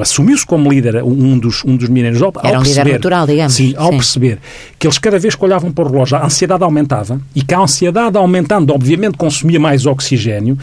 assumiu-se 0.00 0.46
como 0.46 0.70
líder, 0.70 1.04
um 1.04 1.38
dos, 1.38 1.62
um 1.64 1.76
dos 1.76 1.90
mineiros, 1.90 2.22
ao, 2.22 2.32
Era 2.42 2.58
um 2.58 2.62
perceber, 2.62 2.84
líder 2.84 2.92
natural, 2.94 3.26
digamos. 3.26 3.52
Sim, 3.52 3.74
ao 3.76 3.90
sim. 3.90 3.96
perceber 3.98 4.38
que 4.78 4.86
eles 4.86 4.98
cada 4.98 5.18
vez 5.18 5.34
que 5.34 5.44
olhavam 5.44 5.70
para 5.70 5.84
o 5.84 5.90
relógio, 5.92 6.16
a 6.16 6.24
ansiedade 6.24 6.64
aumentava, 6.64 7.20
e 7.34 7.42
que 7.42 7.54
a 7.54 7.60
ansiedade 7.60 8.16
aumentando, 8.16 8.72
obviamente, 8.72 9.18
consumia 9.18 9.60
mais 9.60 9.84
oxigênio, 9.84 10.58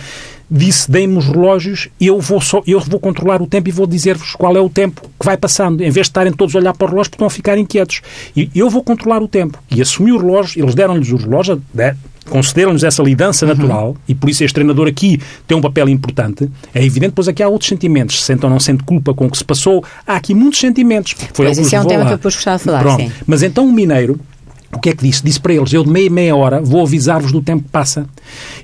disse, 0.54 0.90
deem-me 0.90 1.18
os 1.18 1.26
relógios 1.26 1.90
e 2.00 2.08
eu 2.08 2.20
vou, 2.20 2.40
só, 2.40 2.62
eu 2.68 2.80
vou 2.80 3.00
controlar 3.00 3.42
o 3.42 3.48
tempo 3.48 3.70
e 3.70 3.72
vou 3.72 3.88
dizer-vos 3.88 4.36
qual 4.36 4.56
é 4.56 4.62
o 4.62 4.70
tempo 4.70 5.02
que 5.02 5.26
vai 5.26 5.36
passando, 5.36 5.82
em 5.82 5.90
vez 5.90 6.06
de 6.06 6.12
estarem 6.12 6.32
todos 6.32 6.56
a 6.56 6.60
olhar 6.60 6.74
para 6.74 6.86
o 6.86 6.90
relógio 6.90 7.10
porque 7.10 7.16
estão 7.16 7.28
a 7.28 7.30
ficar 7.30 7.58
inquietos. 7.58 8.02
E 8.36 8.50
eu 8.56 8.70
vou 8.70 8.84
controlar 8.84 9.22
o 9.22 9.28
tempo. 9.28 9.58
E 9.72 9.82
assumiu 9.82 10.16
o 10.16 10.20
relógio, 10.20 10.64
eles 10.64 10.76
deram-lhes 10.76 11.12
o 11.12 11.16
relógio, 11.16 11.62
concederam-nos 12.30 12.84
essa 12.84 13.02
lidança 13.04 13.46
uhum. 13.46 13.54
natural, 13.54 13.88
uhum. 13.90 13.96
e 14.08 14.16
por 14.16 14.30
isso 14.30 14.44
este 14.44 14.54
treinador 14.54 14.88
aqui 14.88 15.20
tem 15.48 15.58
um 15.58 15.62
papel 15.62 15.90
importante, 15.90 16.50
é 16.74 16.84
evidente, 16.84 17.14
pois 17.16 17.28
aqui 17.28 17.44
há 17.44 17.48
outros 17.50 17.68
sentimentos, 17.68 18.20
se 18.20 18.26
sente 18.26 18.46
ou 18.46 18.50
não 18.50 18.60
sente 18.60 18.84
culpa 18.84 19.14
com 19.14 19.26
o 19.26 19.30
que 19.30 19.38
se 19.38 19.44
passou, 19.44 19.84
há 20.06 20.16
aqui 20.16 20.34
muitos 20.34 20.60
sentimentos. 20.60 21.16
Foi 21.34 21.46
pois 21.48 21.58
isso 21.58 21.76
é 21.76 21.82
um 21.82 21.86
tema 21.86 22.04
lá. 22.04 22.06
que 22.08 22.14
eu 22.14 22.18
depois 22.18 22.36
gostava 22.36 22.58
de 22.58 22.64
falar, 22.64 22.80
Pronto. 22.80 23.02
Sim. 23.02 23.12
Mas 23.28 23.44
então 23.44 23.68
o 23.68 23.72
mineiro, 23.72 24.20
o 24.74 24.80
que 24.80 24.90
é 24.90 24.96
que 24.96 25.04
disse? 25.04 25.24
Disse 25.24 25.40
para 25.40 25.54
eles, 25.54 25.72
eu 25.74 25.84
de 25.84 25.90
meia 25.90 26.10
meia 26.10 26.36
hora 26.36 26.62
vou 26.62 26.82
avisar-vos 26.82 27.32
do 27.32 27.42
tempo 27.42 27.64
que 27.64 27.70
passa. 27.70 28.06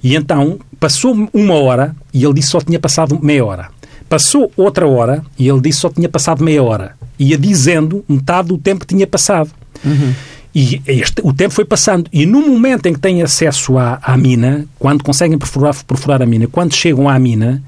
E 0.03 0.15
então 0.15 0.59
passou 0.79 1.15
uma 1.33 1.53
hora 1.55 1.95
e 2.13 2.23
ele 2.23 2.33
disse 2.33 2.49
só 2.49 2.59
tinha 2.59 2.79
passado 2.79 3.19
meia 3.21 3.45
hora. 3.45 3.69
Passou 4.07 4.51
outra 4.57 4.87
hora 4.87 5.23
e 5.37 5.47
ele 5.47 5.61
disse 5.61 5.79
só 5.79 5.89
tinha 5.89 6.09
passado 6.09 6.43
meia 6.43 6.63
hora. 6.63 6.95
Ia 7.17 7.37
dizendo 7.37 8.03
metade 8.07 8.47
do 8.47 8.57
tempo 8.57 8.81
que 8.81 8.95
tinha 8.95 9.05
passado. 9.05 9.51
Uhum. 9.85 10.13
E 10.53 10.81
este, 10.87 11.21
o 11.23 11.31
tempo 11.31 11.53
foi 11.53 11.65
passando. 11.65 12.09
E 12.11 12.25
no 12.25 12.41
momento 12.41 12.87
em 12.87 12.93
que 12.93 12.99
têm 12.99 13.21
acesso 13.21 13.77
à, 13.77 13.99
à 14.01 14.17
mina, 14.17 14.65
quando 14.79 15.03
conseguem 15.03 15.37
perfurar, 15.37 15.75
perfurar 15.85 16.21
a 16.21 16.25
mina, 16.25 16.47
quando 16.47 16.73
chegam 16.73 17.07
à 17.07 17.19
mina, 17.19 17.61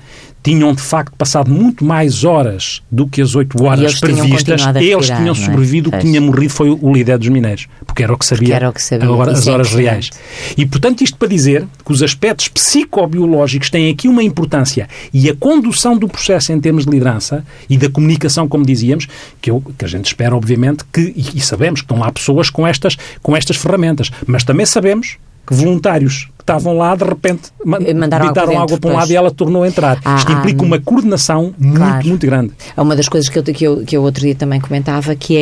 tinham 0.44 0.74
de 0.74 0.82
facto 0.82 1.16
passado 1.16 1.52
muito 1.52 1.86
mais 1.86 2.24
horas 2.24 2.82
do 2.92 3.08
que 3.08 3.22
as 3.22 3.36
oito 3.36 3.64
horas 3.64 4.00
previstas. 4.00 4.62
Eles 4.76 5.06
tinham 5.06 5.32
é? 5.32 5.36
sobrevivido, 5.36 5.90
o 5.90 5.92
que 5.92 6.00
tinha 6.00 6.20
morrido 6.20 6.52
foi 6.52 6.70
o 6.70 6.94
líder 6.94 7.18
dos 7.18 7.28
mineiros, 7.30 7.68
porque 7.86 8.04
era 8.04 8.14
o 8.14 8.18
que 8.18 8.26
sabia, 8.26 8.70
o 8.70 8.74
que 8.74 8.82
sabia. 8.82 9.08
Agora, 9.08 9.32
as 9.32 9.48
é 9.48 9.52
horas 9.52 9.74
reais. 9.74 10.10
E 10.58 10.66
portanto, 10.66 11.02
isto 11.02 11.18
para 11.18 11.28
dizer 11.28 11.68
que 11.86 11.92
os 11.92 12.02
aspectos 12.02 12.48
psicobiológicos 12.48 13.70
têm 13.70 13.92
aqui 13.92 14.08
uma 14.08 14.24
importância 14.24 14.90
e 15.14 15.30
a 15.30 15.36
condução 15.36 15.98
do 15.98 16.08
processo 16.08 16.52
em 16.52 16.60
termos 16.60 16.86
de 16.86 16.92
liderança 16.92 17.46
e 17.70 17.78
da 17.78 17.90
comunicação, 17.90 18.48
como 18.48 18.66
dizíamos, 18.66 19.08
que, 19.42 19.52
eu, 19.52 19.64
que 19.78 19.86
a 19.86 19.88
gente 19.88 20.06
espera, 20.06 20.36
obviamente, 20.36 20.84
que, 20.92 21.14
e, 21.16 21.38
e 21.38 21.42
sabemos 21.42 21.82
que 21.82 21.86
estão 21.86 22.00
lá 22.00 22.12
pessoas 22.12 22.50
com 22.50 22.66
estas, 22.66 22.98
com 23.22 23.36
estas 23.36 23.58
ferramentas, 23.58 24.12
mas 24.26 24.44
também 24.44 24.66
sabemos 24.66 25.18
que 25.46 25.54
voluntários 25.54 26.30
que 26.42 26.44
estavam 26.44 26.76
lá, 26.76 26.96
de 26.96 27.04
repente, 27.04 27.52
mandaram 27.64 28.28
água, 28.28 28.64
água 28.64 28.78
para 28.78 28.90
um 28.90 28.94
lado 28.94 29.12
e 29.12 29.16
ela 29.16 29.32
tornou 29.32 29.64
a 29.64 29.68
entrar. 29.68 30.00
Ah, 30.04 30.16
Isto 30.18 30.32
implica 30.32 30.64
ah, 30.64 30.66
uma 30.66 30.80
coordenação 30.80 31.54
claro. 31.60 31.94
muito, 31.94 32.08
muito 32.08 32.26
grande. 32.26 32.52
É 32.76 32.82
uma 32.82 32.96
das 32.96 33.08
coisas 33.08 33.30
que 33.30 33.38
eu, 33.38 33.44
que, 33.44 33.64
eu, 33.64 33.84
que 33.86 33.96
eu 33.96 34.04
outro 34.04 34.22
dia 34.24 34.34
também 34.34 34.60
comentava, 34.60 35.16
que 35.16 35.38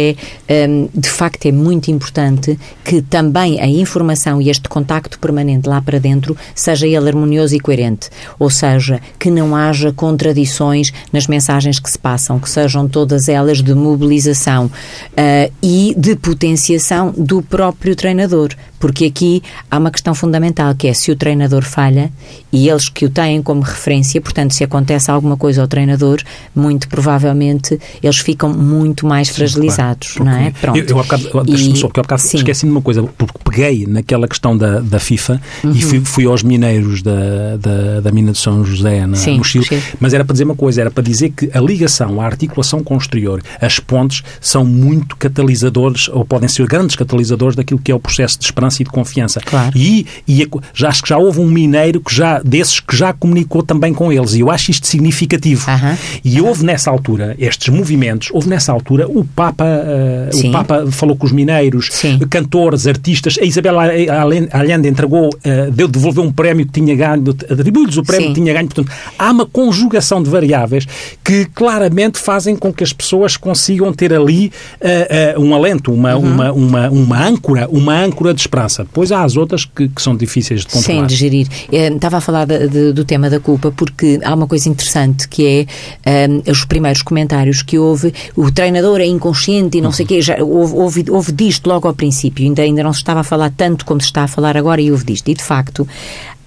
é, 0.49 0.67
um, 0.67 0.89
de 0.93 1.09
facto, 1.09 1.45
é 1.45 1.51
muito 1.51 1.89
importante 1.89 2.59
que 2.83 3.01
também 3.01 3.59
a 3.61 3.67
informação 3.67 4.41
e 4.41 4.49
este 4.49 4.67
contacto 4.67 5.17
permanente 5.19 5.67
lá 5.67 5.81
para 5.81 5.99
dentro 5.99 6.35
seja 6.53 6.85
ele 6.85 7.07
harmonioso 7.07 7.55
e 7.55 7.59
coerente. 7.59 8.09
Ou 8.37 8.49
seja, 8.49 8.99
que 9.17 9.31
não 9.31 9.55
haja 9.55 9.93
contradições 9.93 10.91
nas 11.13 11.27
mensagens 11.27 11.79
que 11.79 11.89
se 11.89 11.97
passam, 11.97 12.39
que 12.39 12.49
sejam 12.49 12.87
todas 12.87 13.29
elas 13.29 13.63
de 13.63 13.73
mobilização 13.73 14.65
uh, 14.65 15.53
e 15.63 15.95
de 15.97 16.15
potenciação 16.15 17.13
do 17.17 17.41
próprio 17.41 17.95
treinador. 17.95 18.49
Porque 18.79 19.05
aqui 19.05 19.43
há 19.69 19.77
uma 19.77 19.91
questão 19.91 20.15
fundamental, 20.15 20.73
que 20.73 20.87
é 20.87 20.93
se 20.99 21.11
o 21.11 21.15
treinador 21.15 21.63
falha 21.63 22.11
e 22.51 22.67
eles 22.67 22.89
que 22.89 23.05
o 23.05 23.09
têm 23.09 23.41
como 23.41 23.61
referência, 23.61 24.19
portanto, 24.19 24.53
se 24.53 24.63
acontece 24.63 25.09
alguma 25.09 25.37
coisa 25.37 25.61
ao 25.61 25.67
treinador, 25.67 26.21
muito 26.55 26.87
provavelmente 26.87 27.79
eles 28.01 28.17
ficam 28.17 28.51
muito 28.51 29.05
mais 29.05 29.27
Sim, 29.27 29.33
fragilizados, 29.35 30.13
claro, 30.13 30.31
não 30.31 30.37
é? 30.37 30.51
Pronto. 30.51 30.77
Eu, 30.77 30.85
eu 30.85 30.99
há 30.99 31.03
bocado, 31.03 31.43
deixa-me 31.43 31.77
só, 31.77 31.87
porque 31.87 31.99
há 31.99 32.03
bocado 32.03 32.21
esqueci 32.21 32.65
de 32.65 32.71
uma 32.71 32.81
coisa, 32.81 33.03
porque 33.03 33.39
peguei 33.43 33.85
naquela 33.87 34.27
questão 34.27 34.57
da, 34.57 34.79
da 34.79 34.99
FIFA 34.99 35.41
uhum. 35.63 35.71
e 35.71 35.81
fui, 35.81 36.01
fui, 36.03 36.25
aos 36.25 36.43
mineiros 36.43 37.01
da, 37.01 37.57
da, 37.57 37.99
da 38.01 38.11
mina 38.11 38.31
de 38.31 38.37
São 38.37 38.63
José 38.63 39.05
na, 39.05 39.15
Sim, 39.15 39.37
no 39.37 39.43
Chile, 39.43 39.65
Chile, 39.65 39.83
mas 39.99 40.13
era 40.13 40.25
para 40.25 40.33
dizer 40.33 40.43
uma 40.43 40.55
coisa, 40.55 40.81
era 40.81 40.91
para 40.91 41.03
dizer 41.03 41.29
que 41.31 41.49
a 41.53 41.59
ligação, 41.59 42.21
a 42.21 42.25
articulação 42.25 42.83
com 42.83 42.95
o 42.95 42.97
exterior, 42.97 43.41
as 43.61 43.79
pontes, 43.79 44.23
são 44.41 44.65
muito 44.65 45.15
catalisadores, 45.17 46.09
ou 46.09 46.25
podem 46.25 46.49
ser 46.49 46.65
grandes 46.67 46.95
catalisadores 46.95 47.55
daquilo 47.55 47.79
que 47.79 47.91
é 47.91 47.95
o 47.95 47.99
processo 47.99 48.37
de 48.37 48.45
esperança 48.45 48.81
e 48.81 48.85
de 48.85 48.91
confiança. 48.91 49.39
Claro. 49.39 49.77
E, 49.77 50.05
e 50.27 50.41
já, 50.79 50.89
acho 50.89 51.03
que 51.03 51.09
já 51.09 51.17
houve 51.17 51.39
um 51.39 51.47
mineiro 51.47 51.99
que 51.99 52.13
já, 52.13 52.39
desses 52.39 52.79
que 52.79 52.95
já 52.95 53.13
comunicou 53.13 53.61
também 53.61 53.93
com 53.93 54.11
eles, 54.11 54.33
e 54.33 54.39
eu 54.39 54.49
acho 54.49 54.71
isto 54.71 54.87
significativo. 54.87 55.69
Uhum. 55.69 55.97
E 56.23 56.41
houve 56.41 56.65
nessa 56.65 56.89
altura, 56.89 57.35
estes 57.37 57.69
movimentos, 57.69 58.29
houve 58.31 58.49
nessa 58.49 58.71
altura, 58.71 59.07
o 59.07 59.23
Papa, 59.25 59.65
uh, 59.65 60.47
o 60.47 60.51
Papa 60.51 60.87
falou 60.91 61.15
com 61.15 61.25
os 61.25 61.31
mineiros, 61.31 61.89
Sim. 61.91 62.19
cantores, 62.29 62.87
artistas, 62.87 63.37
a 63.41 63.45
Isabel 63.45 63.75
Allende 63.79 64.87
entregou, 64.87 65.29
uh, 65.29 65.71
deu, 65.71 65.87
devolveu 65.87 66.23
um 66.23 66.31
prémio 66.31 66.65
que 66.65 66.71
tinha 66.71 66.95
ganho, 66.95 67.29
atribuiu-lhes 67.29 67.97
o 67.97 68.03
prémio 68.03 68.27
Sim. 68.27 68.33
que 68.33 68.39
tinha 68.41 68.53
ganho, 68.53 68.67
portanto, 68.67 68.91
há 69.17 69.31
uma 69.31 69.45
conjugação 69.45 70.23
de 70.23 70.29
variáveis 70.29 70.87
que 71.23 71.45
claramente 71.53 72.17
fazem 72.17 72.55
com 72.55 72.71
que 72.71 72.83
as 72.83 72.93
pessoas 72.93 73.35
consigam 73.35 73.91
ter 73.91 74.13
ali 74.13 74.51
uh, 74.81 75.41
um 75.41 75.53
alento, 75.53 75.91
uma, 75.91 76.15
uhum. 76.15 76.33
uma, 76.33 76.51
uma, 76.51 76.89
uma 76.89 77.27
âncora, 77.27 77.67
uma 77.69 77.93
âncora 77.93 78.33
de 78.33 78.41
esperança. 78.41 78.83
Depois 78.83 79.11
há 79.11 79.23
as 79.23 79.35
outras 79.35 79.65
que, 79.65 79.87
que 79.87 80.01
são 80.01 80.15
difíceis 80.15 80.65
de 80.65 80.68
controlar. 80.71 81.01
Sim, 81.01 81.07
de 81.07 81.15
gerir. 81.15 81.47
estava 81.71 82.17
a 82.17 82.21
falar 82.21 82.45
de, 82.45 82.67
de, 82.67 82.93
do 82.93 83.03
tema 83.03 83.29
da 83.29 83.39
culpa 83.39 83.71
porque 83.71 84.19
há 84.23 84.33
uma 84.33 84.47
coisa 84.47 84.69
interessante 84.69 85.27
que 85.27 85.67
é 86.05 86.27
um, 86.29 86.51
os 86.51 86.65
primeiros 86.65 87.01
comentários 87.01 87.61
que 87.61 87.77
houve, 87.77 88.13
o 88.35 88.51
treinador 88.51 88.99
é 88.99 89.05
inconsciente 89.05 89.77
e 89.77 89.81
não 89.81 89.89
uhum. 89.89 89.93
sei 89.93 90.05
o 90.05 90.07
quê, 90.07 90.21
já 90.21 90.43
houve, 90.43 90.73
houve, 90.73 91.05
houve 91.09 91.31
disto 91.31 91.67
logo 91.67 91.87
ao 91.87 91.93
princípio, 91.93 92.45
ainda, 92.45 92.61
ainda 92.61 92.83
não 92.83 92.93
se 92.93 92.99
estava 92.99 93.21
a 93.21 93.23
falar 93.23 93.51
tanto 93.51 93.85
como 93.85 93.99
se 94.01 94.07
está 94.07 94.23
a 94.23 94.27
falar 94.27 94.55
agora 94.57 94.81
e 94.81 94.91
houve 94.91 95.05
disto. 95.05 95.27
E 95.29 95.33
de 95.33 95.43
facto, 95.43 95.87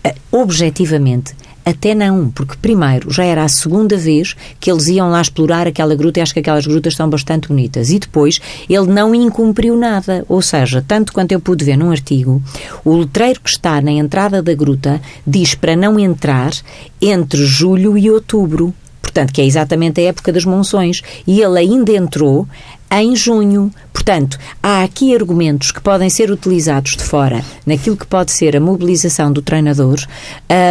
eh, 0.04 0.14
objetivamente, 0.30 1.34
até 1.64 1.94
não, 1.94 2.30
porque 2.30 2.56
primeiro 2.60 3.10
já 3.10 3.24
era 3.24 3.44
a 3.44 3.48
segunda 3.48 3.96
vez 3.96 4.34
que 4.58 4.70
eles 4.70 4.88
iam 4.88 5.10
lá 5.10 5.20
explorar 5.20 5.66
aquela 5.66 5.94
gruta 5.94 6.18
e 6.18 6.22
acho 6.22 6.32
que 6.32 6.40
aquelas 6.40 6.66
grutas 6.66 6.96
são 6.96 7.08
bastante 7.08 7.48
bonitas. 7.48 7.90
E 7.90 7.98
depois 7.98 8.40
ele 8.68 8.86
não 8.86 9.14
incumpriu 9.14 9.76
nada. 9.76 10.24
Ou 10.28 10.42
seja, 10.42 10.84
tanto 10.86 11.12
quanto 11.12 11.32
eu 11.32 11.40
pude 11.40 11.64
ver 11.64 11.76
num 11.76 11.90
artigo, 11.90 12.42
o 12.84 12.96
letreiro 12.96 13.40
que 13.40 13.50
está 13.50 13.80
na 13.80 13.92
entrada 13.92 14.42
da 14.42 14.54
gruta 14.54 15.00
diz 15.26 15.54
para 15.54 15.76
não 15.76 15.98
entrar 15.98 16.52
entre 17.00 17.44
julho 17.44 17.96
e 17.96 18.10
outubro 18.10 18.74
portanto, 19.12 19.32
que 19.32 19.42
é 19.42 19.44
exatamente 19.44 20.00
a 20.00 20.04
época 20.04 20.32
das 20.32 20.46
monções, 20.46 21.02
e 21.26 21.42
ele 21.42 21.58
ainda 21.58 21.92
entrou 21.92 22.48
em 22.92 23.16
junho. 23.16 23.72
Portanto, 23.92 24.36
há 24.62 24.82
aqui 24.82 25.14
argumentos 25.14 25.70
que 25.70 25.80
podem 25.80 26.10
ser 26.10 26.30
utilizados 26.30 26.96
de 26.96 27.04
fora 27.04 27.44
naquilo 27.64 27.96
que 27.96 28.06
pode 28.06 28.32
ser 28.32 28.56
a 28.56 28.60
mobilização 28.60 29.32
do 29.32 29.40
treinador 29.40 30.00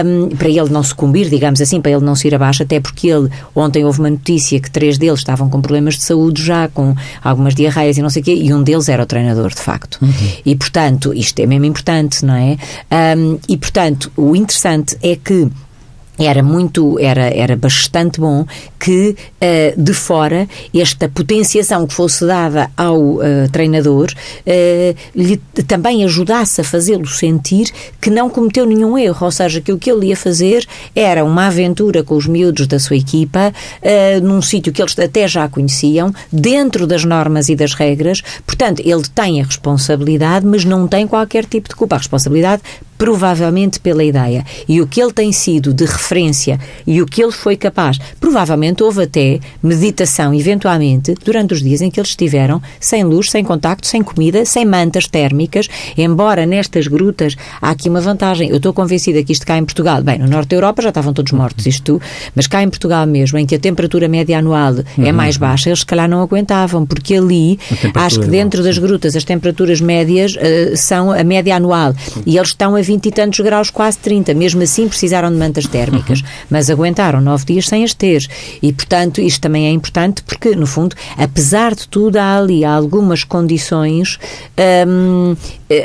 um, 0.05 0.35
para 0.35 0.49
ele 0.49 0.69
não 0.69 0.83
sucumbir, 0.83 1.29
digamos 1.29 1.61
assim, 1.61 1.79
para 1.79 1.91
ele 1.91 2.03
não 2.03 2.13
se 2.13 2.27
ir 2.27 2.35
abaixo, 2.35 2.63
até 2.63 2.79
porque 2.79 3.07
ele, 3.07 3.29
ontem 3.55 3.85
houve 3.85 3.99
uma 3.99 4.09
notícia 4.09 4.59
que 4.59 4.69
três 4.69 4.97
deles 4.97 5.19
estavam 5.19 5.49
com 5.49 5.61
problemas 5.61 5.95
de 5.95 6.03
saúde 6.03 6.43
já, 6.43 6.67
com 6.67 6.93
algumas 7.23 7.55
diarreias 7.55 7.97
e 7.97 8.01
não 8.01 8.09
sei 8.09 8.21
o 8.21 8.25
quê, 8.25 8.35
e 8.35 8.53
um 8.53 8.61
deles 8.61 8.89
era 8.89 9.03
o 9.03 9.05
treinador, 9.05 9.49
de 9.49 9.61
facto. 9.61 9.97
Uhum. 10.01 10.11
E, 10.45 10.55
portanto, 10.55 11.13
isto 11.13 11.39
é 11.39 11.45
mesmo 11.45 11.65
importante, 11.65 12.25
não 12.25 12.35
é? 12.35 12.57
Um, 13.15 13.39
e, 13.47 13.55
portanto, 13.55 14.11
o 14.17 14.35
interessante 14.35 14.97
é 15.01 15.15
que 15.15 15.47
era 16.25 16.43
muito, 16.43 16.99
era, 16.99 17.25
era 17.33 17.55
bastante 17.55 18.19
bom 18.19 18.45
que 18.79 19.15
uh, 19.15 19.81
de 19.81 19.93
fora 19.93 20.47
esta 20.73 21.07
potenciação 21.07 21.85
que 21.85 21.93
fosse 21.93 22.25
dada 22.25 22.69
ao 22.75 22.97
uh, 22.97 23.21
treinador 23.51 24.11
uh, 24.11 24.95
lhe 25.15 25.37
também 25.67 26.03
ajudasse 26.03 26.61
a 26.61 26.63
fazê-lo 26.63 27.07
sentir 27.07 27.71
que 27.99 28.09
não 28.09 28.29
cometeu 28.29 28.65
nenhum 28.65 28.97
erro, 28.97 29.25
ou 29.25 29.31
seja, 29.31 29.61
que 29.61 29.71
o 29.71 29.77
que 29.77 29.91
ele 29.91 30.07
ia 30.07 30.17
fazer 30.17 30.65
era 30.95 31.23
uma 31.23 31.47
aventura 31.47 32.03
com 32.03 32.15
os 32.15 32.25
miúdos 32.25 32.67
da 32.67 32.79
sua 32.79 32.95
equipa, 32.95 33.53
num 34.23 34.41
sítio 34.41 34.73
que 34.73 34.81
eles 34.81 34.97
até 34.97 35.27
já 35.27 35.47
conheciam, 35.47 36.13
dentro 36.31 36.87
das 36.87 37.03
normas 37.05 37.49
e 37.49 37.55
das 37.55 37.73
regras, 37.73 38.21
portanto, 38.45 38.81
ele 38.83 39.03
tem 39.13 39.41
a 39.41 39.45
responsabilidade, 39.45 40.45
mas 40.45 40.65
não 40.65 40.87
tem 40.87 41.07
qualquer 41.07 41.45
tipo 41.45 41.69
de 41.69 41.75
culpa. 41.75 41.95
A 41.95 41.99
responsabilidade 41.99 42.61
provavelmente 43.01 43.79
pela 43.79 44.03
ideia. 44.03 44.45
E 44.69 44.79
o 44.79 44.85
que 44.85 45.01
ele 45.01 45.11
tem 45.11 45.31
sido 45.31 45.73
de 45.73 45.85
referência 45.85 46.59
e 46.85 47.01
o 47.01 47.05
que 47.07 47.23
ele 47.23 47.31
foi 47.31 47.57
capaz, 47.57 47.97
provavelmente 48.19 48.83
houve 48.83 49.01
até 49.01 49.39
meditação, 49.63 50.31
eventualmente, 50.35 51.15
durante 51.25 51.55
os 51.55 51.63
dias 51.63 51.81
em 51.81 51.89
que 51.89 51.99
eles 51.99 52.11
estiveram 52.11 52.61
sem 52.79 53.03
luz, 53.03 53.31
sem 53.31 53.43
contacto, 53.43 53.87
sem 53.87 54.03
comida, 54.03 54.45
sem 54.45 54.65
mantas 54.65 55.07
térmicas, 55.07 55.67
embora 55.97 56.45
nestas 56.45 56.85
grutas 56.85 57.35
há 57.59 57.71
aqui 57.71 57.89
uma 57.89 58.01
vantagem. 58.01 58.49
Eu 58.51 58.57
estou 58.57 58.71
convencida 58.71 59.23
que 59.23 59.31
isto 59.31 59.47
cá 59.47 59.57
em 59.57 59.65
Portugal, 59.65 60.03
bem, 60.03 60.19
no 60.19 60.27
norte 60.27 60.49
da 60.49 60.57
Europa 60.57 60.83
já 60.83 60.89
estavam 60.89 61.11
todos 61.11 61.31
mortos, 61.31 61.65
isto, 61.65 61.99
mas 62.35 62.45
cá 62.45 62.61
em 62.61 62.69
Portugal 62.69 63.07
mesmo, 63.07 63.39
em 63.39 63.47
que 63.47 63.55
a 63.55 63.59
temperatura 63.59 64.07
média 64.07 64.37
anual 64.37 64.75
é 64.99 65.09
uhum. 65.09 65.13
mais 65.13 65.37
baixa, 65.37 65.69
eles 65.69 65.79
se 65.79 65.85
calhar 65.87 66.07
não 66.07 66.21
aguentavam, 66.21 66.85
porque 66.85 67.15
ali, 67.15 67.57
acho 67.95 68.19
que 68.19 68.27
dentro 68.27 68.61
das 68.61 68.77
grutas 68.77 69.15
as 69.15 69.23
temperaturas 69.23 69.81
médias 69.81 70.35
uh, 70.35 70.77
são 70.77 71.11
a 71.11 71.23
média 71.23 71.55
anual 71.55 71.95
e 72.27 72.37
eles 72.37 72.49
estão 72.49 72.75
a 72.75 72.90
20 72.91 73.05
e 73.05 73.11
tantos 73.11 73.39
graus, 73.39 73.69
quase 73.69 73.97
30. 73.99 74.33
Mesmo 74.33 74.61
assim, 74.61 74.87
precisaram 74.87 75.31
de 75.31 75.37
mantas 75.37 75.65
térmicas, 75.65 76.19
uhum. 76.19 76.27
mas 76.49 76.69
aguentaram 76.69 77.21
nove 77.21 77.45
dias 77.45 77.67
sem 77.67 77.85
as 77.85 77.93
ter. 77.93 78.27
E, 78.61 78.73
portanto, 78.73 79.21
isto 79.21 79.39
também 79.39 79.67
é 79.67 79.71
importante 79.71 80.21
porque, 80.23 80.55
no 80.55 80.67
fundo, 80.67 80.93
apesar 81.17 81.73
de 81.73 81.87
tudo, 81.87 82.17
há 82.17 82.37
ali 82.37 82.65
algumas 82.65 83.23
condições, 83.23 84.19
hum, 84.87 85.35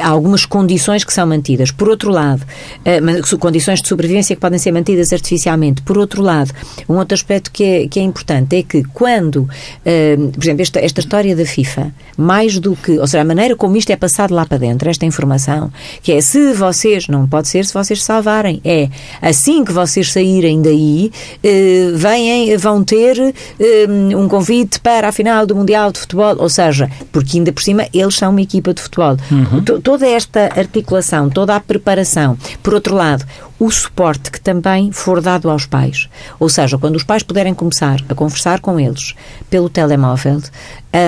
há 0.00 0.08
algumas 0.08 0.44
condições 0.44 1.04
que 1.04 1.12
são 1.12 1.26
mantidas. 1.26 1.70
Por 1.70 1.88
outro 1.88 2.10
lado, 2.10 2.42
hum, 2.84 3.38
condições 3.38 3.80
de 3.80 3.88
sobrevivência 3.88 4.34
que 4.34 4.40
podem 4.40 4.58
ser 4.58 4.72
mantidas 4.72 5.12
artificialmente. 5.12 5.82
Por 5.82 5.96
outro 5.96 6.22
lado, 6.22 6.52
um 6.88 6.94
outro 6.94 7.14
aspecto 7.14 7.52
que 7.52 7.62
é, 7.62 7.88
que 7.88 8.00
é 8.00 8.02
importante 8.02 8.56
é 8.56 8.62
que 8.64 8.82
quando, 8.92 9.48
hum, 9.86 10.30
por 10.32 10.42
exemplo, 10.42 10.62
esta, 10.62 10.80
esta 10.80 11.00
história 11.00 11.36
da 11.36 11.46
FIFA, 11.46 11.92
mais 12.16 12.58
do 12.58 12.74
que, 12.74 12.98
ou 12.98 13.06
seja, 13.06 13.20
a 13.20 13.24
maneira 13.24 13.54
como 13.54 13.76
isto 13.76 13.90
é 13.90 13.96
passado 13.96 14.34
lá 14.34 14.44
para 14.44 14.58
dentro, 14.58 14.90
esta 14.90 15.06
informação, 15.06 15.70
que 16.02 16.12
é 16.12 16.20
se 16.20 16.52
vocês 16.52 16.95
vocês, 16.96 17.08
não 17.08 17.26
pode 17.26 17.48
ser 17.48 17.64
se 17.64 17.74
vocês 17.74 18.02
salvarem. 18.02 18.60
É 18.64 18.88
assim 19.20 19.64
que 19.64 19.72
vocês 19.72 20.12
saírem 20.12 20.62
daí, 20.62 21.10
eh, 21.42 21.90
vêm, 21.94 22.56
vão 22.56 22.82
ter 22.82 23.34
eh, 23.60 23.86
um 24.16 24.28
convite 24.28 24.80
para 24.80 25.08
a 25.08 25.12
final 25.12 25.46
do 25.46 25.54
Mundial 25.54 25.92
de 25.92 26.00
Futebol, 26.00 26.36
ou 26.38 26.48
seja, 26.48 26.90
porque 27.12 27.38
ainda 27.38 27.52
por 27.52 27.62
cima 27.62 27.86
eles 27.92 28.14
são 28.14 28.30
uma 28.30 28.40
equipa 28.40 28.72
de 28.72 28.80
futebol. 28.80 29.16
Uhum. 29.30 29.80
Toda 29.80 30.06
esta 30.06 30.50
articulação, 30.56 31.28
toda 31.28 31.54
a 31.54 31.60
preparação. 31.60 32.36
Por 32.62 32.74
outro 32.74 32.94
lado, 32.94 33.24
o 33.58 33.70
suporte 33.70 34.30
que 34.30 34.40
também 34.40 34.92
for 34.92 35.20
dado 35.20 35.50
aos 35.50 35.66
pais. 35.66 36.08
Ou 36.38 36.48
seja, 36.48 36.76
quando 36.78 36.96
os 36.96 37.04
pais 37.04 37.22
puderem 37.22 37.54
começar 37.54 38.02
a 38.08 38.14
conversar 38.14 38.60
com 38.60 38.78
eles 38.78 39.14
pelo 39.48 39.68
telemóvel, 39.68 40.40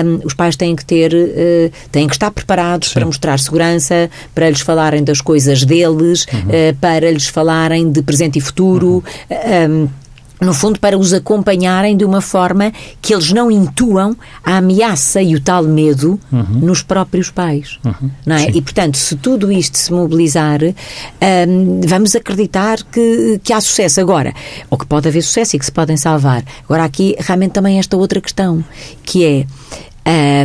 um, 0.05 0.25
os 0.25 0.33
pais 0.33 0.55
têm 0.55 0.75
que 0.75 0.85
ter, 0.85 1.13
uh, 1.13 1.71
têm 1.91 2.07
que 2.07 2.13
estar 2.13 2.31
preparados 2.31 2.89
Sim. 2.89 2.95
para 2.95 3.05
mostrar 3.05 3.39
segurança, 3.39 4.09
para 4.33 4.49
lhes 4.49 4.61
falarem 4.61 5.03
das 5.03 5.21
coisas 5.21 5.63
deles, 5.63 6.25
uhum. 6.31 6.39
uh, 6.39 6.75
para 6.79 7.11
lhes 7.11 7.27
falarem 7.27 7.91
de 7.91 8.01
presente 8.01 8.39
e 8.39 8.41
futuro. 8.41 9.03
Uhum. 9.29 9.83
Um, 9.85 9.89
no 10.39 10.53
fundo, 10.53 10.79
para 10.79 10.97
os 10.97 11.13
acompanharem 11.13 11.97
de 11.97 12.05
uma 12.05 12.21
forma 12.21 12.71
que 13.01 13.13
eles 13.13 13.31
não 13.31 13.51
intuam 13.51 14.15
a 14.43 14.57
ameaça 14.57 15.21
e 15.21 15.35
o 15.35 15.41
tal 15.41 15.63
medo 15.63 16.19
uhum. 16.31 16.59
nos 16.61 16.81
próprios 16.81 17.29
pais. 17.29 17.77
Uhum. 17.83 18.09
Não 18.25 18.35
é? 18.35 18.49
E, 18.49 18.61
portanto, 18.61 18.97
se 18.97 19.15
tudo 19.17 19.51
isto 19.51 19.77
se 19.77 19.91
mobilizar, 19.91 20.61
um, 20.63 21.81
vamos 21.85 22.15
acreditar 22.15 22.81
que, 22.83 23.39
que 23.43 23.51
há 23.51 23.59
sucesso. 23.59 23.99
Agora, 23.99 24.33
ou 24.69 24.77
que 24.77 24.85
pode 24.85 25.07
haver 25.07 25.21
sucesso 25.21 25.55
e 25.55 25.59
que 25.59 25.65
se 25.65 25.71
podem 25.71 25.97
salvar. 25.97 26.43
Agora, 26.63 26.85
aqui, 26.85 27.15
realmente, 27.19 27.51
também 27.51 27.77
esta 27.77 27.97
outra 27.97 28.21
questão, 28.21 28.63
que 29.03 29.25
é. 29.25 29.45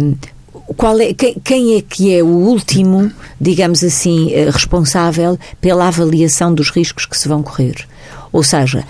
Um, 0.02 0.14
qual 0.76 0.98
é, 0.98 1.12
quem, 1.12 1.34
quem, 1.44 1.76
é 1.76 1.82
que 1.82 2.14
é 2.14 2.22
o 2.22 2.26
último, 2.26 3.12
digamos 3.38 3.84
assim, 3.84 4.32
eh, 4.32 4.48
responsável 4.50 5.38
pela 5.60 5.88
avaliação 5.88 6.54
dos 6.54 6.70
riscos 6.70 7.04
que 7.04 7.18
se 7.18 7.28
vão 7.28 7.42
correr? 7.42 7.86
Ou 8.32 8.42
seja, 8.42 8.82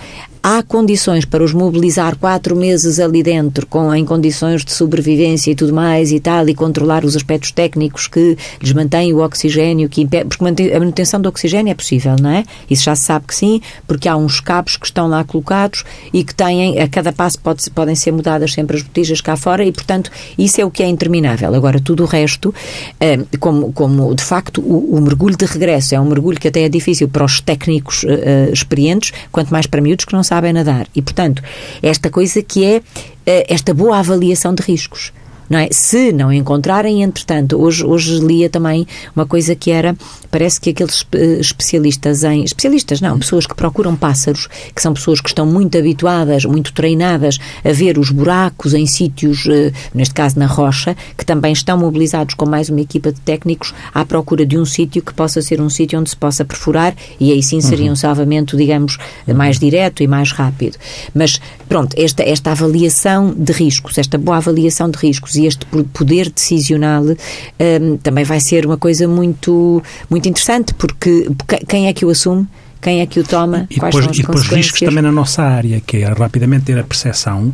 há 0.45 0.61
condições 0.61 1.25
para 1.25 1.43
os 1.43 1.53
mobilizar 1.53 2.15
quatro 2.17 2.55
meses 2.55 2.99
ali 2.99 3.23
dentro, 3.23 3.65
com, 3.65 3.91
em 3.95 4.05
condições 4.05 4.63
de 4.63 4.71
sobrevivência 4.71 5.49
e 5.49 5.55
tudo 5.55 5.73
mais 5.73 6.11
e 6.11 6.19
tal, 6.19 6.47
e 6.47 6.53
controlar 6.53 7.03
os 7.03 7.15
aspectos 7.15 7.49
técnicos 7.49 8.07
que 8.07 8.37
lhes 8.61 8.71
mantêm 8.71 9.11
o 9.11 9.23
oxigênio, 9.23 9.89
que 9.89 10.03
impede, 10.03 10.25
porque 10.25 10.71
a 10.71 10.79
manutenção 10.79 11.19
do 11.19 11.27
oxigênio 11.27 11.71
é 11.71 11.73
possível, 11.73 12.15
não 12.21 12.29
é? 12.29 12.43
Isso 12.69 12.83
já 12.83 12.95
se 12.95 13.05
sabe 13.05 13.25
que 13.25 13.33
sim, 13.33 13.59
porque 13.87 14.07
há 14.07 14.15
uns 14.15 14.39
cabos 14.39 14.77
que 14.77 14.85
estão 14.85 15.07
lá 15.07 15.23
colocados 15.23 15.83
e 16.13 16.23
que 16.23 16.35
têm, 16.35 16.79
a 16.79 16.87
cada 16.87 17.11
passo 17.11 17.39
pode, 17.39 17.67
podem 17.71 17.95
ser 17.95 18.11
mudadas 18.11 18.53
sempre 18.53 18.77
as 18.77 18.83
botijas 18.83 19.21
cá 19.21 19.35
fora 19.35 19.65
e, 19.65 19.71
portanto, 19.71 20.11
isso 20.37 20.61
é 20.61 20.65
o 20.65 20.69
que 20.69 20.83
é 20.83 20.87
interminável. 20.87 21.55
Agora, 21.55 21.79
tudo 21.79 22.03
o 22.03 22.05
resto, 22.05 22.53
eh, 22.99 23.17
como, 23.39 23.73
como 23.73 24.13
de 24.13 24.23
facto 24.23 24.61
o, 24.61 24.95
o 24.95 25.01
mergulho 25.01 25.35
de 25.35 25.45
regresso 25.45 25.95
é 25.95 25.99
um 25.99 26.05
mergulho 26.05 26.39
que 26.39 26.49
até 26.49 26.61
é 26.61 26.69
difícil 26.69 27.09
para 27.09 27.25
os 27.25 27.41
técnicos 27.41 28.03
uh, 28.03 28.53
experientes, 28.53 29.11
quanto 29.31 29.49
mais 29.49 29.65
para 29.65 29.81
miúdos 29.81 30.05
que 30.05 30.13
não 30.13 30.21
sabem 30.21 30.34
nadar. 30.53 30.87
E, 30.95 31.01
portanto, 31.01 31.43
esta 31.81 32.09
coisa 32.09 32.41
que 32.41 32.63
é 32.65 32.77
uh, 32.77 33.45
esta 33.47 33.73
boa 33.73 33.99
avaliação 33.99 34.53
de 34.53 34.61
riscos 34.61 35.11
não 35.49 35.59
é? 35.59 35.69
Se 35.71 36.11
não 36.11 36.31
encontrarem, 36.31 37.03
entretanto, 37.03 37.61
hoje, 37.61 37.85
hoje 37.85 38.19
lia 38.19 38.49
também 38.49 38.87
uma 39.15 39.25
coisa 39.25 39.55
que 39.55 39.71
era, 39.71 39.95
parece 40.31 40.59
que 40.59 40.71
aqueles 40.71 41.05
eh, 41.13 41.39
especialistas 41.39 42.23
em, 42.23 42.43
especialistas 42.43 43.01
não, 43.01 43.19
pessoas 43.19 43.45
que 43.45 43.55
procuram 43.55 43.95
pássaros, 43.95 44.47
que 44.73 44.81
são 44.81 44.93
pessoas 44.93 45.21
que 45.21 45.29
estão 45.29 45.45
muito 45.45 45.77
habituadas, 45.77 46.45
muito 46.45 46.73
treinadas 46.73 47.37
a 47.63 47.71
ver 47.71 47.97
os 47.97 48.09
buracos 48.09 48.73
em 48.73 48.85
sítios, 48.85 49.45
eh, 49.47 49.71
neste 49.93 50.13
caso 50.13 50.39
na 50.39 50.45
rocha, 50.45 50.95
que 51.17 51.25
também 51.25 51.53
estão 51.53 51.77
mobilizados 51.77 52.35
com 52.35 52.45
mais 52.45 52.69
uma 52.69 52.81
equipa 52.81 53.11
de 53.11 53.19
técnicos 53.21 53.73
à 53.93 54.05
procura 54.05 54.45
de 54.45 54.57
um 54.57 54.65
sítio 54.65 55.01
que 55.01 55.13
possa 55.13 55.41
ser 55.41 55.61
um 55.61 55.69
sítio 55.69 55.99
onde 55.99 56.09
se 56.09 56.15
possa 56.15 56.43
perfurar 56.43 56.95
e 57.19 57.31
aí 57.31 57.43
sim 57.43 57.61
seria 57.61 57.87
uhum. 57.87 57.93
um 57.93 57.95
salvamento, 57.95 58.57
digamos, 58.57 58.97
mais 59.33 59.59
direto 59.59 60.01
e 60.01 60.07
mais 60.07 60.31
rápido. 60.31 60.77
Mas, 61.13 61.39
pronto, 61.67 61.95
esta, 61.97 62.23
esta 62.23 62.51
avaliação 62.51 63.33
de 63.35 63.51
riscos, 63.51 63.97
esta 63.97 64.17
boa 64.17 64.37
avaliação 64.37 64.89
de 64.89 64.97
riscos 64.97 65.34
e 65.35 65.45
este 65.45 65.65
poder 65.93 66.29
decisional 66.29 67.03
um, 67.03 67.97
também 67.97 68.23
vai 68.23 68.39
ser 68.39 68.65
uma 68.65 68.77
coisa 68.77 69.07
muito, 69.07 69.81
muito 70.09 70.27
interessante, 70.27 70.73
porque 70.73 71.29
quem 71.67 71.87
é 71.87 71.93
que 71.93 72.05
o 72.05 72.09
assume? 72.09 72.47
quem 72.81 73.01
é 73.01 73.05
que 73.07 73.19
o 73.19 73.23
toma, 73.23 73.65
e 73.71 73.79
quais 73.79 73.95
depois, 73.95 74.03
são 74.03 74.11
as 74.11 74.17
e 74.17 74.21
depois 74.21 74.43
riscos 74.43 74.79
também 74.79 75.01
na 75.01 75.11
nossa 75.11 75.41
área, 75.41 75.81
que 75.81 75.97
é 75.97 76.05
rapidamente 76.05 76.65
ter 76.65 76.77
a 76.77 76.83
percepção 76.83 77.51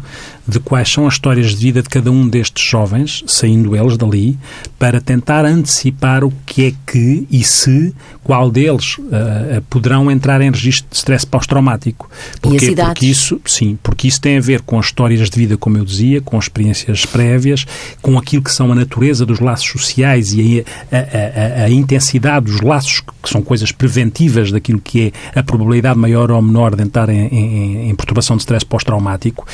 de 0.48 0.60
quais 0.60 0.92
são 0.92 1.08
as 1.08 1.14
histórias 1.14 1.52
de 1.52 1.58
vida 1.58 1.82
de 1.82 1.90
cada 1.90 2.12
um 2.12 2.28
destes 2.28 2.64
jovens, 2.64 3.24
saindo 3.28 3.76
eles 3.76 3.98
dali, 3.98 4.38
para 4.78 5.00
tentar 5.00 5.46
antecipar 5.46 6.24
o 6.24 6.34
que 6.46 6.68
é 6.68 6.74
que 6.86 7.28
e 7.30 7.44
se, 7.44 7.94
qual 8.24 8.50
deles 8.50 8.98
uh, 8.98 9.62
poderão 9.70 10.10
entrar 10.10 10.42
em 10.42 10.50
registro 10.50 10.88
de 10.90 10.98
stress 10.98 11.26
pós-traumático. 11.26 12.10
Porque, 12.42 12.76
porque 12.76 13.06
isso, 13.06 13.40
sim, 13.46 13.78
porque 13.82 14.08
isso 14.08 14.20
tem 14.20 14.38
a 14.38 14.42
ver 14.42 14.62
com 14.62 14.80
as 14.80 14.88
histórias 14.88 15.30
de 15.30 15.38
vida, 15.38 15.58
como 15.58 15.78
eu 15.78 15.86
dizia, 15.86 16.22
com 16.22 16.38
experiências 16.38 17.06
prévias, 17.06 17.66
com 18.02 18.18
aquilo 18.18 18.44
que 18.44 18.52
são 18.52 18.72
a 18.72 18.76
natureza 18.76 19.26
dos 19.26 19.40
laços 19.40 19.70
sociais 19.70 20.34
e 20.34 20.66
a, 20.92 20.98
a, 20.98 21.62
a, 21.62 21.66
a 21.66 21.70
intensidade 21.70 22.46
dos 22.46 22.62
laços, 22.62 23.02
que 23.22 23.30
são 23.30 23.42
coisas 23.42 23.72
preventivas 23.72 24.52
daquilo 24.52 24.80
que 24.80 25.14
é 25.34 25.40
a 25.40 25.44
probabilidade 25.44 25.98
maior 25.98 26.32
ou 26.32 26.42
menor 26.42 26.76
de 26.76 26.84
entrar 26.84 27.10
em, 27.10 27.28
em, 27.28 27.90
em 27.90 27.96
perturbação 27.96 28.36
de 28.36 28.42
stress 28.42 28.66
pós-traumático. 28.66 29.46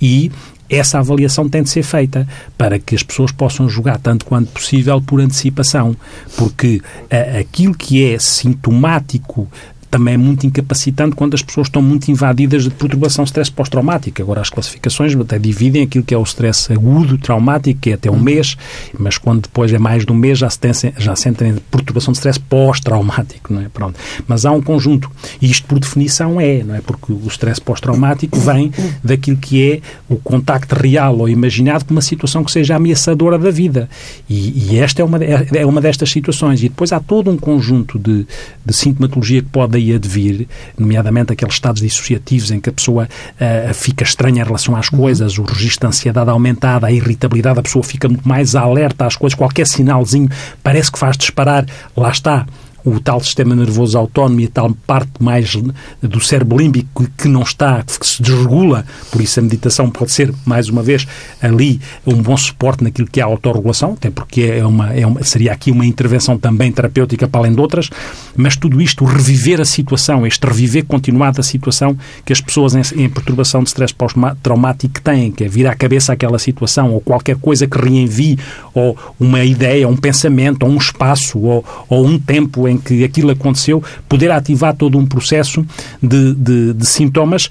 E 0.00 0.30
essa 0.68 0.98
avaliação 0.98 1.48
tem 1.48 1.62
de 1.62 1.70
ser 1.70 1.82
feita 1.82 2.26
para 2.56 2.78
que 2.78 2.94
as 2.94 3.02
pessoas 3.02 3.32
possam 3.32 3.68
jogar 3.68 3.98
tanto 3.98 4.24
quanto 4.24 4.52
possível 4.52 5.00
por 5.00 5.20
antecipação, 5.20 5.96
porque 6.36 6.80
a, 7.10 7.38
aquilo 7.38 7.74
que 7.74 8.04
é 8.04 8.18
sintomático 8.18 9.48
também 9.96 10.12
é 10.12 10.16
muito 10.18 10.46
incapacitante 10.46 11.16
quando 11.16 11.32
as 11.32 11.42
pessoas 11.42 11.68
estão 11.68 11.80
muito 11.80 12.10
invadidas 12.10 12.64
de 12.64 12.70
perturbação 12.70 13.24
stress 13.24 13.50
pós-traumática. 13.50 14.22
Agora, 14.22 14.42
as 14.42 14.50
classificações 14.50 15.16
até 15.16 15.38
dividem 15.38 15.82
aquilo 15.82 16.04
que 16.04 16.12
é 16.12 16.18
o 16.18 16.22
stress 16.22 16.70
agudo, 16.70 17.16
traumático, 17.16 17.80
que 17.80 17.90
é 17.90 17.94
até 17.94 18.10
um 18.10 18.20
mês, 18.20 18.58
mas 18.98 19.16
quando 19.16 19.42
depois 19.42 19.72
é 19.72 19.78
mais 19.78 20.04
de 20.04 20.12
um 20.12 20.14
mês 20.14 20.38
já 20.38 20.50
se, 20.50 20.58
tem, 20.58 20.72
já 20.98 21.16
sentem 21.16 21.54
perturbação 21.70 22.12
de 22.12 22.18
stress 22.18 22.38
pós-traumático, 22.38 23.54
não 23.54 23.62
é? 23.62 23.70
Pronto. 23.70 23.98
Mas 24.28 24.44
há 24.44 24.52
um 24.52 24.60
conjunto, 24.60 25.10
e 25.40 25.50
isto 25.50 25.66
por 25.66 25.78
definição 25.78 26.38
é, 26.38 26.62
não 26.62 26.74
é? 26.74 26.82
Porque 26.82 27.10
o 27.10 27.26
stress 27.28 27.58
pós-traumático 27.58 28.38
vem 28.38 28.70
daquilo 29.02 29.38
que 29.38 29.72
é 29.72 29.80
o 30.10 30.16
contacto 30.16 30.74
real 30.74 31.18
ou 31.20 31.28
imaginado 31.28 31.86
com 31.86 31.92
uma 31.92 32.02
situação 32.02 32.44
que 32.44 32.52
seja 32.52 32.76
ameaçadora 32.76 33.38
da 33.38 33.50
vida. 33.50 33.88
E, 34.28 34.72
e 34.72 34.78
esta 34.78 35.00
é 35.00 35.04
uma, 35.04 35.24
é, 35.24 35.46
é 35.54 35.64
uma 35.64 35.80
destas 35.80 36.10
situações. 36.10 36.62
E 36.62 36.68
depois 36.68 36.92
há 36.92 37.00
todo 37.00 37.30
um 37.30 37.38
conjunto 37.38 37.98
de, 37.98 38.26
de 38.62 38.74
sintomatologia 38.74 39.40
que 39.40 39.48
pode 39.48 39.85
daí 39.86 39.94
advir, 39.94 40.48
nomeadamente 40.78 41.32
aqueles 41.32 41.54
estados 41.54 41.82
dissociativos 41.82 42.50
em 42.50 42.60
que 42.60 42.70
a 42.70 42.72
pessoa 42.72 43.08
uh, 43.08 43.74
fica 43.74 44.04
estranha 44.04 44.42
em 44.42 44.44
relação 44.44 44.74
às 44.76 44.88
coisas, 44.88 45.38
o 45.38 45.42
registro 45.42 45.80
de 45.80 45.86
ansiedade 45.86 46.30
aumentada, 46.30 46.86
a 46.86 46.92
irritabilidade, 46.92 47.58
a 47.58 47.62
pessoa 47.62 47.82
fica 47.82 48.08
muito 48.08 48.26
mais 48.26 48.54
alerta 48.54 49.06
às 49.06 49.16
coisas, 49.16 49.36
qualquer 49.36 49.66
sinalzinho 49.66 50.28
parece 50.62 50.90
que 50.90 50.98
faz 50.98 51.16
disparar, 51.16 51.66
lá 51.96 52.10
está 52.10 52.46
o 52.86 53.00
tal 53.00 53.20
sistema 53.20 53.56
nervoso 53.56 53.98
autónomo 53.98 54.40
e 54.40 54.44
a 54.44 54.48
tal 54.48 54.72
parte 54.86 55.10
mais 55.18 55.56
do 56.00 56.20
cérebro 56.20 56.56
límbico 56.56 57.04
que 57.18 57.26
não 57.26 57.42
está, 57.42 57.82
que 57.82 58.06
se 58.06 58.22
desregula, 58.22 58.86
por 59.10 59.20
isso 59.20 59.40
a 59.40 59.42
meditação 59.42 59.90
pode 59.90 60.12
ser, 60.12 60.32
mais 60.44 60.68
uma 60.68 60.84
vez, 60.84 61.04
ali 61.42 61.80
um 62.06 62.22
bom 62.22 62.36
suporte 62.36 62.84
naquilo 62.84 63.08
que 63.08 63.18
é 63.18 63.24
a 63.24 63.26
autorregulação, 63.26 63.94
até 63.94 64.08
porque 64.08 64.42
é 64.42 64.64
uma, 64.64 64.94
é 64.94 65.04
uma, 65.04 65.24
seria 65.24 65.52
aqui 65.52 65.72
uma 65.72 65.84
intervenção 65.84 66.38
também 66.38 66.70
terapêutica 66.70 67.26
para 67.26 67.40
além 67.40 67.54
de 67.54 67.60
outras, 67.60 67.90
mas 68.36 68.56
tudo 68.56 68.80
isto, 68.80 69.04
reviver 69.04 69.60
a 69.60 69.64
situação, 69.64 70.24
este 70.24 70.46
reviver 70.46 70.84
continuado 70.84 71.38
da 71.38 71.42
situação 71.42 71.96
que 72.24 72.32
as 72.32 72.40
pessoas 72.40 72.76
em, 72.76 73.02
em 73.02 73.08
perturbação 73.08 73.64
de 73.64 73.68
stress 73.68 73.92
pós-traumático 73.92 75.00
têm, 75.00 75.32
que 75.32 75.42
é 75.42 75.48
vir 75.48 75.66
à 75.66 75.74
cabeça 75.74 76.12
aquela 76.12 76.38
situação, 76.38 76.92
ou 76.92 77.00
qualquer 77.00 77.36
coisa 77.36 77.66
que 77.66 77.76
reenvie, 77.76 78.38
ou 78.72 78.96
uma 79.18 79.42
ideia, 79.42 79.88
um 79.88 79.96
pensamento, 79.96 80.62
ou 80.62 80.70
um 80.70 80.76
espaço, 80.76 81.40
ou, 81.40 81.64
ou 81.88 82.06
um 82.06 82.16
tempo 82.16 82.68
em 82.68 82.75
em 82.76 82.78
que 82.78 83.04
aquilo 83.04 83.30
aconteceu, 83.30 83.82
poder 84.08 84.30
ativar 84.30 84.74
todo 84.74 84.98
um 84.98 85.06
processo 85.06 85.66
de, 86.02 86.34
de, 86.34 86.72
de 86.72 86.86
sintomas 86.86 87.48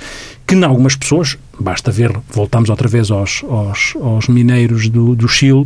que, 0.47 0.55
em 0.55 0.63
algumas 0.63 0.95
pessoas, 0.95 1.38
basta 1.59 1.91
ver, 1.91 2.15
voltamos 2.31 2.69
outra 2.69 2.88
vez 2.88 3.11
aos, 3.11 3.43
aos, 3.49 3.93
aos 3.99 4.27
mineiros 4.27 4.89
do, 4.89 5.15
do 5.15 5.27
Chile, 5.27 5.65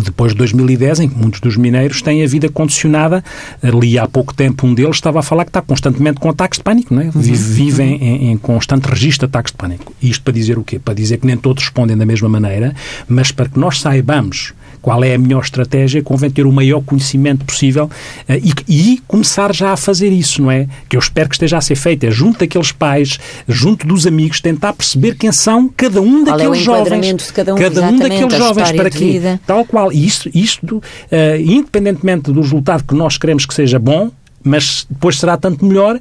depois 0.00 0.32
de 0.32 0.38
2010, 0.38 1.00
em 1.00 1.08
que 1.08 1.16
muitos 1.16 1.40
dos 1.40 1.56
mineiros 1.56 2.00
têm 2.02 2.22
a 2.22 2.26
vida 2.26 2.48
condicionada. 2.48 3.22
Ali 3.62 3.98
há 3.98 4.06
pouco 4.08 4.34
tempo 4.34 4.66
um 4.66 4.74
deles 4.74 4.96
estava 4.96 5.20
a 5.20 5.22
falar 5.22 5.44
que 5.44 5.50
está 5.50 5.60
constantemente 5.60 6.20
com 6.20 6.30
ataques 6.30 6.58
de 6.58 6.64
pânico, 6.64 6.94
não 6.94 7.02
é? 7.02 7.06
Uhum. 7.06 7.20
Vivem 7.20 7.96
em, 7.96 8.30
em, 8.30 8.36
constante 8.38 8.88
registro 8.88 9.26
de 9.26 9.30
ataques 9.30 9.52
de 9.52 9.58
pânico. 9.58 9.92
Isto 10.02 10.22
para 10.22 10.32
dizer 10.32 10.58
o 10.58 10.64
quê? 10.64 10.78
Para 10.78 10.94
dizer 10.94 11.18
que 11.18 11.26
nem 11.26 11.36
todos 11.36 11.62
respondem 11.64 11.96
da 11.96 12.06
mesma 12.06 12.28
maneira, 12.28 12.74
mas 13.08 13.30
para 13.30 13.48
que 13.48 13.58
nós 13.58 13.80
saibamos 13.80 14.54
qual 14.82 15.02
é 15.04 15.14
a 15.14 15.18
melhor 15.18 15.42
estratégia, 15.42 16.02
convém 16.02 16.28
ter 16.28 16.44
o 16.44 16.52
maior 16.52 16.82
conhecimento 16.82 17.44
possível 17.44 17.84
uh, 17.84 18.32
e, 18.32 18.52
e, 18.68 19.02
começar 19.06 19.54
já 19.54 19.72
a 19.72 19.76
fazer 19.76 20.10
isso, 20.10 20.42
não 20.42 20.50
é? 20.50 20.66
Que 20.88 20.96
eu 20.96 21.00
espero 21.00 21.28
que 21.28 21.36
esteja 21.36 21.56
a 21.56 21.60
ser 21.60 21.76
feito, 21.76 22.04
é 22.04 22.10
junto 22.10 22.40
daqueles 22.40 22.72
pais, 22.72 23.18
junto 23.48 23.86
dos 23.86 24.06
amigos, 24.06 24.40
tentar 24.40 24.72
perceber 24.72 25.14
quem 25.14 25.30
são 25.30 25.68
cada 25.68 26.00
um 26.02 26.24
qual 26.24 26.36
daqueles 26.36 26.60
é 26.60 26.62
jovens. 26.62 27.26
De 27.26 27.32
cada 27.32 27.54
um, 27.54 27.58
cada 27.58 27.82
um 27.82 27.98
daqueles 27.98 28.36
jovens 28.36 28.72
para 28.72 28.90
que, 28.90 29.20
tal 29.46 29.64
qual, 29.64 29.92
e 29.92 30.04
isto, 30.04 30.28
isto 30.34 30.76
uh, 30.76 31.40
independentemente 31.40 32.32
do 32.32 32.40
resultado 32.40 32.82
que 32.84 32.94
nós 32.94 33.16
queremos 33.16 33.46
que 33.46 33.54
seja 33.54 33.78
bom, 33.78 34.10
mas 34.42 34.86
depois 34.90 35.18
será 35.18 35.36
tanto 35.36 35.64
melhor 35.64 35.98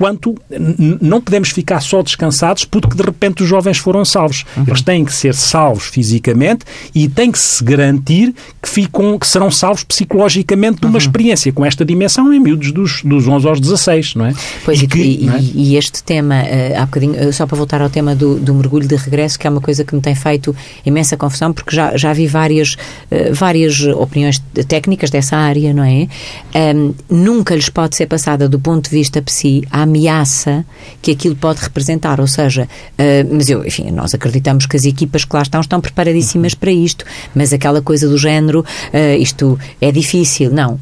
quanto 0.00 0.34
não 0.98 1.20
podemos 1.20 1.50
ficar 1.50 1.78
só 1.80 2.00
descansados 2.00 2.64
porque 2.64 2.96
de 2.96 3.02
repente 3.02 3.42
os 3.42 3.48
jovens 3.50 3.76
foram 3.76 4.02
salvos. 4.02 4.46
Uhum. 4.56 4.64
Eles 4.66 4.80
têm 4.80 5.04
que 5.04 5.12
ser 5.12 5.34
salvos 5.34 5.88
fisicamente 5.88 6.64
e 6.94 7.06
têm 7.06 7.30
que 7.30 7.38
se 7.38 7.62
garantir 7.62 8.34
que, 8.62 8.68
ficam, 8.70 9.18
que 9.18 9.26
serão 9.26 9.50
salvos 9.50 9.84
psicologicamente 9.84 10.80
de 10.80 10.86
uma 10.86 10.92
uhum. 10.92 10.98
experiência 10.98 11.52
com 11.52 11.66
esta 11.66 11.84
dimensão 11.84 12.32
em 12.32 12.40
miúdos 12.40 12.72
dos, 12.72 13.02
dos 13.02 13.28
11 13.28 13.46
aos 13.46 13.60
16, 13.60 14.14
não 14.14 14.24
é? 14.24 14.34
Pois, 14.64 14.80
e, 14.80 14.86
que, 14.86 14.98
e, 14.98 15.28
é? 15.28 15.38
e 15.54 15.76
este 15.76 16.02
tema, 16.02 16.36
uh, 16.36 16.80
há 16.80 16.86
bocadinho, 16.86 17.28
uh, 17.28 17.30
só 17.30 17.46
para 17.46 17.58
voltar 17.58 17.82
ao 17.82 17.90
tema 17.90 18.14
do, 18.14 18.36
do, 18.36 18.54
mergulho 18.54 18.88
de 18.88 18.96
regresso, 18.96 19.38
que 19.38 19.46
é 19.46 19.50
uma 19.50 19.60
coisa 19.60 19.84
que 19.84 19.94
me 19.94 20.00
tem 20.00 20.14
feito 20.14 20.56
imensa 20.86 21.14
confusão, 21.14 21.52
porque 21.52 21.76
já, 21.76 21.94
já 21.94 22.14
vi 22.14 22.26
várias, 22.26 22.72
uh, 23.10 23.34
várias 23.34 23.82
opiniões 23.82 24.42
técnicas 24.66 25.10
dessa 25.10 25.36
área, 25.36 25.74
não 25.74 25.84
é? 25.84 26.08
Um, 26.74 26.94
nunca 27.10 27.54
lhes 27.54 27.68
pode 27.68 27.96
ser 27.96 28.06
passada 28.06 28.48
do 28.48 28.58
ponto 28.58 28.88
de 28.88 28.96
vista 28.96 29.20
psi 29.20 29.62
a 29.70 29.89
ameaça 29.90 30.64
que 31.02 31.10
aquilo 31.10 31.36
pode 31.36 31.60
representar. 31.60 32.20
Ou 32.20 32.26
seja, 32.26 32.64
uh, 32.64 33.34
mas 33.34 33.50
eu, 33.50 33.66
enfim, 33.66 33.90
nós 33.90 34.14
acreditamos 34.14 34.66
que 34.66 34.76
as 34.76 34.84
equipas 34.84 35.24
que 35.24 35.34
lá 35.34 35.42
estão 35.42 35.60
estão 35.60 35.80
preparadíssimas 35.80 36.54
para 36.54 36.70
isto, 36.70 37.04
mas 37.34 37.52
aquela 37.52 37.82
coisa 37.82 38.08
do 38.08 38.16
género, 38.16 38.60
uh, 38.60 39.20
isto 39.20 39.58
é 39.80 39.92
difícil. 39.92 40.50
Não. 40.50 40.74
Uh, 40.74 40.80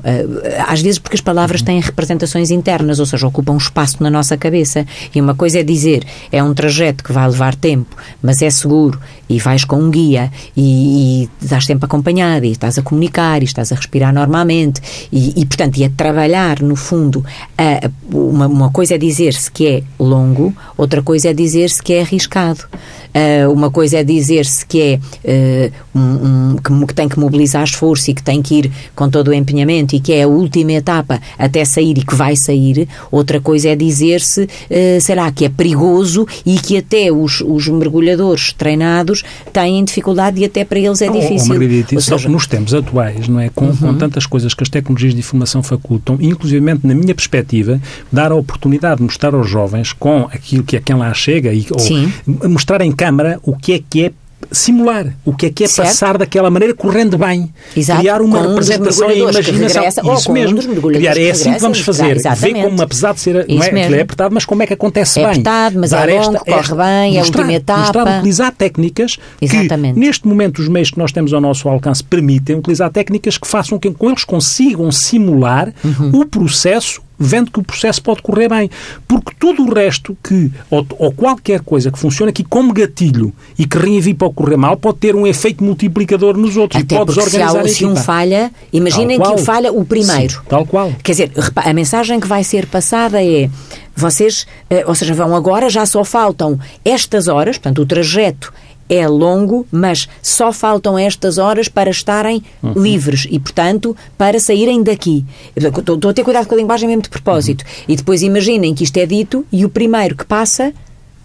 às 0.67 0.81
vezes 0.81 0.99
porque 0.99 1.17
as 1.17 1.21
palavras 1.21 1.63
têm 1.63 1.81
representações 1.81 2.51
internas, 2.51 3.01
ou 3.01 3.07
seja, 3.07 3.27
ocupam 3.27 3.55
um 3.55 3.59
espaço 3.59 4.03
na 4.03 4.11
nossa 4.11 4.37
cabeça. 4.37 4.87
E 5.15 5.21
uma 5.21 5.35
coisa 5.35 5.61
é 5.61 5.63
dizer, 5.63 6.05
é 6.31 6.43
um 6.43 6.55
trajeto 6.55 7.03
que 7.03 7.13
vai 7.13 7.27
levar 7.27 7.55
tempo, 7.55 7.97
mas 8.23 8.43
é 8.43 8.51
seguro, 8.51 9.01
e 9.29 9.39
vais 9.39 9.65
com 9.65 9.77
um 9.77 9.91
guia, 9.91 10.31
e, 10.57 11.23
e 11.23 11.31
estás 11.43 11.65
sempre 11.65 11.87
acompanhado, 11.87 12.45
e 12.45 12.53
estás 12.53 12.79
a 12.79 12.83
comunicar, 12.83 13.43
e 13.43 13.45
estás 13.45 13.73
a 13.73 13.75
respirar 13.75 14.13
normalmente, 14.13 14.81
e, 15.13 15.41
e 15.41 15.47
portanto, 15.47 15.79
e 15.79 15.85
a 15.85 15.91
trabalhar, 15.91 16.61
no 16.61 16.77
fundo, 16.77 17.25
a, 17.57 17.91
uma, 18.11 18.47
uma 18.47 18.71
coisa 18.71 18.95
é 18.95 18.98
é 18.99 19.01
dizer-se 19.01 19.51
que 19.51 19.67
é 19.67 19.83
longo, 19.99 20.53
outra 20.77 21.01
coisa 21.01 21.29
é 21.29 21.33
dizer-se 21.33 21.81
que 21.81 21.93
é 21.95 22.01
arriscado. 22.01 22.65
Uh, 23.09 23.51
uma 23.51 23.71
coisa 23.71 23.99
é 23.99 24.05
dizer-se 24.05 24.67
que 24.67 24.81
é 24.81 25.01
uh, 25.25 25.99
um, 25.99 26.57
um, 26.71 26.87
que, 26.87 26.95
tem 26.95 27.09
que 27.09 27.19
mobilizar 27.19 27.65
esforço 27.65 28.11
e 28.11 28.15
que 28.15 28.23
tem 28.23 28.43
que 28.43 28.55
ir 28.55 28.71
com 28.95 29.09
todo 29.09 29.29
o 29.29 29.35
empenhamento 29.35 29.97
e 29.97 30.01
que 30.01 30.13
é 30.13 30.25
a 30.25 30.29
última 30.29 30.73
etapa 30.73 31.21
até 31.39 31.65
sair 31.65 31.97
e 31.97 32.05
que 32.05 32.15
vai 32.15 32.37
sair. 32.37 32.87
Outra 33.11 33.41
coisa 33.41 33.71
é 33.71 33.77
dizer-se, 33.77 34.43
uh, 34.43 35.01
sei 35.01 35.15
lá, 35.15 35.31
que 35.33 35.45
é 35.45 35.49
perigoso 35.49 36.27
e 36.45 36.59
que 36.59 36.77
até 36.77 37.11
os, 37.11 37.41
os 37.41 37.69
mergulhadores 37.69 38.53
treinados 38.53 39.23
têm 39.53 39.83
dificuldade 39.85 40.41
e 40.41 40.45
até 40.45 40.65
para 40.65 40.79
eles 40.79 41.01
é 41.01 41.11
difícil. 41.11 41.55
Oh, 41.55 41.97
oh, 41.97 42.01
seja... 42.01 42.29
nos 42.29 42.47
tempos 42.47 42.75
atuais, 42.75 43.27
não 43.27 43.41
é? 43.41 43.49
Com, 43.49 43.67
uhum. 43.67 43.77
com 43.77 43.95
tantas 43.95 44.27
coisas 44.27 44.53
que 44.53 44.63
as 44.63 44.69
tecnologias 44.69 45.15
de 45.15 45.21
informação 45.21 45.63
facultam, 45.63 46.19
inclusive 46.21 46.61
na 46.61 46.95
minha 46.95 47.15
perspectiva, 47.15 47.81
dar 48.13 48.33
a 48.33 48.35
oportunidade 48.35 48.78
de 48.79 49.03
mostrar 49.03 49.35
aos 49.35 49.49
jovens 49.49 49.93
com 49.93 50.29
aquilo 50.33 50.63
que 50.65 50.77
a 50.77 50.81
quem 50.81 50.97
lá 50.97 51.13
chega 51.15 51.53
e 51.53 51.67
ou 51.71 52.49
mostrar 52.49 52.81
em 52.81 52.93
câmara 52.93 53.39
o 53.43 53.57
que 53.57 53.75
é 53.75 53.83
que 53.89 54.07
é 54.07 54.13
simular 54.51 55.15
o 55.25 55.35
que 55.35 55.47
é 55.47 55.51
que 55.51 55.65
é 55.65 55.67
certo. 55.67 55.89
passar 55.89 56.19
daquela 56.19 56.51
maneira 56.51 56.75
correndo 56.75 57.19
bem. 57.19 57.53
Exato. 57.77 58.01
Criar 58.01 58.23
uma 58.23 58.39
com 58.39 58.49
representação 58.51 59.09
um 59.09 59.11
e 59.11 59.19
imaginação. 59.19 59.83
Regressa, 59.83 60.15
Isso 60.15 60.33
mesmo. 60.33 60.59
Um 60.59 60.93
Criar, 60.93 61.19
é 61.19 61.31
assim 61.31 61.53
que 61.53 61.61
vamos 61.61 61.81
fazer. 61.81 62.19
Ver 62.37 62.63
como, 62.63 62.83
apesar 62.83 63.15
de 63.15 63.21
ser 63.21 63.47
não 63.49 63.63
é, 63.63 63.99
é, 63.99 64.01
apertado, 64.01 64.35
mas 64.35 64.45
como 64.45 64.63
é 64.63 64.67
que 64.67 64.75
acontece 64.75 65.21
é 65.21 65.23
bem. 65.23 65.33
apertado, 65.33 65.79
mas 65.79 65.91
Dar 65.91 66.09
é 66.09 66.21
longo, 66.21 66.37
esta, 66.37 66.45
corre 66.45 66.75
bem, 66.75 67.17
é 67.17 67.21
a 67.21 67.25
última 67.25 67.53
etapa. 67.53 67.81
Mostrar, 67.81 68.19
utilizar 68.19 68.53
técnicas 68.53 69.17
Exatamente. 69.41 69.95
que, 69.95 70.01
neste 70.01 70.27
momento, 70.27 70.61
os 70.61 70.69
meios 70.69 70.91
que 70.91 70.99
nós 70.99 71.13
temos 71.13 71.33
ao 71.33 71.41
nosso 71.41 71.69
alcance 71.69 72.03
permitem 72.03 72.57
utilizar 72.57 72.91
técnicas 72.91 73.37
que 73.37 73.47
façam 73.47 73.79
com 73.79 73.93
que 73.93 74.07
eles 74.07 74.25
consigam 74.25 74.91
simular 74.93 75.73
uhum. 75.85 76.21
o 76.21 76.25
processo 76.25 77.03
vendo 77.19 77.51
que 77.51 77.59
o 77.59 77.63
processo 77.63 78.03
pode 78.03 78.23
correr 78.23 78.49
bem. 78.49 78.71
Porque 79.07 79.33
tudo 79.39 79.65
o 79.65 79.75
resto 79.75 80.17
que, 80.23 80.51
ou, 80.71 80.87
ou 80.99 81.13
qualquer 81.13 81.61
coisa 81.61 81.91
que 81.91 81.99
funcione 81.99 82.31
aqui 82.31 82.45
como 82.45 82.73
gatilho 82.73 83.33
e 83.59 83.67
que 83.67 83.79
reenvie 83.79 84.15
para 84.15 84.31
correr 84.31 84.57
mal, 84.57 84.77
pode 84.77 84.99
ter 84.99 85.17
um 85.17 85.27
efeito 85.27 85.65
multiplicador 85.65 86.37
nos 86.37 86.57
outros 86.57 86.83
Até 86.83 86.95
e 86.95 86.99
pode 86.99 87.15
desorganizar 87.15 87.65
se, 87.65 87.71
há, 87.71 87.75
se 87.75 87.87
um 87.87 87.97
falha, 87.97 88.51
imaginem 88.73 89.21
que 89.21 89.39
falha 89.39 89.73
o 89.73 89.85
primeiro. 89.85 90.35
Sim, 90.35 90.41
tal 90.49 90.67
qual. 90.67 90.93
Quer 91.03 91.13
dizer, 91.13 91.33
a 91.57 91.73
mensagem 91.73 92.21
que 92.21 92.27
vai 92.27 92.45
ser 92.45 92.67
passada 92.67 93.23
é 93.23 93.51
vocês, 93.99 94.47
eh, 94.71 94.85
ou 94.87 94.95
seja, 94.95 95.13
vão 95.13 95.35
agora, 95.35 95.69
já 95.69 95.85
só 95.85 96.05
faltam 96.05 96.59
estas 96.85 97.27
horas, 97.27 97.59
portanto, 97.59 97.83
o 97.83 97.87
trajeto 97.87 98.53
é 98.89 99.07
longo, 99.07 99.67
mas 99.71 100.09
só 100.23 100.53
faltam 100.53 100.99
estas 100.99 101.39
horas 101.39 101.69
para 101.69 101.91
estarem 101.91 102.43
uhum. 102.63 102.73
livres 102.75 103.27
e, 103.31 103.39
portanto, 103.39 103.97
para 104.17 104.41
saírem 104.41 104.83
daqui. 104.83 105.25
Estou 105.55 106.11
a 106.11 106.15
ter 106.15 106.25
cuidado 106.25 106.47
com 106.47 106.55
a 106.55 106.59
linguagem 106.59 106.89
mesmo 106.89 107.03
de 107.03 107.11
propósito. 107.11 107.63
Uhum. 107.63 107.85
E 107.89 107.97
depois 107.97 108.23
imaginem 108.23 108.75
que 108.75 108.85
isto 108.85 108.97
é 108.97 109.07
dito 109.07 109.45
e 109.53 109.65
o 109.65 109.69
primeiro 109.69 110.17
que 110.17 110.25
passa 110.25 110.73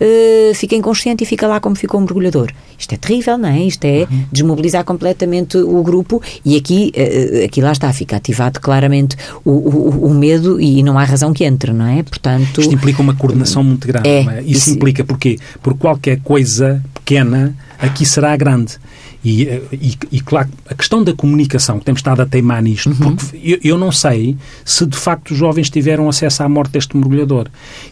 Uh, 0.03 0.53
fica 0.53 0.75
inconsciente 0.75 1.23
e 1.23 1.25
fica 1.25 1.47
lá 1.47 1.61
como 1.61 1.77
ficou 1.77 1.97
um 1.97 2.03
mergulhador. 2.03 2.51
Isto 2.77 2.95
é 2.95 2.97
terrível, 2.97 3.37
não 3.37 3.47
é? 3.47 3.63
Isto 3.63 3.85
é 3.85 3.99
uhum. 4.01 4.25
desmobilizar 4.29 4.83
completamente 4.83 5.57
o 5.57 5.81
grupo 5.81 6.21
e 6.43 6.57
aqui, 6.57 6.91
uh, 6.97 7.45
aqui 7.45 7.61
lá 7.61 7.71
está, 7.71 7.93
fica 7.93 8.17
ativado 8.17 8.59
claramente 8.59 9.15
o, 9.45 9.51
o, 9.51 10.07
o, 10.07 10.13
medo 10.13 10.59
e 10.59 10.83
não 10.83 10.99
há 10.99 11.05
razão 11.05 11.31
que 11.31 11.45
entre, 11.45 11.71
não 11.71 11.87
é? 11.87 12.03
Portanto... 12.03 12.59
Isto 12.59 12.73
implica 12.73 13.01
uma 13.01 13.15
coordenação 13.15 13.63
muito 13.63 13.87
grande, 13.87 14.09
é, 14.09 14.25
é? 14.25 14.41
Isso, 14.41 14.57
isso 14.57 14.69
implica, 14.71 15.05
porquê? 15.05 15.39
Porque 15.61 15.79
qualquer 15.79 16.19
coisa 16.19 16.83
pequena 16.93 17.55
aqui 17.79 18.05
será 18.05 18.35
grande. 18.35 18.77
E, 19.23 19.43
e, 19.71 19.97
e, 20.11 20.19
claro, 20.19 20.49
a 20.69 20.73
questão 20.73 21.01
da 21.01 21.13
comunicação, 21.13 21.79
que 21.79 21.85
temos 21.85 21.99
estado 21.99 22.21
a 22.21 22.25
teimar 22.25 22.61
nisto, 22.61 22.89
uhum. 22.89 23.15
porque 23.15 23.37
eu, 23.41 23.57
eu, 23.63 23.77
não 23.77 23.89
sei 23.89 24.35
se 24.65 24.85
de 24.85 24.97
facto 24.97 25.31
os 25.31 25.37
jovens 25.37 25.69
tiveram 25.69 26.09
acesso 26.09 26.43
à 26.43 26.49
morte 26.49 26.71
deste 26.71 26.97
mergulhador. 26.97 27.47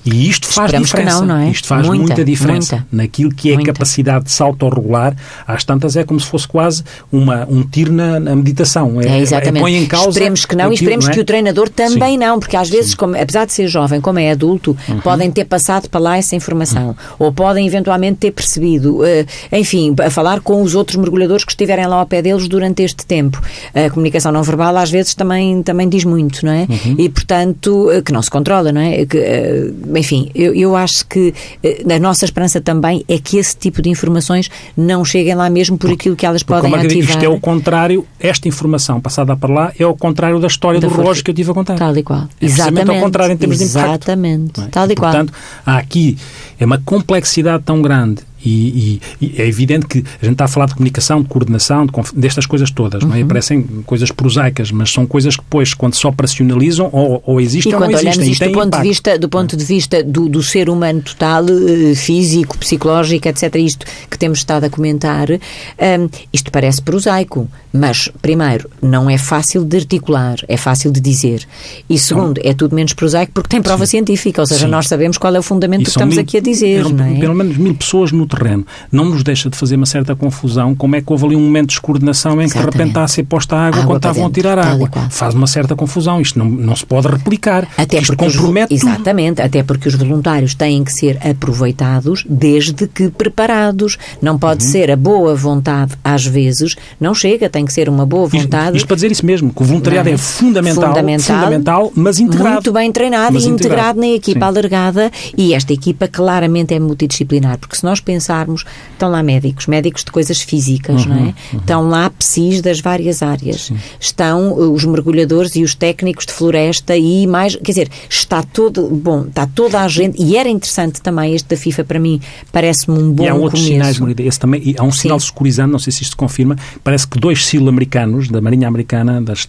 E 0.06 0.30
isto 0.30 0.46
faz 0.48 0.66
Esperamos 0.66 0.90
diferença. 0.90 1.20
Não, 1.22 1.28
não 1.28 1.38
é? 1.38 1.50
Isto 1.50 1.68
faz 1.68 1.88
muita, 1.88 2.06
muita 2.08 2.26
diferença 2.26 2.76
muita. 2.76 2.88
naquilo 2.92 3.34
que 3.34 3.50
é 3.50 3.56
muita. 3.56 3.72
a 3.72 3.74
capacidade 3.74 4.26
de 4.26 4.32
se 4.32 4.44
autorregular. 4.44 5.16
Às 5.48 5.64
tantas 5.64 5.96
é 5.96 6.04
como 6.04 6.20
se 6.20 6.28
fosse 6.28 6.48
quase 6.48 6.84
uma, 7.10 7.48
um 7.50 7.64
tiro 7.64 7.94
na, 7.94 8.20
na 8.20 8.36
meditação. 8.36 9.00
É, 9.00 9.08
é 9.08 9.20
exatamente. 9.22 9.58
É, 9.58 9.62
põe 9.62 9.76
em 9.78 9.86
causa 9.86 10.10
esperemos 10.10 10.46
que 10.46 10.56
não 10.56 10.70
e 10.70 10.74
esperemos 10.74 11.06
não 11.06 11.12
é? 11.12 11.16
que 11.16 11.22
o 11.22 11.26
treinador 11.26 11.70
também 11.70 12.12
Sim. 12.12 12.18
não, 12.18 12.40
porque 12.40 12.58
às 12.58 12.70
vezes, 12.70 12.94
como, 12.94 13.16
apesar 13.16 13.46
de 13.46 13.54
ser 13.54 13.70
jovem, 13.70 14.02
como 14.02 14.20
é 14.20 14.32
adulto, 14.32 14.76
uhum. 14.90 15.00
podem 15.00 15.32
ter 15.32 15.46
passado 15.46 15.90
para 15.90 16.02
lá 16.02 16.18
essa 16.18 16.36
informação. 16.36 16.90
Uhum. 16.90 16.96
Ou 17.20 17.32
podem 17.32 17.66
eventualmente 17.66 18.18
ter 18.18 18.32
percebido, 18.32 18.98
uh, 18.98 19.06
enfim, 19.50 19.96
a 20.06 20.10
falar 20.10 20.42
com 20.42 20.62
os 20.62 20.76
outros 20.76 20.98
mergulhadores 20.98 21.21
que 21.46 21.52
estiverem 21.52 21.88
lá 21.88 21.98
ao 21.98 22.06
pé 22.06 22.22
deles 22.22 22.48
durante 22.48 22.84
este 22.84 23.06
tempo. 23.06 23.42
A 23.74 23.90
comunicação 23.90 24.32
não 24.32 24.44
verbal 24.44 24.76
às 24.78 24.90
vezes 24.90 25.14
também, 25.14 25.62
também 25.64 25.88
diz 25.88 26.04
muito, 26.04 26.46
não 26.46 26.52
é? 26.52 26.68
Uhum. 26.70 26.96
E, 26.98 27.10
portanto, 27.10 27.90
eh, 27.92 28.02
que 28.02 28.12
não 28.12 28.22
se 28.22 28.30
controla, 28.30 28.72
não 28.72 28.82
é? 28.82 29.06
Que, 29.06 29.18
eh, 29.18 29.72
enfim, 29.96 30.30
eu, 30.34 30.54
eu 30.54 30.76
acho 30.76 31.06
que 31.06 31.34
eh, 31.64 31.84
a 31.94 32.00
nossa 32.00 32.26
esperança 32.26 32.60
também 32.60 33.04
é 33.08 33.18
que 33.18 33.38
esse 33.38 33.56
tipo 33.56 33.82
de 33.82 33.90
informações 33.90 34.50
não 34.76 35.04
cheguem 35.04 35.36
lá 35.36 35.50
mesmo 35.50 35.78
por 35.78 35.92
aquilo 35.92 36.16
que 36.16 36.26
elas 36.26 36.44
podem 36.44 36.70
porque, 36.72 36.88
ativar. 36.88 37.10
Isto 37.10 37.24
é 37.24 37.30
o 37.30 37.40
contrário, 37.40 38.06
esta 38.20 38.48
informação 38.48 39.00
passada 39.00 39.36
para 39.36 39.54
lá 39.54 39.74
é 39.78 39.86
o 39.86 39.96
contrário 39.96 40.40
da 40.40 40.48
história 40.48 40.80
da 40.80 40.88
do 40.88 40.96
relógio 40.96 41.24
que 41.24 41.32
eu 41.32 41.36
tive 41.36 41.52
a 41.52 41.54
contar. 41.54 41.76
Tal 41.76 41.96
e 41.98 42.04
qual. 42.04 42.28
É 42.40 42.46
Exatamente. 42.46 42.90
ao 42.90 43.00
contrário 43.00 43.34
em 43.34 43.38
termos 43.38 43.62
Exatamente. 43.62 43.92
de 43.92 43.98
impacto. 44.00 44.10
Exatamente. 44.10 44.62
É? 44.62 44.66
Tal 44.66 44.92
e 44.92 44.96
qual. 44.96 45.12
Portanto, 45.12 45.34
há 45.66 45.78
aqui 45.78 46.18
é 46.60 46.66
uma 46.66 46.78
complexidade 46.78 47.64
tão 47.64 47.82
grande 47.82 48.22
e, 48.44 49.00
e, 49.22 49.26
e, 49.26 49.42
é 49.42 49.48
evidente 49.48 49.88
que 49.88 50.00
a 50.00 50.26
gente 50.26 50.34
está 50.34 50.46
a 50.46 50.48
falar 50.48 50.68
de 50.68 50.76
comunicação, 50.76 51.22
de 51.22 51.28
coordenação, 51.28 51.86
de, 51.86 51.92
destas 52.16 52.46
coisas 52.46 52.72
todas, 52.72 53.04
uhum. 53.04 53.10
não 53.10 53.16
é? 53.16 53.22
Uhum. 53.22 53.28
Parecem 53.28 53.64
coisas 53.86 54.12
prosaicas, 54.12 54.72
mas 54.72 54.92
são 54.92 55.06
coisas 55.06 55.36
que 55.36 55.44
depois, 55.44 55.74
quando 55.74 55.96
se 55.96 56.06
operacionalizam, 56.06 56.90
ou, 56.92 57.22
ou 57.26 57.42
existem 57.42 57.74
ou 57.74 57.80
não 57.80 57.92
existem. 57.92 58.28
E 58.28 58.32
isto 58.32 58.46
do 58.46 58.52
ponto, 58.52 58.78
de 58.78 58.84
vista, 58.84 59.20
do 59.20 59.30
ponto 59.30 59.58
de 59.58 59.66
vista 59.66 60.04
do, 60.04 60.30
do 60.30 60.44
ser 60.44 60.70
humano 60.70 61.02
total, 61.02 61.46
eh, 61.50 61.96
físico, 61.96 62.58
psicológico, 62.58 63.28
etc., 63.28 63.56
isto 63.56 63.86
que 64.10 64.18
temos 64.18 64.40
estado 64.40 64.66
a 64.66 64.70
comentar, 64.70 65.30
um, 65.32 66.10
isto 66.34 66.52
parece 66.52 66.82
prosaico, 66.82 67.48
mas, 67.74 68.10
primeiro, 68.22 68.70
não 68.82 69.10
é 69.10 69.18
fácil 69.18 69.64
de 69.64 69.78
articular, 69.78 70.36
é 70.48 70.58
fácil 70.58 70.92
de 70.92 71.00
dizer. 71.00 71.48
E, 71.90 71.98
segundo, 71.98 72.40
é 72.44 72.54
tudo 72.54 72.76
menos 72.76 72.94
prosaico 72.94 73.32
porque 73.34 73.50
tem 73.50 73.62
prova 73.62 73.86
Sim. 73.86 73.92
científica, 73.92 74.42
ou 74.42 74.46
seja, 74.46 74.66
Sim. 74.66 74.72
nós 74.72 74.88
sabemos 74.88 75.18
qual 75.18 75.34
é 75.36 75.40
o 75.40 75.44
fundamento 75.44 75.84
que 75.84 75.90
estamos 75.90 76.16
mil, 76.16 76.24
aqui 76.24 76.38
a 76.38 76.42
dizer. 76.42 76.80
Eram, 76.80 77.06
é? 77.06 77.20
Pelo 77.20 77.36
menos 77.36 77.58
mil 77.58 77.74
pessoas 77.76 78.12
no 78.12 78.28
terreno. 78.36 78.66
Não 78.92 79.06
nos 79.06 79.24
deixa 79.24 79.50
de 79.50 79.58
fazer 79.58 79.76
uma 79.76 79.86
certa 79.86 80.16
confusão 80.16 80.74
como 80.76 80.96
é 80.96 81.02
que 81.02 81.12
houve 81.12 81.26
ali 81.26 81.36
um 81.36 81.42
momento 81.42 81.68
de 81.70 81.74
descoordenação 81.76 82.42
em 82.42 82.48
que 82.48 82.58
de 82.58 82.64
repente 82.64 82.90
está 82.90 83.04
a 83.04 83.08
ser 83.08 83.24
posta 83.24 83.56
água, 83.56 83.82
água 83.82 83.86
quando 83.86 83.98
estavam 83.98 84.26
a 84.26 84.32
tirar 84.32 84.60
água. 84.60 84.90
Faz 85.10 85.34
uma 85.34 85.48
certa 85.48 85.76
confusão. 85.76 86.22
Isto 86.22 86.40
não, 86.40 86.46
não 86.50 86.76
se 86.76 86.86
pode 86.86 87.08
replicar. 87.08 87.68
Até 87.78 88.00
isto 88.00 88.16
compromete 88.16 88.74
os, 88.74 88.84
Exatamente. 88.84 89.42
Até 89.42 89.64
porque 89.64 89.88
os 89.88 89.96
voluntários 89.96 90.56
têm 90.56 90.84
que 90.84 90.94
ser 90.94 91.20
aproveitados 91.26 92.26
desde 92.30 92.88
que 92.88 93.10
preparados. 93.10 93.98
Não 94.22 94.38
pode 94.38 94.64
uhum. 94.66 94.72
ser 94.72 94.92
a 94.92 94.96
boa 94.96 95.36
vontade, 95.36 95.94
às 96.04 96.26
vezes, 96.26 96.76
não 97.00 97.14
chega, 97.14 97.50
tem 97.50 97.66
que 97.66 97.74
ser 97.74 97.90
uma 97.90 98.06
boa 98.06 98.28
vontade. 98.28 98.68
Isto, 98.68 98.78
isto 98.78 98.88
para 98.88 98.96
dizer 98.96 99.12
isso 99.12 99.26
mesmo, 99.26 99.54
que 99.54 99.62
o 99.62 99.66
voluntariado 99.66 100.10
é, 100.10 100.14
é 100.14 100.18
fundamental, 100.18 100.90
fundamental, 100.90 101.38
fundamental, 101.38 101.92
mas 101.96 102.20
integrado. 102.20 102.54
Muito 102.54 102.74
bem 102.74 102.92
treinado 102.92 103.36
e 103.36 103.38
integrado, 103.38 103.54
integrado 103.54 104.00
na 104.00 104.08
equipa 104.08 104.40
Sim. 104.40 104.46
alargada 104.46 105.12
e 105.38 105.54
esta 105.54 105.74
equipa 105.74 106.08
claramente 106.08 106.74
é 106.74 106.80
multidisciplinar, 106.80 107.58
porque 107.58 107.76
se 107.76 107.84
nós 107.84 108.00
pensarmos 108.22 108.66
Estão 109.02 109.10
lá 109.10 109.24
médicos, 109.24 109.66
médicos 109.66 110.04
de 110.04 110.12
coisas 110.12 110.42
físicas, 110.42 111.06
uhum, 111.06 111.10
não 111.10 111.18
é? 111.18 111.20
Uhum. 111.54 111.60
Estão 111.60 111.90
lá 111.90 112.08
psis 112.12 112.62
das 112.62 112.80
várias 112.80 113.24
áreas. 113.24 113.66
Sim. 113.66 113.78
Estão 114.00 114.52
uh, 114.52 114.72
os 114.72 114.86
mergulhadores 114.86 115.56
e 115.56 115.64
os 115.64 115.74
técnicos 115.74 116.24
de 116.28 116.32
floresta 116.32 116.96
e 116.96 117.26
mais, 117.26 117.56
quer 117.56 117.72
dizer, 117.72 117.90
está 118.08 118.44
todo, 118.44 118.88
bom, 118.90 119.26
está 119.28 119.48
toda 119.48 119.82
a 119.82 119.88
gente, 119.88 120.22
e 120.22 120.38
era 120.38 120.48
interessante 120.48 121.02
também 121.02 121.34
este 121.34 121.50
da 121.50 121.58
FIFA 121.58 121.84
para 121.84 122.00
mim, 122.00 122.22
parece-me 122.52 122.96
um 122.96 123.12
bom 123.12 123.24
E 123.24 123.28
há 123.28 123.34
outros 123.34 123.64
começo. 123.66 123.96
sinais, 123.96 124.20
esse 124.20 124.40
também, 124.40 124.62
e 124.64 124.76
há 124.78 124.84
um 124.84 124.92
Sim. 124.92 125.00
sinal 125.00 125.20
securizante, 125.20 125.72
não 125.72 125.80
sei 125.80 125.92
se 125.92 126.04
isto 126.04 126.16
confirma, 126.16 126.56
parece 126.84 127.08
que 127.08 127.20
dois 127.20 127.44
sil-americanos 127.50 128.30
da 128.30 128.40
Marinha 128.40 128.68
Americana, 128.68 129.20
das, 129.20 129.48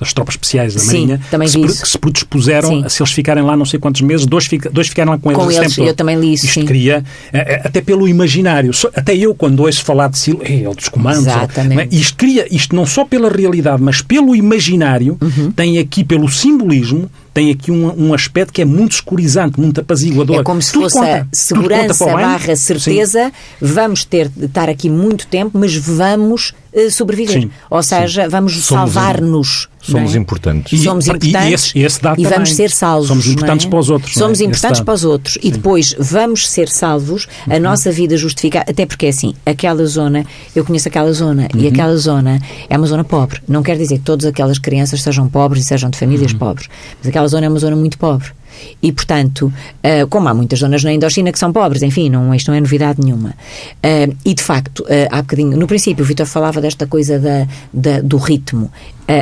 das 0.00 0.14
tropas 0.14 0.32
especiais 0.32 0.72
da 0.72 0.80
Sim, 0.80 1.08
Marinha, 1.08 1.20
que, 1.42 1.48
se, 1.48 1.82
que 1.82 1.88
se 1.90 1.98
predispuseram, 1.98 2.88
se 2.88 3.02
eles 3.02 3.12
ficarem 3.12 3.44
lá 3.44 3.54
não 3.54 3.66
sei 3.66 3.78
quantos 3.78 4.00
meses, 4.00 4.24
dois, 4.24 4.48
dois 4.72 4.88
ficaram 4.88 5.12
lá 5.12 5.18
com 5.18 5.30
eles. 5.30 5.44
Com 5.44 5.50
eles, 5.50 5.76
eu 5.76 5.94
também 5.94 6.18
li 6.18 6.32
isso, 6.32 6.46
Isto 6.46 6.60
sim. 6.60 6.64
cria, 6.64 7.04
eh, 7.34 7.38
eh, 7.38 7.62
até 7.64 7.82
pelo 7.82 7.97
imaginário, 8.06 8.70
até 8.94 9.16
eu 9.16 9.34
quando 9.34 9.60
ouço 9.60 9.82
falar 9.82 10.08
de 10.08 10.18
Sil, 10.20 10.38
é, 10.42 10.62
dos 10.74 10.88
comandos, 10.88 11.26
Exatamente. 11.26 11.94
É? 11.94 11.98
isto 11.98 12.16
cria, 12.16 12.46
isto 12.50 12.76
não 12.76 12.84
só 12.84 13.04
pela 13.04 13.30
realidade, 13.30 13.82
mas 13.82 14.02
pelo 14.02 14.36
imaginário, 14.36 15.16
uhum. 15.20 15.50
tem 15.50 15.78
aqui 15.78 16.04
pelo 16.04 16.28
simbolismo, 16.28 17.10
tem 17.32 17.50
aqui 17.50 17.70
um, 17.70 18.08
um 18.08 18.14
aspecto 18.14 18.52
que 18.52 18.60
é 18.60 18.64
muito 18.64 18.92
escurizante, 18.92 19.60
muito 19.60 19.80
apaziguador. 19.80 20.40
É 20.40 20.42
como 20.42 20.60
se 20.60 20.72
tudo 20.72 20.82
fosse 20.84 20.98
conta, 20.98 21.20
a 21.20 21.36
segurança 21.36 22.04
barra 22.06 22.56
certeza, 22.56 23.26
Sim. 23.26 23.32
vamos 23.60 24.04
ter 24.04 24.28
de 24.28 24.46
estar 24.46 24.68
aqui 24.68 24.90
muito 24.90 25.26
tempo, 25.26 25.56
mas 25.58 25.74
vamos 25.74 26.52
uh, 26.72 26.90
sobreviver. 26.90 27.42
Sim. 27.42 27.50
Ou 27.70 27.82
seja, 27.82 28.24
Sim. 28.24 28.28
vamos 28.28 28.64
salvar-nos. 28.64 29.68
Somos 29.90 30.14
é? 30.14 30.18
importantes. 30.18 30.72
E, 30.72 30.82
somos 30.82 31.06
importantes 31.06 31.50
e, 31.50 31.52
esse, 31.52 31.78
esse 31.78 32.00
e 32.16 32.24
vamos 32.24 32.54
ser 32.54 32.70
salvos. 32.70 33.08
Somos 33.08 33.26
importantes 33.26 33.66
é? 33.66 33.68
para 33.68 33.78
os 33.78 33.90
outros. 33.90 34.14
Somos 34.14 34.40
é? 34.40 34.44
importantes 34.44 34.80
para 34.80 34.94
os 34.94 35.04
outros. 35.04 35.38
E 35.42 35.50
depois 35.50 35.94
vamos 35.98 36.48
ser 36.48 36.68
salvos, 36.68 37.26
a 37.48 37.54
uhum. 37.54 37.60
nossa 37.60 37.90
vida 37.90 38.16
justificar, 38.16 38.64
até 38.68 38.86
porque 38.86 39.06
é 39.06 39.08
assim, 39.08 39.34
aquela 39.44 39.84
zona, 39.86 40.24
eu 40.54 40.64
conheço 40.64 40.88
aquela 40.88 41.12
zona, 41.12 41.48
uhum. 41.54 41.60
e 41.60 41.68
aquela 41.68 41.96
zona 41.96 42.40
é 42.68 42.76
uma 42.76 42.86
zona 42.86 43.04
pobre. 43.04 43.40
Não 43.48 43.62
quer 43.62 43.76
dizer 43.76 43.98
que 43.98 44.04
todas 44.04 44.26
aquelas 44.26 44.58
crianças 44.58 45.02
sejam 45.02 45.28
pobres 45.28 45.64
e 45.64 45.66
sejam 45.66 45.90
de 45.90 45.98
famílias 45.98 46.32
uhum. 46.32 46.38
pobres. 46.38 46.68
Mas 46.98 47.08
aquela 47.08 47.28
zona 47.28 47.46
é 47.46 47.48
uma 47.48 47.58
zona 47.58 47.76
muito 47.76 47.98
pobre. 47.98 48.37
E, 48.82 48.92
portanto, 48.92 49.52
uh, 49.82 50.06
como 50.08 50.28
há 50.28 50.34
muitas 50.34 50.60
zonas 50.60 50.84
na 50.84 50.92
Indochina 50.92 51.32
que 51.32 51.38
são 51.38 51.52
pobres, 51.52 51.82
enfim, 51.82 52.08
não, 52.08 52.34
isto 52.34 52.48
não 52.48 52.56
é 52.56 52.60
novidade 52.60 53.00
nenhuma. 53.02 53.30
Uh, 53.30 54.16
e, 54.24 54.34
de 54.34 54.42
facto, 54.42 54.80
uh, 54.80 55.08
há 55.10 55.20
bocadinho, 55.22 55.56
no 55.56 55.66
princípio, 55.66 56.04
o 56.04 56.06
Vitor 56.06 56.26
falava 56.26 56.60
desta 56.60 56.86
coisa 56.86 57.18
da, 57.18 57.46
da, 57.72 58.00
do 58.00 58.16
ritmo. 58.16 58.70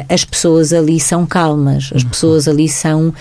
as 0.08 0.24
pessoas 0.24 0.72
ali 0.72 0.98
são 0.98 1.24
calmas, 1.24 1.90
as 1.94 2.02
pessoas 2.02 2.48
ali 2.48 2.68
são 2.68 3.14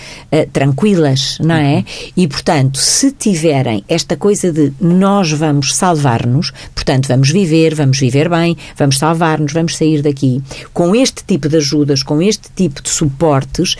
tranquilas, 0.52 1.38
não 1.40 1.54
é? 1.54 1.84
E, 2.16 2.26
portanto, 2.26 2.78
se 2.78 3.12
tiverem 3.12 3.84
esta 3.88 4.16
coisa 4.16 4.52
de 4.52 4.72
nós 4.80 5.30
vamos 5.30 5.74
salvar-nos, 5.76 6.52
portanto, 6.74 7.06
vamos 7.06 7.30
viver, 7.30 7.72
vamos 7.72 8.00
viver 8.00 8.28
bem, 8.28 8.56
vamos 8.76 8.98
salvar-nos, 8.98 9.52
vamos 9.52 9.76
sair 9.76 10.02
daqui, 10.02 10.42
com 10.74 10.94
este 10.94 11.22
tipo 11.24 11.48
de 11.48 11.58
ajudas, 11.58 12.02
com 12.02 12.20
este 12.20 12.50
tipo 12.54 12.82
de 12.82 12.88
suportes, 12.90 13.76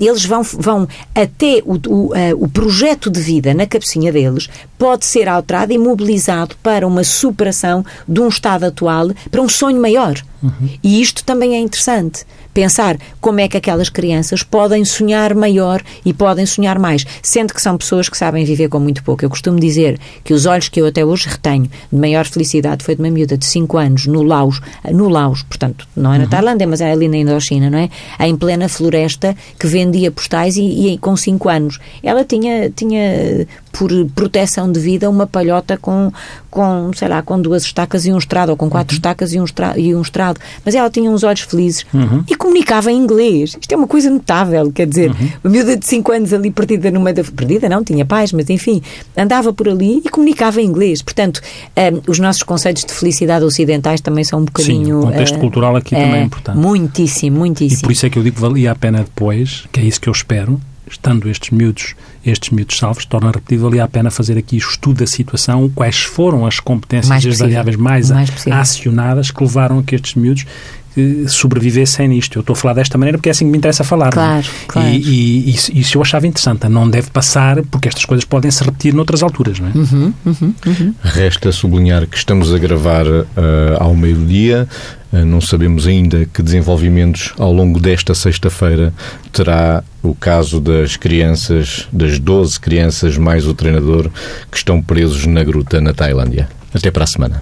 eles 0.00 0.24
vão, 0.24 0.42
vão 0.42 0.88
até 1.14 1.57
o, 1.64 1.74
uh, 1.74 2.14
o 2.38 2.48
projeto 2.48 3.10
de 3.10 3.20
vida 3.20 3.54
na 3.54 3.66
cabecinha 3.66 4.12
deles 4.12 4.48
pode 4.78 5.06
ser 5.06 5.28
alterado 5.28 5.72
e 5.72 5.78
mobilizado 5.78 6.56
para 6.62 6.86
uma 6.86 7.04
superação 7.04 7.84
de 8.06 8.20
um 8.20 8.28
estado 8.28 8.64
atual 8.64 9.10
para 9.30 9.42
um 9.42 9.48
sonho 9.48 9.80
maior. 9.80 10.22
Uhum. 10.42 10.68
E 10.82 11.00
isto 11.00 11.24
também 11.24 11.54
é 11.54 11.58
interessante. 11.58 12.24
Pensar 12.52 12.96
como 13.20 13.40
é 13.40 13.48
que 13.48 13.56
aquelas 13.56 13.88
crianças 13.88 14.42
podem 14.42 14.84
sonhar 14.84 15.34
maior 15.34 15.82
e 16.04 16.12
podem 16.12 16.44
sonhar 16.44 16.78
mais, 16.78 17.04
sendo 17.22 17.54
que 17.54 17.62
são 17.62 17.76
pessoas 17.76 18.08
que 18.08 18.16
sabem 18.16 18.44
viver 18.44 18.68
com 18.68 18.80
muito 18.80 19.02
pouco. 19.04 19.24
Eu 19.24 19.30
costumo 19.30 19.60
dizer 19.60 19.98
que 20.24 20.34
os 20.34 20.46
olhos 20.46 20.68
que 20.68 20.80
eu 20.80 20.86
até 20.86 21.04
hoje 21.04 21.28
retenho 21.28 21.70
de 21.92 21.98
maior 21.98 22.24
felicidade 22.26 22.84
foi 22.84 22.96
de 22.96 23.02
uma 23.02 23.10
miúda 23.10 23.36
de 23.36 23.44
5 23.44 23.76
anos 23.78 24.06
no 24.06 24.22
Laos, 24.22 24.60
no 24.90 25.08
Laos, 25.08 25.42
portanto, 25.42 25.86
não 25.94 26.12
é 26.12 26.18
na 26.18 26.24
uhum. 26.24 26.30
Tailândia, 26.30 26.66
mas 26.66 26.80
é 26.80 26.90
ali 26.90 27.08
na 27.08 27.18
Indochina, 27.18 27.70
não 27.70 27.78
é? 27.78 27.88
Em 28.26 28.36
plena 28.36 28.68
floresta, 28.68 29.36
que 29.58 29.66
vendia 29.66 30.10
postais 30.10 30.56
e, 30.56 30.88
e 30.88 30.98
com 30.98 31.16
5 31.16 31.48
anos. 31.48 31.78
Ela 32.02 32.24
tinha, 32.24 32.70
tinha 32.70 33.46
por 33.72 33.90
proteção 34.14 34.70
de 34.70 34.80
vida 34.80 35.08
uma 35.08 35.26
palhota 35.26 35.76
com, 35.76 36.12
com, 36.50 36.90
sei 36.92 37.06
lá, 37.06 37.22
com 37.22 37.40
duas 37.40 37.62
estacas 37.62 38.04
e 38.04 38.12
um 38.12 38.18
estrado, 38.18 38.50
ou 38.50 38.56
com 38.56 38.68
quatro 38.68 38.94
uhum. 38.94 38.98
estacas 38.98 39.32
e 39.32 39.38
um, 39.38 39.44
estrado, 39.44 39.78
e 39.78 39.94
um 39.94 40.02
estrado. 40.02 40.27
Mas 40.64 40.74
ela 40.74 40.90
tinha 40.90 41.10
uns 41.10 41.22
olhos 41.22 41.40
felizes 41.42 41.86
uhum. 41.92 42.24
e 42.28 42.34
comunicava 42.34 42.90
em 42.90 42.96
inglês. 42.96 43.56
Isto 43.60 43.72
é 43.72 43.76
uma 43.76 43.86
coisa 43.86 44.10
notável, 44.10 44.70
quer 44.72 44.86
dizer, 44.86 45.10
uhum. 45.10 45.30
uma 45.44 45.50
miúda 45.50 45.76
de 45.76 45.86
5 45.86 46.12
anos 46.12 46.32
ali 46.32 46.50
perdida 46.50 46.90
no 46.90 47.00
meio 47.00 47.16
da... 47.16 47.24
Perdida 47.24 47.68
não, 47.68 47.84
tinha 47.84 48.04
pais, 48.04 48.32
mas 48.32 48.48
enfim, 48.50 48.82
andava 49.16 49.52
por 49.52 49.68
ali 49.68 50.02
e 50.04 50.08
comunicava 50.08 50.60
em 50.60 50.66
inglês. 50.66 51.02
Portanto, 51.02 51.40
um, 51.40 51.70
eh, 51.76 51.92
os 52.06 52.18
nossos 52.18 52.42
conceitos 52.42 52.84
de 52.84 52.92
felicidade 52.92 53.44
ocidentais 53.44 54.00
também 54.00 54.24
são 54.24 54.40
um 54.40 54.44
bocadinho... 54.44 54.84
Sim, 54.84 54.92
o 54.92 55.00
contexto 55.02 55.36
uh, 55.36 55.40
cultural 55.40 55.76
aqui 55.76 55.94
uh, 55.94 55.98
também 55.98 56.20
é 56.20 56.24
importante. 56.24 56.58
Muitíssimo, 56.58 57.38
muitíssimo. 57.38 57.80
E 57.80 57.82
por 57.82 57.92
isso 57.92 58.06
é 58.06 58.10
que 58.10 58.18
eu 58.18 58.22
digo 58.22 58.36
que 58.36 58.42
valia 58.42 58.72
a 58.72 58.74
pena 58.74 58.98
depois, 58.98 59.64
que 59.72 59.80
é 59.80 59.84
isso 59.84 60.00
que 60.00 60.08
eu 60.08 60.12
espero, 60.12 60.60
estando 60.90 61.28
estes 61.28 61.50
miúdos, 61.50 61.94
estes 62.24 62.50
miúdos 62.50 62.78
salvos, 62.78 63.04
torna 63.04 63.28
a 63.28 63.32
repetir, 63.32 63.58
valia 63.58 63.84
a 63.84 63.88
pena 63.88 64.10
fazer 64.10 64.38
aqui 64.38 64.56
estudo 64.56 64.98
da 64.98 65.06
situação, 65.06 65.70
quais 65.74 65.98
foram 66.00 66.46
as 66.46 66.60
competências 66.60 67.08
mais 67.08 67.24
e 67.24 67.28
as 67.28 67.38
variáveis 67.38 67.76
mais, 67.76 68.10
mais 68.10 68.30
acionadas 68.48 69.30
que 69.30 69.42
levaram 69.42 69.78
a 69.78 69.82
que 69.82 69.94
estes 69.94 70.14
miúdos 70.14 70.46
que 70.94 71.26
sobrevivessem 71.28 72.08
nisto. 72.08 72.38
Eu 72.38 72.40
estou 72.40 72.54
a 72.54 72.56
falar 72.56 72.74
desta 72.74 72.98
maneira 72.98 73.18
porque 73.18 73.28
é 73.28 73.32
assim 73.32 73.44
que 73.44 73.50
me 73.50 73.58
interessa 73.58 73.84
falar. 73.84 74.08
É? 74.08 74.12
Claro, 74.12 74.46
claro. 74.66 74.88
E, 74.88 74.96
e, 74.96 75.50
e, 75.50 75.80
isso 75.80 75.96
eu 75.96 76.02
achava 76.02 76.26
interessante. 76.26 76.68
Não 76.68 76.88
deve 76.88 77.10
passar 77.10 77.62
porque 77.64 77.88
estas 77.88 78.04
coisas 78.04 78.24
podem 78.24 78.50
se 78.50 78.62
repetir 78.64 78.94
noutras 78.94 79.22
alturas, 79.22 79.58
não 79.58 79.68
é? 79.68 79.72
Uhum, 79.74 80.12
uhum, 80.26 80.54
uhum. 80.66 80.94
Resta 81.02 81.52
sublinhar 81.52 82.06
que 82.06 82.16
estamos 82.16 82.54
a 82.54 82.58
gravar 82.58 83.06
uh, 83.06 83.24
ao 83.78 83.94
meio-dia. 83.94 84.68
Uh, 85.12 85.24
não 85.24 85.40
sabemos 85.40 85.86
ainda 85.86 86.26
que 86.26 86.42
desenvolvimentos 86.42 87.32
ao 87.38 87.52
longo 87.52 87.80
desta 87.80 88.14
sexta-feira 88.14 88.92
terá 89.32 89.82
o 90.02 90.14
caso 90.14 90.60
das 90.60 90.96
crianças, 90.96 91.88
das 91.92 92.18
12 92.18 92.60
crianças 92.60 93.16
mais 93.16 93.46
o 93.46 93.54
treinador 93.54 94.10
que 94.50 94.56
estão 94.56 94.82
presos 94.82 95.26
na 95.26 95.42
gruta 95.44 95.80
na 95.80 95.92
Tailândia. 95.92 96.48
Até 96.74 96.90
para 96.90 97.04
a 97.04 97.06
semana. 97.06 97.40